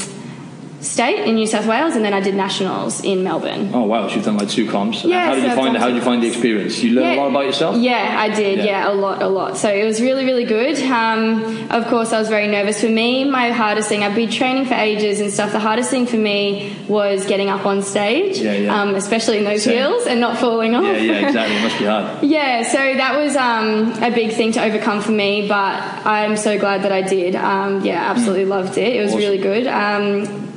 state 0.80 1.24
in 1.26 1.34
New 1.34 1.46
South 1.46 1.66
Wales 1.66 1.96
and 1.96 2.04
then 2.04 2.14
I 2.14 2.20
did 2.20 2.34
nationals 2.34 3.02
in 3.02 3.24
Melbourne. 3.24 3.70
Oh 3.74 3.84
wow, 3.84 4.08
she's 4.08 4.24
done 4.24 4.36
like 4.36 4.48
two 4.48 4.70
comps. 4.70 5.04
Yeah, 5.04 5.26
how 5.26 5.34
did 5.34 5.42
so 5.42 5.48
you 5.50 5.54
find 5.56 5.74
it? 5.76 5.80
How 5.80 5.88
did 5.88 5.96
you 5.96 6.02
find 6.02 6.22
the 6.22 6.28
experience? 6.28 6.82
You 6.82 6.92
learn 6.92 7.18
a 7.18 7.20
lot 7.20 7.30
about 7.30 7.44
yourself. 7.46 7.76
Yeah, 7.76 8.14
I 8.18 8.28
did. 8.34 8.58
Yeah. 8.58 8.64
Yeah. 8.64 8.92
a 8.92 8.94
lot, 8.94 9.22
a 9.22 9.28
lot. 9.28 9.56
So 9.56 9.68
it 9.68 9.84
was 9.84 10.00
really, 10.00 10.24
really 10.24 10.44
good. 10.44 10.78
Um, 10.82 11.68
of 11.70 11.86
course, 11.88 12.12
I 12.12 12.18
was 12.18 12.28
very 12.28 12.46
nervous. 12.46 12.80
For 12.80 12.88
me, 12.88 13.24
my 13.24 13.50
hardest 13.50 13.88
thing, 13.88 14.04
I've 14.04 14.14
been 14.14 14.30
training 14.30 14.66
for 14.66 14.74
ages 14.74 15.20
and 15.20 15.32
stuff. 15.32 15.52
The 15.52 15.58
hardest 15.58 15.90
thing 15.90 16.06
for 16.06 16.16
me 16.16 16.76
was 16.86 17.26
getting 17.26 17.48
up 17.48 17.66
on 17.66 17.82
stage, 17.82 18.38
Yeah, 18.38 18.52
yeah. 18.52 18.80
Um, 18.82 18.94
especially 18.94 19.38
in 19.38 19.44
those 19.44 19.64
Same. 19.64 19.78
heels 19.78 20.06
and 20.06 20.20
not 20.20 20.38
falling 20.38 20.74
off. 20.74 20.84
Yeah, 20.84 20.92
yeah, 20.98 21.26
exactly. 21.26 21.56
It 21.56 21.62
must 21.62 21.78
be 21.78 21.84
hard. 21.86 22.22
Yeah, 22.28 22.62
so 22.62 22.78
that 22.78 23.18
was 23.18 23.34
um, 23.36 24.02
a 24.02 24.10
big 24.10 24.32
thing 24.32 24.52
to 24.52 24.62
overcome 24.62 25.00
for 25.00 25.12
me, 25.12 25.48
but 25.48 25.82
I'm 26.06 26.36
so 26.36 26.58
glad 26.58 26.82
that 26.82 26.92
I 26.92 27.02
did. 27.02 27.34
Um, 27.34 27.84
yeah, 27.84 28.10
absolutely 28.10 28.44
loved 28.44 28.76
it. 28.78 28.94
It 28.96 29.02
was. 29.02 29.08
Awesome. 29.12 29.20
really 29.20 29.38
good. 29.38 29.66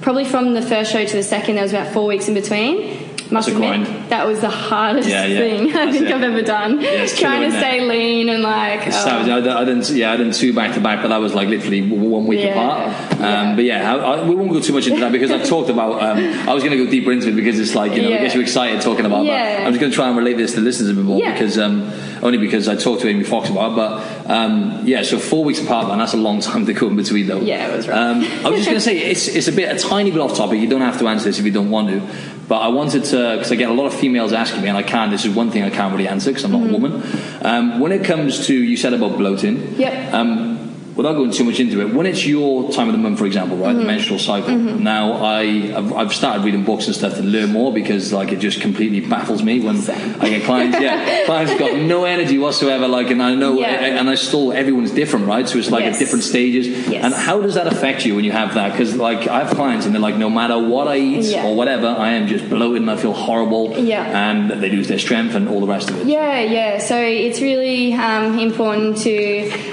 Probably 0.01 0.25
from 0.25 0.53
the 0.53 0.61
first 0.61 0.91
show 0.91 1.05
to 1.05 1.15
the 1.15 1.23
second, 1.23 1.55
there 1.55 1.63
was 1.63 1.73
about 1.73 1.93
four 1.93 2.07
weeks 2.07 2.27
in 2.27 2.33
between. 2.33 3.07
Must 3.31 3.47
admit, 3.47 4.09
that 4.09 4.27
was 4.27 4.41
the 4.41 4.49
hardest 4.49 5.07
Yeah, 5.07 5.25
yeah. 5.25 5.39
thing 5.39 5.73
I 5.73 5.89
think 5.89 6.05
it. 6.07 6.11
I've 6.13 6.21
ever 6.21 6.41
done. 6.41 6.79
Trying 6.79 7.49
to 7.49 7.57
stay 7.57 7.79
lean 7.79 8.27
and 8.27 8.43
like. 8.43 8.85
Oh. 8.87 8.91
savage. 8.91 9.29
I, 9.29 9.61
I 9.61 9.63
didn't, 9.63 9.89
yeah, 9.91 10.11
I 10.11 10.17
didn't 10.17 10.33
two 10.33 10.51
back 10.53 10.73
to 10.73 10.81
back, 10.81 11.01
but 11.01 11.07
that 11.09 11.17
was 11.17 11.33
like 11.33 11.47
literally 11.47 11.89
one 11.89 12.27
week 12.27 12.41
Yeah, 12.41 12.49
apart. 12.49 13.11
Um, 13.13 13.21
yeah. 13.21 13.55
But 13.55 13.63
yeah, 13.63 13.95
I, 13.95 13.97
I, 14.17 14.23
we 14.27 14.35
won't 14.35 14.51
go 14.51 14.59
too 14.59 14.73
much 14.73 14.87
into 14.87 14.99
that 14.99 15.13
because 15.13 15.31
I've 15.31 15.47
talked 15.47 15.69
about. 15.69 16.01
Um, 16.01 16.17
I 16.49 16.53
was 16.53 16.61
going 16.61 16.77
to 16.77 16.83
go 16.83 16.91
deeper 16.91 17.13
into 17.13 17.29
it 17.29 17.35
because 17.37 17.57
it's 17.57 17.73
like 17.73 17.93
you 17.93 18.01
know, 18.01 18.09
it 18.09 18.15
Yeah. 18.15 18.21
gets 18.21 18.35
you 18.35 18.41
excited 18.41 18.81
talking 18.81 19.05
about. 19.05 19.23
Yeah. 19.23 19.59
But 19.59 19.67
I'm 19.67 19.71
just 19.73 19.79
going 19.79 19.91
to 19.91 19.95
try 19.95 20.09
and 20.09 20.17
relate 20.17 20.35
this 20.35 20.53
to 20.55 20.59
listeners 20.59 20.89
a 20.89 20.93
bit 20.93 21.05
more 21.05 21.17
Yeah. 21.17 21.31
because 21.31 21.57
um, 21.57 21.89
only 22.21 22.37
because 22.37 22.67
I 22.67 22.75
talked 22.75 23.01
to 23.03 23.07
Amy 23.07 23.23
Fox 23.23 23.49
about. 23.49 23.71
it. 23.71 23.75
But 23.77 24.11
um, 24.25 24.81
yeah, 24.86 25.03
so 25.03 25.19
four 25.19 25.43
weeks 25.43 25.62
apart, 25.62 25.88
man, 25.88 25.99
that's 25.99 26.13
a 26.13 26.17
long 26.17 26.41
time 26.41 26.65
to 26.65 26.73
go 26.73 26.88
in 26.88 26.95
between 26.95 27.27
though. 27.27 27.39
Yeah, 27.39 27.67
it 27.67 27.77
was 27.77 27.88
rough. 27.88 27.97
Um, 27.97 28.23
I 28.45 28.49
was 28.49 28.60
just 28.60 28.65
going 28.65 28.75
to 28.75 28.81
say 28.81 28.97
it's 28.97 29.27
it's 29.27 29.47
a 29.47 29.51
bit 29.51 29.75
a 29.75 29.79
tiny 29.79 30.12
bit 30.12 30.19
off 30.19 30.36
topic. 30.36 30.60
You 30.60 30.67
don't 30.67 30.81
have 30.81 30.99
to 30.99 31.07
answer 31.07 31.25
this 31.25 31.39
if 31.39 31.45
you 31.45 31.51
don't 31.51 31.69
want 31.69 31.89
to. 31.89 32.01
But 32.47 32.60
I 32.60 32.67
wanted 32.67 33.05
to 33.05 33.36
because 33.38 33.51
I 33.51 33.55
get 33.55 33.69
a 33.69 33.73
lot 33.73 33.86
of 33.86 33.93
females 33.93 34.34
asking 34.34 34.62
me, 34.62 34.67
and 34.67 34.77
I 34.77 34.84
can't. 34.84 35.12
This 35.12 35.25
is 35.25 35.34
one 35.34 35.51
thing 35.51 35.63
I 35.63 35.69
can't 35.69 35.91
really 35.91 36.07
answer 36.07 36.31
because 36.31 36.43
I'm 36.43 36.51
not 36.51 36.69
a 36.69 36.71
woman. 36.71 37.01
Um, 37.41 37.79
when 37.79 37.91
it 37.91 38.03
comes 38.03 38.47
to 38.47 38.53
you 38.53 38.77
said 38.77 38.93
about 38.93 39.17
bloating. 39.17 39.57
Mm-hmm. 39.57 40.61
Without 40.95 41.13
going 41.13 41.32
too 41.32 41.43
much 41.43 41.60
into 41.60 41.80
it, 41.82 41.93
when 41.93 42.06
it's 42.06 42.25
your 42.25 42.71
time 42.71 42.88
of 42.89 42.93
the 42.93 42.97
month, 42.99 43.17
for 43.19 43.25
example, 43.25 43.58
right, 43.58 43.69
Mm-hmm. 43.71 43.80
the 43.80 43.86
menstrual 43.86 44.19
cycle. 44.19 44.56
Now, 44.58 45.13
I 45.13 45.41
I've, 45.77 45.93
I've 45.93 46.13
started 46.13 46.43
reading 46.43 46.63
books 46.65 46.88
and 46.88 46.95
stuff 46.95 47.15
to 47.15 47.23
learn 47.23 47.51
more 47.51 47.71
because 47.73 48.12
like 48.12 48.32
it 48.32 48.39
just 48.39 48.60
completely 48.62 48.99
baffles 48.99 49.41
me 49.43 49.60
when. 49.62 49.77
I 49.77 50.30
get 50.30 50.43
clients. 50.43 50.80
Yeah, 50.80 51.25
clients 51.25 51.54
got 51.58 51.77
no 51.80 52.04
energy 52.06 52.38
whatsoever. 52.38 52.88
Like, 52.88 53.10
and 53.10 53.21
I 53.23 53.36
know, 53.36 53.60
Yeah. 53.60 53.99
and 53.99 54.10
I 54.10 54.15
still 54.15 54.51
everyone's 54.51 54.91
different, 54.91 55.27
right? 55.27 55.47
So 55.47 55.58
it's 55.60 55.71
like 55.71 55.86
at 55.86 55.97
different 55.99 56.23
stages. 56.25 56.67
Yes. 56.89 57.04
And 57.06 57.13
how 57.13 57.39
does 57.41 57.54
that 57.56 57.67
affect 57.67 58.06
you 58.06 58.15
when 58.15 58.25
you 58.25 58.32
have 58.34 58.54
that? 58.56 58.71
Because 58.71 58.95
like 58.97 59.27
I 59.27 59.43
have 59.43 59.56
clients 59.56 59.86
and 59.86 59.93
they're 59.95 60.01
like, 60.01 60.17
no 60.17 60.30
matter 60.30 60.58
what 60.60 60.88
I 60.88 60.97
eat 60.97 61.25
Yeah. 61.25 61.45
or 61.45 61.56
whatever, 61.56 61.88
I 61.88 62.10
am 62.13 62.27
just 62.27 62.49
bloated 62.49 62.82
and 62.82 62.91
I 62.91 62.97
feel 62.97 63.13
horrible. 63.13 63.63
Yeah. 63.77 64.04
And 64.32 64.49
they 64.62 64.69
lose 64.69 64.88
their 64.88 64.99
strength 64.99 65.36
and 65.36 65.47
all 65.47 65.62
the 65.62 65.67
rest 65.67 65.89
of 65.89 66.01
it. 66.01 66.08
Yeah, 66.08 66.39
yeah. 66.41 66.80
So 66.80 66.97
it's 66.97 67.39
really 67.41 67.93
um, 67.93 68.39
important 68.39 68.97
to 69.08 69.15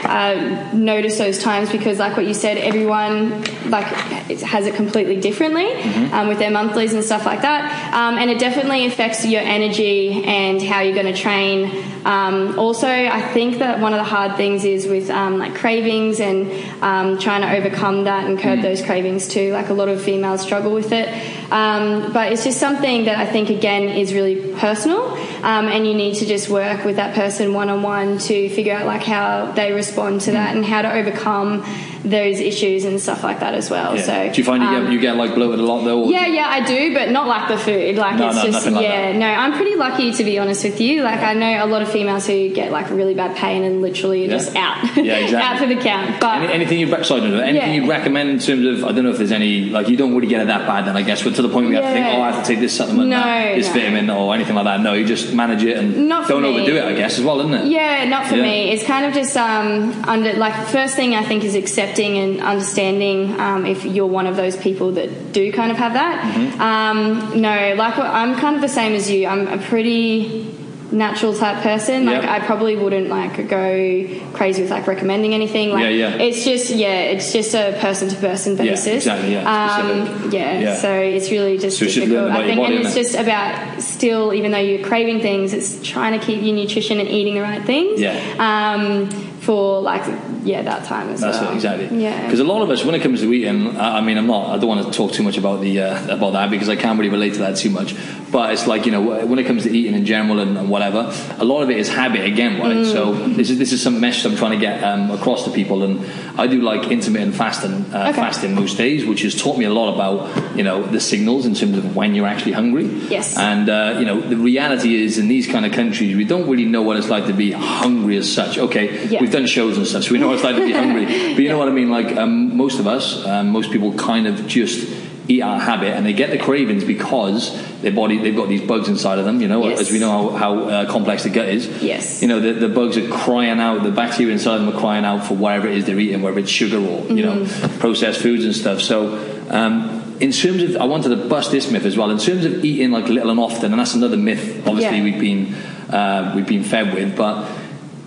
uh, 0.05 0.71
notice 0.75 1.08
those 1.17 1.39
times 1.39 1.71
because, 1.73 1.99
like 1.99 2.17
what 2.17 2.27
you 2.27 2.35
said, 2.35 2.59
everyone 2.59 3.31
like 3.71 3.87
has 3.87 4.67
it 4.67 4.75
completely 4.75 5.19
differently 5.21 5.69
Mm-hmm. 5.69 6.13
um, 6.15 6.29
with 6.29 6.39
their 6.39 6.51
monthlies 6.51 6.93
and 6.93 7.03
stuff 7.05 7.25
like 7.25 7.43
that, 7.43 7.95
um, 7.95 8.19
and 8.19 8.29
it 8.31 8.39
definitely 8.39 8.85
affects 8.87 9.25
your 9.25 9.41
energy 9.43 10.25
and 10.25 10.61
how 10.61 10.81
you're 10.81 10.95
going 10.95 11.13
to 11.15 11.19
train. 11.19 11.85
Um, 12.05 12.59
also, 12.59 12.89
I 12.89 13.23
think 13.33 13.59
that 13.59 13.81
one 13.81 13.93
of 13.93 13.99
the 13.99 14.05
hard 14.05 14.37
things 14.37 14.65
is 14.65 14.87
with 14.87 15.09
um, 15.11 15.39
like 15.39 15.55
cravings 15.55 16.21
and 16.21 16.51
um, 16.83 17.19
trying 17.19 17.43
to 17.43 17.51
overcome 17.57 18.05
that 18.05 18.27
and 18.27 18.37
Mm. 18.39 18.43
curb 18.43 18.61
those 18.63 18.83
cravings 18.83 19.29
too. 19.29 19.53
Like 19.53 19.69
a 19.69 19.75
lot 19.75 19.89
of 19.89 20.03
females 20.03 20.41
struggle 20.43 20.73
with 20.73 20.93
it, 20.93 21.09
um, 21.51 22.13
but 22.13 22.33
it's 22.33 22.45
just 22.45 22.59
something 22.59 23.05
that 23.05 23.19
I 23.19 23.27
think 23.27 23.51
again 23.51 23.85
is 23.85 24.13
really 24.13 24.55
personal, 24.55 25.01
um, 25.43 25.67
and 25.67 25.87
you 25.87 25.95
need 25.95 26.17
to 26.17 26.27
just 26.27 26.49
work 26.49 26.85
with 26.85 26.97
that 26.97 27.15
person 27.15 27.55
one 27.55 27.71
on 27.71 27.83
one 27.83 28.19
to 28.19 28.49
figure 28.51 28.75
out 28.75 28.87
like 28.87 29.03
how 29.03 29.53
they 29.53 29.73
respond 29.73 30.21
to 30.23 30.33
that 30.33 30.55
and 30.55 30.65
how 30.65 30.83
to 30.83 30.93
overcome 30.93 31.65
those 32.05 32.41
issues 32.41 32.85
and 32.85 33.01
stuff 33.01 33.23
like 33.25 33.41
that 33.41 33.55
as 33.55 33.71
well. 33.71 33.97
Yeah. 33.97 34.03
So 34.03 34.33
do 34.33 34.39
you 34.39 34.45
find 34.45 34.63
you, 34.63 34.69
um, 34.69 34.85
get, 34.85 34.93
you 34.93 35.01
get 35.01 35.17
like 35.17 35.35
bloated 35.35 35.59
a 35.61 35.63
lot 35.63 35.85
though? 35.85 36.09
yeah, 36.09 36.27
yeah, 36.27 36.47
I 36.49 36.65
do, 36.65 36.95
but 36.95 37.11
not 37.11 37.27
like 37.27 37.49
the 37.49 37.59
food. 37.59 37.97
Like 37.97 38.19
No, 38.19 38.29
it's 38.29 38.37
no, 38.37 38.43
just 38.45 38.67
like 38.71 38.83
yeah, 38.83 39.13
that. 39.13 39.19
no. 39.19 39.27
I'm 39.27 39.53
pretty 39.55 39.77
lucky 39.77 40.13
to 40.13 40.25
be 40.25 40.39
honest 40.39 40.65
with 40.65 40.81
you. 40.81 41.03
Like 41.03 41.21
I 41.21 41.35
know 41.35 41.65
a 41.65 41.67
lot 41.67 41.83
of 41.83 41.91
females 41.91 42.27
who 42.27 42.49
get 42.51 42.71
like 42.71 42.91
really 42.91 43.15
bad 43.15 43.37
pain 43.37 43.65
and 43.65 43.83
literally 43.83 44.23
Yeah. 44.27 44.31
just 44.31 44.55
out, 44.57 44.97
Yeah, 44.97 45.17
exactly. 45.19 45.37
out 45.37 45.59
for 45.59 45.67
the 45.67 45.77
count. 45.81 46.21
But 46.21 46.43
Any, 46.43 46.53
anything 46.53 46.81
you 46.81 47.05
sorry, 47.05 47.21
no, 47.23 47.39
anything 47.41 47.75
Yeah. 47.75 47.83
you 47.83 47.89
recommend 47.91 48.31
in 48.31 48.39
terms 48.39 48.65
of 48.67 48.85
I 48.85 48.93
don't 48.93 49.05
know 49.05 49.11
if 49.11 49.19
there's 49.19 49.33
any 49.33 49.65
like 49.71 49.89
you 49.89 49.97
don't 49.97 50.15
really 50.15 50.29
get 50.29 50.41
it 50.41 50.47
that 50.49 50.67
bad 50.67 50.87
then 50.87 50.97
I 50.97 51.03
guess, 51.03 51.23
but 51.23 51.35
to 51.37 51.43
the 51.43 51.49
point 51.49 51.67
where 51.67 51.75
you 51.77 51.83
have 51.83 51.93
to 51.93 51.93
think, 51.93 52.07
oh, 52.07 52.23
I 52.23 52.31
have 52.33 52.43
to 52.45 52.49
take 52.49 52.61
this 52.61 52.77
supplement, 52.77 53.09
No, 53.11 53.17
that, 53.19 53.55
this 53.57 53.69
vitamin, 53.69 54.11
or 54.11 54.35
anything 54.35 54.55
like 54.55 54.65
that. 54.65 54.81
No, 54.81 54.93
you 54.95 55.05
just 55.05 55.35
manage 55.35 55.63
it 55.65 55.77
and 55.77 56.09
Not 56.09 56.29
don't 56.29 56.45
overdo 56.45 56.77
it. 56.77 56.85
I 56.85 56.93
guess 56.95 57.19
as 57.19 57.25
well, 57.25 57.41
isn't 57.41 57.55
it? 57.55 57.67
Yeah, 57.67 58.05
not 58.09 58.27
for 58.27 58.37
me. 58.37 58.71
It's 58.71 58.85
kind 58.85 59.05
of 59.07 59.13
just 59.15 59.37
um, 59.37 59.93
under 60.05 60.33
like 60.35 60.55
first 60.69 60.95
thing 60.97 61.15
I 61.15 61.25
think 61.25 61.45
is 61.45 61.55
accepting 61.89 62.19
and 62.19 62.41
understanding 62.41 63.39
um, 63.41 63.67
if 63.67 63.85
you're 63.85 64.07
one 64.07 64.27
of 64.27 64.37
those 64.37 64.57
people 64.57 64.93
that 64.93 65.33
do 65.33 65.53
kind 65.53 65.71
of 65.71 65.79
have 65.79 65.95
that. 65.95 66.35
Mm-hmm. 66.35 66.61
Um, 66.61 67.41
no, 67.41 67.75
like 67.77 67.99
I'm 67.99 68.37
kind 68.39 68.57
of 68.57 68.63
the 68.63 68.69
same 68.69 68.93
as 68.95 69.11
you. 69.11 69.27
I'm 69.27 69.47
a 69.49 69.59
pretty 69.59 70.55
natural 70.91 71.35
type 71.35 71.63
person. 71.63 72.07
Like 72.07 72.23
Yeah. 72.23 72.33
I 72.33 72.41
probably 72.41 72.75
wouldn't 72.75 73.09
like 73.09 73.47
go 73.49 74.09
crazy 74.33 74.63
with 74.63 74.71
like 74.71 74.87
recommending 74.87 75.35
anything. 75.35 75.71
Like 75.71 75.83
Yeah, 75.85 75.89
yeah. 75.91 76.15
it's 76.17 76.45
just 76.45 76.71
yeah, 76.71 77.03
it's 77.13 77.31
just 77.31 77.55
a 77.55 77.77
person 77.79 78.09
to 78.09 78.17
person 78.17 78.57
basis. 78.57 79.05
Yeah, 79.05 79.17
exactly, 79.17 79.33
yeah, 79.35 79.77
Um, 79.77 80.31
yeah, 80.31 80.61
Yeah. 80.61 80.75
So 80.77 80.91
it's 80.91 81.31
really 81.31 81.59
just 81.59 81.79
So 81.79 81.85
difficult. 81.85 82.31
I 82.31 82.47
think, 82.47 82.59
body, 82.59 82.77
and 82.77 82.85
it's 82.87 82.95
innit? 82.95 83.03
just 83.03 83.15
about 83.17 83.83
still, 83.83 84.33
even 84.33 84.51
though 84.51 84.59
you're 84.59 84.87
craving 84.87 85.21
things, 85.21 85.53
it's 85.53 85.87
trying 85.87 86.19
to 86.19 86.25
keep 86.25 86.43
your 86.43 86.55
nutrition 86.55 87.01
and 87.01 87.09
eating 87.09 87.35
the 87.35 87.43
right 87.43 87.63
things. 87.63 88.01
Yeah. 88.01 88.17
Um, 88.39 89.11
for 89.41 89.81
like 89.81 90.05
yeah 90.45 90.63
that 90.63 90.85
time 90.85 91.09
as 91.11 91.21
That's 91.21 91.39
well. 91.41 91.51
it, 91.53 91.55
exactly. 91.55 92.03
Yeah. 92.03 92.25
Because 92.25 92.41
a 92.41 92.45
lot 92.45 92.63
of 92.63 92.71
us, 92.71 92.85
when 92.85 92.95
it 92.95 93.01
comes 93.03 93.21
to 93.21 93.33
eating, 93.33 93.77
I 93.77 93.99
I 93.99 94.01
mean, 94.01 94.17
I'm 94.19 94.27
not. 94.27 94.51
I 94.55 94.59
don't 94.59 94.69
want 94.69 94.87
to 94.87 94.93
talk 94.97 95.13
too 95.13 95.23
much 95.23 95.37
about 95.39 95.61
the 95.61 95.81
uh, 95.81 96.15
about 96.17 96.33
that 96.33 96.51
because 96.51 96.69
I 96.69 96.77
can't 96.77 96.99
really 96.99 97.11
relate 97.11 97.33
to 97.35 97.41
that 97.41 97.57
too 97.57 97.71
much. 97.71 97.95
But 98.31 98.53
it's 98.53 98.67
like 98.67 98.85
you 98.87 98.93
know, 98.93 99.01
when 99.27 99.39
it 99.39 99.47
comes 99.47 99.63
to 99.65 99.71
eating 99.71 99.95
in 99.95 100.05
general 100.05 100.39
and, 100.41 100.57
and 100.59 100.69
whatever, 100.69 101.13
a 101.39 101.45
lot 101.45 101.63
of 101.63 101.71
it 101.71 101.79
is 101.79 101.89
habit 101.89 102.25
again, 102.25 102.61
right? 102.61 102.77
Mm. 102.77 102.93
So 102.93 103.13
this 103.13 103.49
is 103.51 103.59
this 103.59 103.73
is 103.73 103.81
some 103.83 104.01
message 104.01 104.27
I'm 104.27 104.37
trying 104.37 104.53
to 104.53 104.59
get 104.59 104.83
um, 104.85 105.11
across 105.11 105.45
to 105.45 105.51
people, 105.51 105.83
and 105.83 106.05
I 106.39 106.47
do 106.47 106.61
like 106.61 106.91
intermittent 106.91 107.35
fasting, 107.35 107.87
uh, 107.95 108.09
Okay. 108.09 108.13
fasting 108.13 108.55
most 108.55 108.77
days, 108.77 109.05
which 109.07 109.23
has 109.23 109.35
taught 109.35 109.57
me 109.59 109.65
a 109.65 109.73
lot 109.73 109.95
about 109.95 110.57
you 110.57 110.63
know 110.63 110.83
the 110.87 111.01
signals 111.01 111.47
in 111.47 111.55
terms 111.55 111.79
of 111.79 111.97
when 111.97 112.15
you're 112.15 112.27
actually 112.27 112.53
hungry. 112.53 112.85
Yes. 113.09 113.37
And 113.39 113.69
uh, 113.69 113.97
you 113.99 114.05
know, 114.05 114.21
the 114.21 114.37
reality 114.37 115.03
is 115.03 115.17
in 115.19 115.29
these 115.29 115.47
kind 115.47 115.65
of 115.65 115.73
countries, 115.73 116.15
we 116.15 116.25
don't 116.25 116.47
really 116.49 116.67
know 116.67 116.83
what 116.83 116.97
it's 116.99 117.09
like 117.09 117.27
to 117.27 117.33
be 117.33 117.53
hungry 117.53 118.17
as 118.19 118.31
such. 118.31 118.59
Okay, 118.59 119.09
Yeah. 119.09 119.21
we've 119.21 119.33
done 119.33 119.47
shows 119.47 119.77
and 119.79 119.87
stuff, 119.87 120.05
so 120.05 120.13
we 120.13 120.19
know 120.19 120.28
what 120.29 120.35
it's 120.37 120.45
like 120.45 120.57
to 120.57 120.65
be 120.65 120.73
hungry. 120.73 121.05
But 121.35 121.43
you 121.43 121.49
know 121.49 121.59
what 121.59 121.69
I 121.69 121.73
mean? 121.73 121.91
Like 121.91 122.17
um, 122.17 122.57
most 122.57 122.79
of 122.81 122.87
us, 122.87 123.25
um, 123.27 123.51
most 123.51 123.71
people 123.71 123.93
kind 123.95 124.27
of 124.27 124.47
just 124.47 124.89
eat 125.29 125.43
out 125.43 125.57
of 125.59 125.63
habit, 125.63 125.95
and 125.95 126.07
they 126.07 126.15
get 126.15 126.31
the 126.31 126.39
cravings 126.39 126.85
because 126.85 127.53
their 127.83 127.93
body 127.93 128.17
they've 128.19 128.35
got 128.35 128.49
these 128.49 128.63
bugs 128.63 128.89
inside 128.89 129.19
of 129.19 129.25
them. 129.27 129.41
You 129.43 129.49
know, 129.49 129.69
Yes. 129.69 129.81
as 129.81 129.91
we 129.93 129.99
know 129.99 130.31
how, 130.31 130.37
how 130.37 130.69
uh, 130.69 130.91
complex 130.91 131.25
the 131.25 131.31
gut 131.31 131.49
is. 131.49 131.67
Yes. 131.83 132.23
You 132.23 132.29
know, 132.29 132.41
the, 132.41 132.53
the 132.55 132.69
bugs 132.69 132.97
are 132.97 133.07
crying 133.09 133.61
out. 133.61 133.83
The 133.83 133.91
bacteria 133.91 134.33
inside 134.33 134.59
them 134.59 134.69
are 134.71 134.81
crying 134.81 135.05
out 135.05 135.27
for 135.27 135.35
whatever 135.35 135.69
it 135.69 135.77
is 135.77 135.85
they're 135.85 135.99
eating, 135.99 136.23
whether 136.23 136.39
it's 136.39 136.51
sugar 136.51 136.79
or 136.79 137.05
you 137.13 137.25
know 137.25 137.37
Mm-hmm. 137.45 137.79
processed 137.79 138.21
foods 138.21 138.45
and 138.45 138.55
stuff. 138.55 138.81
So. 138.81 139.19
Um, 139.51 139.97
in 140.21 140.33
terms 140.33 140.65
of, 140.65 140.77
I 140.79 140.85
wanted 140.85 141.11
to 141.11 141.29
bust 141.29 141.53
this 141.53 141.71
myth 141.71 141.85
as 141.85 141.97
well. 141.97 142.11
In 142.11 142.19
terms 142.19 142.45
of 142.45 142.65
eating 142.65 142.91
like 142.91 143.07
little 143.07 143.31
and 143.31 143.39
often, 143.39 143.71
and 143.71 143.79
that's 143.79 143.95
another 143.95 144.17
myth. 144.17 144.67
Obviously, 144.67 144.97
Yeah. 144.99 145.05
we've 145.05 145.21
been 145.21 145.55
uh, 145.95 146.33
we've 146.35 146.47
been 146.49 146.65
fed 146.65 146.93
with. 146.93 147.17
But 147.17 147.47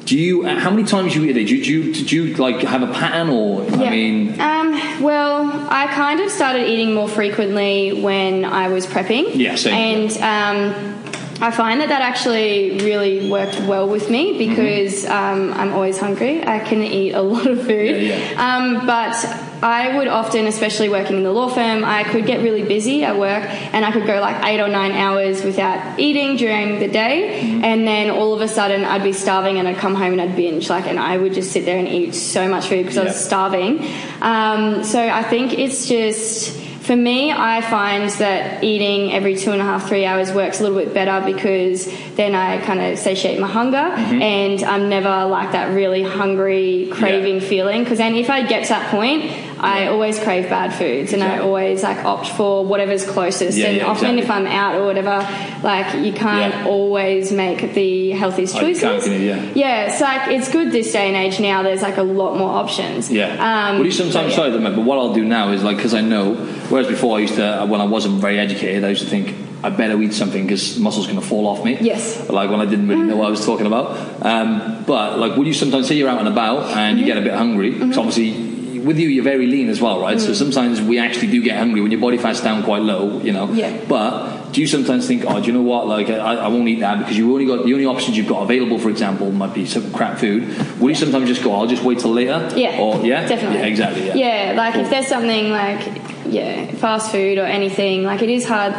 do 0.05 0.17
you? 0.17 0.43
How 0.45 0.69
many 0.69 0.83
times 0.83 1.15
you 1.15 1.23
eat 1.23 1.31
a 1.31 1.33
day? 1.33 1.45
Do 1.45 1.55
you, 1.55 1.63
do 1.63 1.71
you, 1.71 1.93
did 1.93 2.11
you 2.11 2.35
like 2.35 2.61
have 2.61 2.81
a 2.81 2.91
pattern, 2.91 3.29
or 3.29 3.63
I 3.63 3.89
mean, 3.89 4.39
um, 4.39 4.71
well, 5.01 5.67
I 5.69 5.87
kind 5.87 6.19
of 6.19 6.31
started 6.31 6.67
eating 6.67 6.93
more 6.93 7.07
frequently 7.07 7.93
when 7.93 8.45
I 8.45 8.67
was 8.69 8.85
prepping. 8.87 9.35
Yeah, 9.35 9.55
same. 9.55 9.73
And 9.73 10.11
um, 10.17 11.01
I 11.41 11.51
find 11.51 11.81
that 11.81 11.89
that 11.89 12.01
actually 12.01 12.77
really 12.79 13.29
worked 13.29 13.59
well 13.61 13.87
with 13.87 14.09
me 14.09 14.37
because 14.37 15.05
um, 15.05 15.53
I'm 15.53 15.73
always 15.73 15.97
hungry. 15.97 16.45
I 16.45 16.59
can 16.59 16.83
eat 16.83 17.13
a 17.13 17.21
lot 17.21 17.47
of 17.47 17.59
food. 17.61 17.95
Mm-hmm. 17.95 18.05
Yeah, 18.05 18.31
yeah. 18.31 18.55
Um, 18.55 18.85
but 18.85 19.15
I 19.61 19.95
would 19.95 20.07
often, 20.07 20.47
especially 20.47 20.89
working 20.89 21.17
in 21.17 21.23
the 21.23 21.31
law 21.31 21.47
firm, 21.47 21.85
I 21.85 22.03
could 22.03 22.25
get 22.25 22.41
really 22.41 22.63
busy 22.63 23.03
at 23.03 23.17
work 23.19 23.43
and 23.73 23.85
I 23.85 23.91
could 23.91 24.07
go 24.07 24.19
like 24.19 24.43
eight 24.45 24.59
or 24.59 24.67
nine 24.67 24.91
hours 24.91 25.43
without 25.43 25.99
eating 25.99 26.35
during 26.37 26.79
the 26.79 26.87
day. 26.87 27.41
Mm-hmm. 27.43 27.63
And 27.63 27.87
then 27.87 28.09
all 28.09 28.33
of 28.33 28.41
a 28.41 28.47
sudden 28.47 28.83
I'd 28.83 29.03
be 29.03 29.13
starving 29.13 29.59
and 29.59 29.67
I'd 29.67 29.77
come 29.77 29.95
home 29.95 30.13
and 30.13 30.21
I'd 30.21 30.35
binge. 30.35 30.69
Like, 30.69 30.87
and 30.87 30.99
I 30.99 31.17
would 31.17 31.33
just 31.33 31.51
sit 31.51 31.65
there 31.65 31.77
and 31.77 31.87
eat 31.87 32.15
so 32.15 32.47
much 32.49 32.67
food 32.67 32.83
because 32.83 32.97
I 32.97 33.03
was 33.03 33.23
starving. 33.23 33.85
Um, 34.21 34.83
so 34.83 34.99
I 34.99 35.23
think 35.23 35.53
it's 35.57 35.87
just. 35.87 36.59
For 36.81 36.95
me, 36.95 37.31
I 37.31 37.61
find 37.61 38.09
that 38.09 38.63
eating 38.63 39.13
every 39.13 39.35
two 39.35 39.51
and 39.51 39.61
a 39.61 39.63
half, 39.63 39.87
three 39.87 40.03
hours 40.03 40.33
works 40.33 40.59
a 40.59 40.63
little 40.63 40.79
bit 40.79 40.95
better 40.95 41.23
because 41.23 41.85
then 42.15 42.33
I 42.33 42.57
kind 42.65 42.81
of 42.81 42.97
satiate 42.97 43.39
my 43.39 43.47
hunger 43.47 43.77
Mm-hmm. 43.77 44.21
and 44.21 44.63
I'm 44.63 44.89
never 44.89 45.25
like 45.25 45.51
that 45.51 45.75
really 45.75 46.01
hungry, 46.01 46.89
craving 46.91 47.39
feeling. 47.41 47.83
Because 47.83 47.99
then 47.99 48.15
if 48.15 48.31
I 48.31 48.41
get 48.47 48.63
to 48.63 48.69
that 48.69 48.89
point, 48.89 49.31
I 49.63 49.87
always 49.87 50.19
crave 50.19 50.49
bad 50.49 50.73
foods 50.73 51.13
and 51.13 51.21
I 51.23 51.37
always 51.37 51.83
like 51.83 52.03
opt 52.03 52.27
for 52.29 52.65
whatever's 52.65 53.05
closest. 53.05 53.55
Yeah, 53.57 53.67
and 53.67 53.77
yeah, 53.77 53.85
often 53.85 54.17
exactly. 54.17 54.23
if 54.23 54.31
I'm 54.31 54.47
out 54.47 54.75
or 54.75 54.85
whatever, 54.85 55.17
like 55.61 56.03
you 56.03 56.13
can't 56.13 56.53
Yeah. 56.55 56.65
always 56.65 57.31
make 57.31 57.75
the 57.75 58.09
healthiest 58.11 58.55
Oh, 58.55 58.61
choices. 58.61 59.07
Yeah. 59.07 59.39
Yeah, 59.53 59.83
it's 59.91 60.01
like 60.01 60.31
it's 60.31 60.51
good 60.51 60.71
this 60.71 60.91
day 60.91 61.07
and 61.07 61.15
age 61.15 61.39
now. 61.39 61.61
There's 61.61 61.83
like 61.83 61.97
a 61.97 62.03
lot 62.03 62.37
more 62.37 62.49
options. 62.49 63.11
Yeah. 63.11 63.33
Um, 63.33 63.75
well, 63.77 63.85
you 63.85 63.91
sometimes 63.91 64.33
so, 64.33 64.45
yeah. 64.45 64.51
sorry, 64.51 64.73
but 64.75 64.83
what 64.83 64.97
I'll 64.97 65.13
do 65.13 65.23
now 65.23 65.51
is 65.51 65.63
like 65.63 65.77
because 65.77 65.93
I 65.93 66.01
know. 66.01 66.33
Whereas 66.69 66.87
before 66.87 67.17
I 67.17 67.21
used 67.21 67.35
to, 67.35 67.65
when 67.69 67.81
I 67.81 67.85
wasn't 67.85 68.19
very 68.19 68.39
educated, 68.39 68.83
I 68.83 68.89
used 68.89 69.03
to 69.03 69.09
think 69.09 69.35
I 69.63 69.69
better 69.69 70.01
eat 70.01 70.13
something 70.13 70.43
because 70.43 70.79
muscle's 70.79 71.05
going 71.05 71.19
to 71.19 71.25
fall 71.25 71.45
off 71.45 71.63
me. 71.63 71.77
Yes. 71.81 72.29
Like 72.29 72.49
when 72.49 72.61
I 72.61 72.65
didn't 72.65 72.87
really 72.87 73.03
know 73.03 73.17
what 73.17 73.27
I 73.27 73.29
was 73.29 73.45
talking 73.45 73.67
about. 73.67 73.95
Um, 74.25 74.83
but 74.87 75.19
like, 75.19 75.35
would 75.37 75.45
you 75.45 75.53
sometimes 75.53 75.87
say 75.87 75.95
you're 75.95 76.09
out 76.09 76.17
and 76.19 76.27
about 76.27 76.71
and 76.75 76.97
you 76.99 77.05
get 77.05 77.17
a 77.17 77.21
bit 77.21 77.33
hungry? 77.33 77.73
Mm-hmm. 77.73 77.89
'Cause 77.89 77.97
obviously. 77.99 78.50
With 78.83 78.99
you, 78.99 79.09
you're 79.09 79.23
very 79.23 79.47
lean 79.47 79.69
as 79.69 79.81
well, 79.81 79.99
right? 80.01 80.19
So 80.19 80.31
mm. 80.31 80.35
sometimes 80.35 80.81
we 80.81 80.99
actually 80.99 81.27
do 81.27 81.41
get 81.41 81.57
hungry 81.57 81.81
when 81.81 81.91
your 81.91 82.01
body 82.01 82.17
fat's 82.17 82.41
down 82.41 82.63
quite 82.63 82.81
low, 82.81 83.21
you 83.21 83.31
know. 83.31 83.51
Yeah. 83.51 83.83
But 83.87 84.51
do 84.51 84.61
you 84.61 84.67
sometimes 84.67 85.07
think, 85.07 85.23
oh, 85.25 85.39
do 85.39 85.47
you 85.47 85.53
know 85.53 85.61
what? 85.61 85.87
Like, 85.87 86.09
I, 86.09 86.35
I 86.35 86.47
won't 86.47 86.67
eat 86.67 86.79
that 86.79 86.99
because 86.99 87.17
you 87.17 87.31
only 87.31 87.45
got 87.45 87.65
the 87.65 87.73
only 87.73 87.85
options 87.85 88.17
you've 88.17 88.27
got 88.27 88.43
available, 88.43 88.79
for 88.79 88.89
example, 88.89 89.31
might 89.31 89.53
be 89.53 89.65
some 89.65 89.91
crap 89.93 90.17
food. 90.17 90.47
Will 90.79 90.89
you 90.89 90.95
sometimes 90.95 91.27
just 91.27 91.43
go, 91.43 91.53
I'll 91.53 91.67
just 91.67 91.83
wait 91.83 91.99
till 91.99 92.13
later? 92.13 92.51
Yeah. 92.55 92.79
Or 92.79 93.05
yeah, 93.05 93.27
Definitely. 93.27 93.59
Yeah, 93.59 93.65
exactly. 93.65 94.07
Yeah. 94.07 94.15
Yeah, 94.15 94.53
like 94.57 94.73
Cool. 94.73 94.83
if 94.83 94.89
there's 94.89 95.07
something 95.07 95.51
like 95.51 96.01
yeah, 96.25 96.71
fast 96.75 97.11
food 97.11 97.37
or 97.37 97.45
anything, 97.45 98.03
like 98.03 98.21
it 98.21 98.29
is 98.29 98.45
hard 98.45 98.73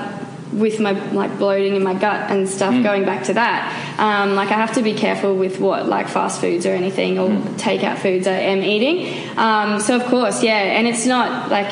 with 0.52 0.80
my 0.80 0.92
like 1.12 1.38
bloating 1.38 1.74
in 1.76 1.82
my 1.82 1.94
gut 1.94 2.30
and 2.30 2.48
stuff 2.48 2.74
Mm. 2.74 2.82
going 2.82 3.04
back 3.04 3.24
to 3.24 3.34
that. 3.34 3.60
Um, 3.98 4.34
like 4.34 4.50
I 4.50 4.54
have 4.54 4.74
to 4.74 4.82
be 4.82 4.94
careful 4.94 5.34
with 5.34 5.58
what 5.60 5.88
like 5.88 6.08
fast 6.08 6.40
foods 6.40 6.66
or 6.66 6.70
anything 6.72 7.18
or 7.18 7.28
Mm. 7.28 7.42
takeout 7.58 7.98
foods 7.98 8.26
I 8.26 8.32
am 8.52 8.62
eating. 8.62 9.12
Um, 9.38 9.80
so 9.80 9.96
of 9.96 10.04
course, 10.06 10.42
yeah, 10.42 10.52
and 10.76 10.86
it's 10.86 11.06
not 11.06 11.50
like 11.50 11.70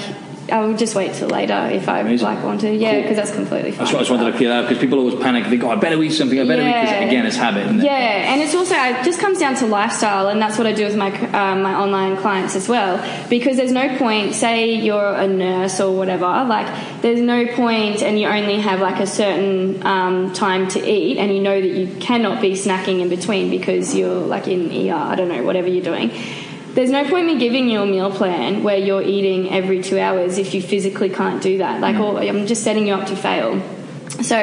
I 0.50 0.60
will 0.64 0.76
just 0.76 0.94
wait 0.94 1.14
till 1.14 1.28
later 1.28 1.68
if 1.72 1.88
I 1.88 2.00
Amazing. 2.00 2.26
like 2.26 2.42
want 2.44 2.60
to. 2.62 2.74
Yeah, 2.74 2.92
Cool. 2.92 3.02
because 3.02 3.16
that's 3.16 3.32
completely 3.34 3.72
fine. 3.72 3.80
I 3.80 3.90
just, 3.90 3.94
I 3.94 3.98
just 4.00 4.10
wanted 4.10 4.30
to 4.32 4.36
clear 4.36 4.48
that 4.50 4.64
up 4.64 4.68
because 4.68 4.80
people 4.80 4.98
always 4.98 5.14
panic. 5.16 5.46
They 5.48 5.56
go, 5.56 5.70
I 5.70 5.76
better 5.76 6.02
eat 6.02 6.10
something. 6.10 6.38
I 6.40 6.44
better 6.44 6.62
eat 6.62 6.66
because 6.80 7.08
again, 7.08 7.26
it's 7.26 7.36
habit. 7.36 7.82
Yeah, 7.82 7.90
and 8.32 8.40
it's 8.40 8.54
also 8.54 8.74
it 8.74 9.04
just 9.04 9.20
comes 9.20 9.38
down 9.38 9.54
to 9.56 9.66
lifestyle, 9.66 10.28
and 10.28 10.40
that's 10.40 10.58
what 10.58 10.66
I 10.66 10.72
do 10.72 10.84
with 10.84 10.96
my 10.96 11.10
um, 11.32 11.62
my 11.62 11.74
online 11.74 12.16
clients 12.16 12.56
as 12.56 12.68
well. 12.68 12.98
Because 13.28 13.56
there's 13.56 13.72
no 13.72 13.96
point, 13.98 14.34
say 14.34 14.74
you're 14.74 15.14
a 15.14 15.26
nurse 15.26 15.80
or 15.80 15.96
whatever, 15.96 16.26
like 16.44 17.00
there's 17.02 17.20
no 17.20 17.46
point, 17.54 18.02
and 18.02 18.18
you 18.18 18.26
only 18.26 18.58
have 18.60 18.80
like 18.80 19.00
a 19.00 19.06
certain 19.06 19.84
um, 19.86 20.32
time 20.32 20.68
to 20.68 20.78
eat, 20.88 21.18
and 21.18 21.32
you 21.34 21.40
know 21.40 21.60
that 21.60 21.68
you 21.70 21.86
cannot 22.00 22.40
be 22.40 22.52
snacking 22.52 23.00
in 23.00 23.08
between 23.08 23.50
because 23.50 23.94
you're 23.94 24.20
like 24.26 24.48
in 24.48 24.70
ER, 24.90 24.94
I 24.94 25.14
don't 25.14 25.28
know, 25.28 25.42
whatever 25.42 25.68
you're 25.68 25.84
doing. 25.84 26.10
There's 26.74 26.90
no 26.90 27.08
point 27.08 27.26
me 27.26 27.38
giving 27.38 27.68
you 27.68 27.82
a 27.82 27.86
meal 27.86 28.10
plan 28.10 28.62
where 28.62 28.76
you're 28.76 29.02
eating 29.02 29.50
every 29.50 29.82
two 29.82 29.98
hours 29.98 30.38
if 30.38 30.54
you 30.54 30.62
physically 30.62 31.10
can't 31.10 31.42
do 31.42 31.58
that. 31.58 31.80
Like, 31.80 31.96
mm. 31.96 32.00
or 32.00 32.20
I'm 32.20 32.46
just 32.46 32.62
setting 32.62 32.86
you 32.86 32.94
up 32.94 33.08
to 33.08 33.16
fail. 33.16 33.60
So 34.22 34.36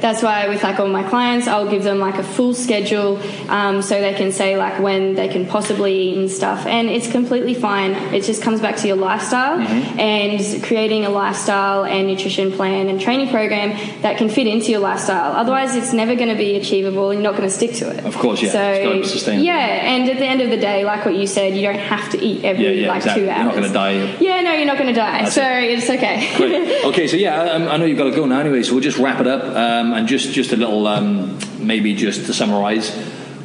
that's 0.00 0.22
why 0.22 0.48
with 0.48 0.62
like 0.62 0.78
all 0.80 0.88
my 0.88 1.02
clients, 1.08 1.46
I'll 1.46 1.68
give 1.68 1.82
them 1.82 1.98
like 1.98 2.16
a 2.16 2.22
full 2.22 2.54
schedule 2.54 3.18
um, 3.50 3.82
so 3.82 4.00
they 4.00 4.14
can 4.14 4.32
say 4.32 4.56
like 4.56 4.80
when 4.80 5.14
they 5.14 5.28
can 5.28 5.46
possibly 5.46 5.92
eat 6.10 6.18
and 6.18 6.30
stuff. 6.30 6.66
And 6.66 6.88
it's 6.88 7.10
completely 7.10 7.54
fine. 7.54 7.92
It 8.14 8.24
just 8.24 8.42
comes 8.42 8.60
back 8.60 8.76
to 8.78 8.86
your 8.86 8.96
lifestyle 8.96 9.58
and 9.98 10.62
creating 10.64 11.04
a 11.04 11.10
lifestyle 11.10 11.84
and 11.84 12.06
nutrition 12.06 12.52
plan 12.52 12.88
and 12.88 13.00
training 13.00 13.28
program 13.30 13.70
that 14.02 14.16
can 14.18 14.28
fit 14.28 14.46
into 14.46 14.70
your 14.70 14.80
lifestyle. 14.80 15.32
Otherwise, 15.32 15.74
it's 15.76 15.92
never 15.92 16.14
going 16.14 16.28
to 16.28 16.34
be 16.36 16.56
achievable 16.56 17.12
you're 17.12 17.22
not 17.22 17.36
going 17.36 17.48
to 17.48 17.54
stick 17.54 17.72
to 17.74 17.90
it. 17.90 18.04
Of 18.04 18.16
course, 18.16 18.42
yeah. 18.42 18.50
So 18.52 18.60
It's 18.62 18.84
gotta 18.84 19.00
be 19.00 19.06
sustainable. 19.06 19.44
yeah, 19.44 19.56
and 19.56 20.08
at 20.10 20.18
the 20.18 20.26
end 20.26 20.40
of 20.40 20.50
the 20.50 20.56
day, 20.56 20.84
like 20.84 21.04
what 21.04 21.14
you 21.14 21.26
said, 21.26 21.54
you 21.56 21.62
don't 21.62 21.78
have 21.78 22.10
to 22.12 22.18
eat 22.22 22.44
every 22.44 22.64
Yeah, 22.64 22.70
yeah, 22.70 22.88
like 22.88 22.96
exactly. 22.98 23.22
two 23.22 23.26
You're 23.26 23.34
hours. 23.36 23.46
not 23.46 23.54
gonna 23.54 23.72
die. 23.72 24.16
Yeah, 24.20 24.40
no, 24.40 24.52
you're 24.52 24.66
not 24.66 24.78
going 24.78 24.88
to 24.94 24.98
die. 25.00 25.22
That's 25.22 25.34
so 25.34 25.42
it. 25.42 25.64
it's 25.78 25.90
okay. 25.90 26.36
Great. 26.36 26.84
Okay, 26.86 27.06
so 27.08 27.16
yeah, 27.16 27.40
I, 27.40 27.74
I 27.74 27.76
know 27.76 27.84
you've 27.84 27.98
got 27.98 28.04
to 28.04 28.10
go 28.16 28.26
now 28.26 28.40
anyway, 28.40 28.62
so 28.62 28.72
we'll 28.74 28.82
just 28.82 28.98
wrap 28.98 29.20
it 29.20 29.23
up 29.26 29.42
um, 29.44 29.92
and 29.92 30.06
just 30.08 30.32
just 30.32 30.52
a 30.52 30.56
little 30.56 30.86
um, 30.86 31.38
maybe 31.58 31.94
just 31.94 32.26
to 32.26 32.32
summarise 32.32 32.90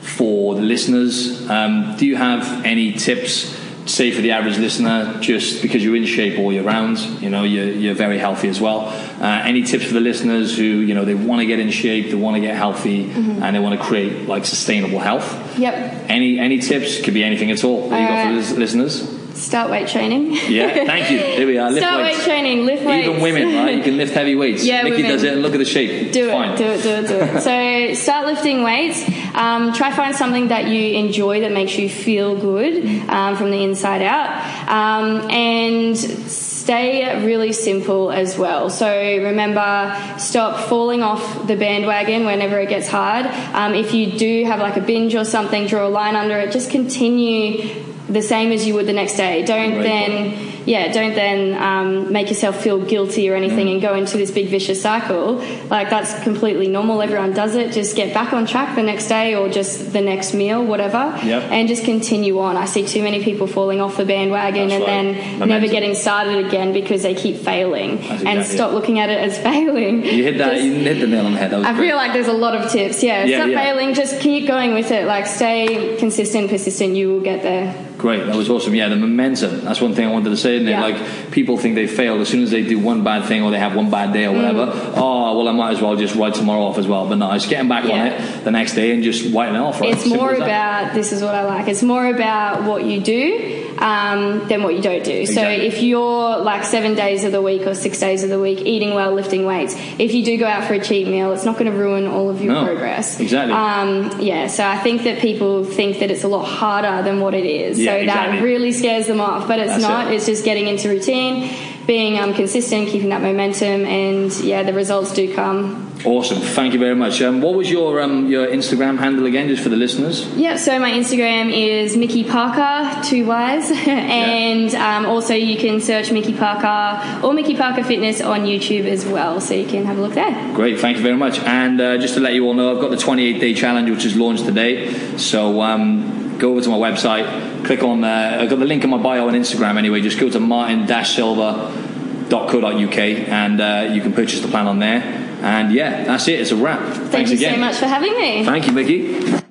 for 0.01 0.55
the 0.55 0.61
listeners. 0.61 1.49
Um, 1.49 1.95
do 1.97 2.05
you 2.05 2.15
have 2.15 2.65
any 2.65 2.93
tips 2.93 3.57
say 3.85 4.11
for 4.11 4.21
the 4.21 4.31
average 4.31 4.57
listener, 4.59 5.17
just 5.19 5.63
because 5.63 5.83
you're 5.83 5.95
in 5.95 6.05
shape 6.05 6.37
all 6.37 6.53
year 6.53 6.61
round, 6.61 6.99
you 7.23 7.29
know, 7.29 7.43
you're, 7.43 7.71
you're 7.71 7.95
very 7.95 8.19
healthy 8.19 8.47
as 8.47 8.61
well. 8.61 8.81
Uh, 9.19 9.41
any 9.45 9.63
tips 9.63 9.85
for 9.85 9.93
the 9.95 9.99
listeners 9.99 10.55
who, 10.55 10.63
you 10.63 10.93
know, 10.93 11.05
they 11.05 11.15
want 11.15 11.39
to 11.41 11.45
get 11.47 11.57
in 11.57 11.71
shape, 11.71 12.09
they 12.09 12.13
want 12.15 12.35
to 12.35 12.39
get 12.41 12.55
healthy, 12.55 13.05
Mm-hmm. 13.05 13.41
and 13.41 13.55
they 13.55 13.59
want 13.59 13.79
to 13.79 13.83
create 13.83 14.27
like 14.27 14.45
sustainable 14.45 14.99
health? 14.99 15.57
Yep. 15.57 16.05
Any 16.07 16.37
any 16.39 16.59
tips? 16.59 17.01
Could 17.01 17.15
be 17.15 17.23
anything 17.23 17.49
at 17.49 17.63
all. 17.63 17.89
That 17.89 17.99
you 18.01 18.07
got 18.07 18.23
for 18.25 18.29
Uh, 18.29 18.35
lis- 18.35 18.51
listeners? 18.57 19.18
Start 19.39 19.71
weight 19.71 19.87
training. 19.87 20.33
Yeah, 20.49 20.73
thank 20.85 21.09
you. 21.09 21.17
Here 21.19 21.47
we 21.47 21.57
are. 21.57 21.71
Lift 21.71 21.85
Start 21.85 22.01
weights. 22.01 22.17
weight 22.17 22.25
training. 22.25 22.65
Lift 22.65 22.83
weights. 22.85 23.07
Even 23.07 23.21
women, 23.21 23.55
right? 23.55 23.77
You 23.77 23.83
can 23.83 23.97
lift 23.97 24.13
heavy 24.13 24.35
weights. 24.35 24.65
Yeah, 24.65 24.83
Micky 24.83 24.97
women. 24.97 25.11
does 25.11 25.23
it, 25.23 25.33
and 25.33 25.41
look 25.41 25.53
at 25.53 25.59
the 25.59 25.65
shape. 25.65 26.11
Do 26.11 26.29
it, 26.29 26.57
do 26.57 26.63
it, 26.65 26.83
do 26.83 26.89
it, 26.89 27.07
do 27.07 27.15
it. 27.15 27.41
so 27.41 27.93
start 27.93 28.25
lifting 28.25 28.63
weights. 28.63 29.01
Um, 29.35 29.71
try 29.71 29.93
find 29.93 30.13
something 30.13 30.49
that 30.49 30.67
you 30.67 30.95
enjoy 30.95 31.41
that 31.41 31.53
makes 31.53 31.77
you 31.77 31.89
feel 31.89 32.35
good 32.35 32.85
um, 33.09 33.37
from 33.37 33.51
the 33.51 33.63
inside 33.63 34.01
out, 34.01 34.69
um, 34.69 35.29
and 35.31 35.97
stay 35.97 37.25
really 37.25 37.53
simple 37.53 38.11
as 38.11 38.37
well. 38.37 38.69
So 38.69 38.89
remember, 38.89 40.15
stop 40.17 40.67
falling 40.67 41.01
off 41.01 41.47
the 41.47 41.55
bandwagon 41.55 42.25
whenever 42.25 42.59
it 42.59 42.67
gets 42.67 42.87
hard. 42.87 43.25
Um, 43.55 43.73
if 43.73 43.93
you 43.93 44.11
do 44.17 44.43
have 44.45 44.59
like 44.59 44.75
a 44.75 44.81
binge 44.81 45.15
or 45.15 45.23
something, 45.23 45.67
draw 45.67 45.87
a 45.87 45.89
line 45.89 46.15
under 46.15 46.37
it. 46.37 46.51
Just 46.51 46.71
continue 46.71 47.85
the 48.09 48.21
same 48.21 48.51
as 48.51 48.65
you 48.65 48.73
would 48.75 48.87
the 48.87 48.93
next 48.93 49.15
day. 49.15 49.45
Don't 49.45 49.81
then 49.81 50.58
yeah, 50.65 50.91
don't 50.91 51.15
then 51.15 51.61
um, 51.61 52.11
make 52.11 52.29
yourself 52.29 52.61
feel 52.61 52.79
guilty 52.83 53.29
or 53.29 53.35
anything 53.35 53.69
and 53.69 53.81
go 53.81 53.95
into 53.95 54.17
this 54.17 54.31
big 54.31 54.47
vicious 54.49 54.81
cycle. 54.81 55.35
Like 55.69 55.89
that's 55.89 56.21
completely 56.23 56.67
normal. 56.67 57.01
Everyone 57.01 57.33
does 57.33 57.55
it. 57.55 57.71
Just 57.71 57.95
get 57.95 58.13
back 58.13 58.33
on 58.33 58.45
track 58.45 58.75
the 58.75 58.83
next 58.83 59.07
day 59.07 59.35
or 59.35 59.49
just 59.49 59.93
the 59.93 60.01
next 60.01 60.33
meal, 60.33 60.63
whatever, 60.63 61.17
Yep. 61.23 61.43
and 61.51 61.67
just 61.67 61.83
continue 61.85 62.39
on. 62.39 62.57
I 62.57 62.65
see 62.65 62.85
too 62.85 63.03
many 63.03 63.23
people 63.23 63.47
falling 63.47 63.81
off 63.81 63.97
the 63.97 64.05
bandwagon 64.05 64.69
That's 64.69 64.83
and 64.87 65.07
right. 65.07 65.15
then 65.15 65.31
Momentum. 65.39 65.49
never 65.49 65.67
getting 65.67 65.95
started 65.95 66.45
again 66.45 66.73
because 66.73 67.03
they 67.03 67.13
keep 67.15 67.37
failing. 67.37 67.97
That's 67.97 68.23
and 68.23 68.45
stop 68.45 68.71
it. 68.71 68.75
looking 68.75 68.99
at 68.99 69.09
it 69.09 69.19
as 69.19 69.37
failing. 69.49 70.03
You 70.03 70.23
hit 70.23 70.37
that. 70.37 70.53
Just- 70.53 70.65
You 70.65 70.73
hit 70.75 70.99
the 70.99 71.07
nail 71.07 71.25
on 71.25 71.33
the 71.33 71.39
head. 71.39 71.53
I 71.53 71.73
great. 71.73 71.87
feel 71.87 71.95
like 71.95 72.13
there's 72.13 72.27
a 72.27 72.33
lot 72.33 72.55
of 72.55 72.71
tips. 72.71 73.01
Yeah, 73.03 73.23
Yeah, 73.25 73.39
stop 73.39 73.49
yeah. 73.49 73.63
failing. 73.63 73.93
Just 73.93 74.19
keep 74.21 74.47
going 74.47 74.73
with 74.73 74.91
it. 74.91 75.05
Like 75.05 75.25
stay 75.27 75.95
consistent, 75.97 76.49
persistent. 76.49 76.95
You 76.95 77.09
will 77.13 77.21
get 77.21 77.41
there. 77.43 77.73
Great, 77.97 78.25
that 78.27 78.35
was 78.35 78.49
awesome. 78.49 78.73
Yeah, 78.75 78.87
the 78.89 78.95
momentum. 78.95 79.61
That's 79.65 79.81
one 79.81 79.93
thing 79.93 80.07
I 80.07 80.11
wanted 80.11 80.29
to 80.29 80.37
say. 80.37 80.58
And 80.61 80.69
Yeah. 80.69 80.81
like 80.81 81.31
people 81.31 81.57
think 81.57 81.75
they 81.75 81.87
failed 81.87 82.21
as 82.21 82.27
soon 82.29 82.43
as 82.43 82.51
they 82.51 82.63
do 82.63 82.79
one 82.79 83.03
bad 83.03 83.25
thing 83.25 83.43
or 83.43 83.51
they 83.51 83.59
have 83.59 83.75
one 83.75 83.89
bad 83.89 84.13
day 84.13 84.25
or 84.25 84.33
whatever. 84.33 84.67
Mm. 84.67 84.93
Oh, 84.97 85.37
well, 85.37 85.47
I 85.47 85.51
might 85.51 85.71
as 85.71 85.81
well 85.81 85.95
just 85.95 86.15
write 86.15 86.33
tomorrow 86.33 86.63
off 86.63 86.77
as 86.77 86.87
well. 86.87 87.07
But 87.07 87.17
no, 87.17 87.31
it's 87.31 87.47
getting 87.47 87.69
back 87.69 87.85
on 87.85 87.99
it 88.07 88.43
the 88.43 88.51
next 88.51 88.73
day 88.75 88.91
and 88.91 89.03
just 89.03 89.33
writing 89.33 89.55
it 89.55 89.59
off. 89.59 89.79
Right? 89.81 89.93
It's 89.93 90.03
Simple 90.03 90.17
more 90.19 90.33
about 90.33 90.93
this 90.93 91.11
is 91.11 91.21
what 91.21 91.35
I 91.35 91.43
like. 91.43 91.67
It's 91.67 91.83
more 91.83 92.05
about 92.07 92.63
what 92.63 92.83
you 92.85 92.99
do 93.01 93.68
um, 93.79 94.47
than 94.47 94.61
what 94.61 94.75
you 94.75 94.81
don't 94.81 95.03
do. 95.03 95.25
So 95.25 95.41
if 95.41 95.81
you're 95.81 96.37
like 96.37 96.63
seven 96.65 96.95
days 96.95 97.23
of 97.23 97.31
the 97.31 97.41
week 97.41 97.65
or 97.65 97.73
six 97.73 97.97
days 97.99 98.23
of 98.23 98.29
the 98.29 98.39
week 98.39 98.59
eating 98.65 98.93
well, 98.93 99.13
lifting 99.13 99.45
weights, 99.45 99.73
if 99.97 100.13
you 100.13 100.23
do 100.23 100.37
go 100.37 100.45
out 100.45 100.65
for 100.65 100.73
a 100.73 100.79
cheat 100.83 101.07
meal, 101.07 101.31
it's 101.31 101.45
not 101.45 101.57
going 101.57 101.71
to 101.71 101.77
ruin 101.77 102.05
all 102.05 102.29
of 102.29 102.41
your 102.41 102.53
No, 102.53 102.65
progress. 102.65 103.19
exactly. 103.19 103.53
Um, 103.53 104.19
yeah. 104.19 104.47
So 104.47 104.65
I 104.67 104.77
think 104.77 105.03
that 105.03 105.19
people 105.19 105.63
think 105.63 105.99
that 105.99 106.11
it's 106.11 106.23
a 106.23 106.27
lot 106.27 106.45
harder 106.45 107.01
than 107.03 107.21
what 107.21 107.33
it 107.33 107.45
is. 107.45 107.79
Yeah, 107.79 107.93
so 107.93 107.97
exactly. 107.97 108.37
that 108.37 108.43
really 108.43 108.71
scares 108.73 109.07
them 109.07 109.21
off. 109.21 109.47
But 109.47 109.59
it's 109.59 109.71
That's 109.71 109.81
not. 109.83 110.07
it. 110.11 110.15
It's 110.15 110.25
just 110.25 110.43
getting 110.43 110.67
into 110.67 110.89
routine. 110.89 111.55
Being 111.87 112.19
um, 112.19 112.35
consistent, 112.35 112.89
keeping 112.89 113.09
that 113.09 113.23
momentum, 113.23 113.83
and 113.87 114.31
yeah, 114.41 114.61
the 114.61 114.73
results 114.73 115.11
do 115.11 115.33
come. 115.33 115.88
Awesome. 116.05 116.39
Thank 116.39 116.73
you 116.73 116.79
very 116.79 116.95
much. 116.95 117.21
Um, 117.21 117.41
what 117.41 117.55
was 117.55 117.69
your 117.69 117.99
um, 117.99 118.27
your 118.27 118.47
Instagram 118.47 118.99
handle 118.99 119.25
again, 119.25 119.49
just 119.49 119.61
for 119.61 119.67
the 119.67 119.75
listeners? 119.75 120.25
Yep, 120.37 120.57
so 120.57 120.79
my 120.79 120.91
Instagram 120.91 121.51
is 121.51 121.97
Micky 121.97 122.23
Parker, 122.23 123.01
two 123.03 123.25
Y's. 123.25 123.69
and 123.87 124.73
um, 124.75 125.05
also 125.05 125.33
you 125.33 125.57
can 125.57 125.81
search 125.81 126.09
Micky 126.11 126.33
Parker 126.33 127.21
or 127.21 127.33
Micky 127.33 127.53
Parker 127.55 127.83
Fitness 127.83 128.21
on 128.21 128.45
YouTube 128.45 128.85
as 128.85 129.05
well, 129.05 129.41
so 129.41 129.53
you 129.53 129.67
can 129.67 129.83
have 129.85 129.97
a 129.97 130.01
look 130.01 130.13
there. 130.13 130.31
Great, 130.55 130.79
thank 130.79 130.95
you 130.95 131.03
very 131.03 131.17
much. 131.17 131.37
And 131.39 131.81
uh, 131.81 131.97
just 131.97 132.13
to 132.13 132.21
let 132.21 132.33
you 132.33 132.45
all 132.45 132.53
know, 132.53 132.73
I've 132.73 132.79
got 132.81 132.91
the 132.91 132.97
28 132.97 133.41
day 133.41 133.53
challenge 133.53 133.89
which 133.89 134.05
is 134.05 134.15
launched 134.15 134.45
today. 134.45 135.17
So 135.17 135.61
um, 135.61 136.37
go 136.37 136.51
over 136.51 136.61
to 136.61 136.69
my 136.69 136.77
website, 136.77 137.65
click 137.65 137.83
on, 137.83 138.05
uh, 138.05 138.37
I've 138.39 138.49
got 138.49 138.59
the 138.59 138.65
link 138.65 138.85
in 138.85 138.89
my 138.89 138.97
bio 138.97 139.27
on 139.27 139.33
Instagram 139.33 139.77
anyway. 139.77 139.99
Just 139.99 140.17
go 140.17 140.29
to 140.29 140.39
martin-silver.co.uk 140.39 142.97
and 142.97 143.59
uh, 143.59 143.89
you 143.91 144.01
can 144.01 144.13
purchase 144.13 144.39
the 144.39 144.47
plan 144.47 144.67
on 144.67 144.79
there. 144.79 145.25
And 145.41 145.73
yeah, 145.73 146.03
that's 146.03 146.27
it, 146.27 146.39
it's 146.39 146.51
a 146.51 146.55
wrap. 146.55 146.79
Thank 146.79 147.11
Thanks 147.11 147.31
you 147.31 147.37
again. 147.37 147.55
so 147.55 147.59
much 147.59 147.75
for 147.77 147.87
having 147.87 148.15
me. 148.17 148.45
Thank 148.45 148.67
you, 148.67 148.73
Micky. 148.73 149.48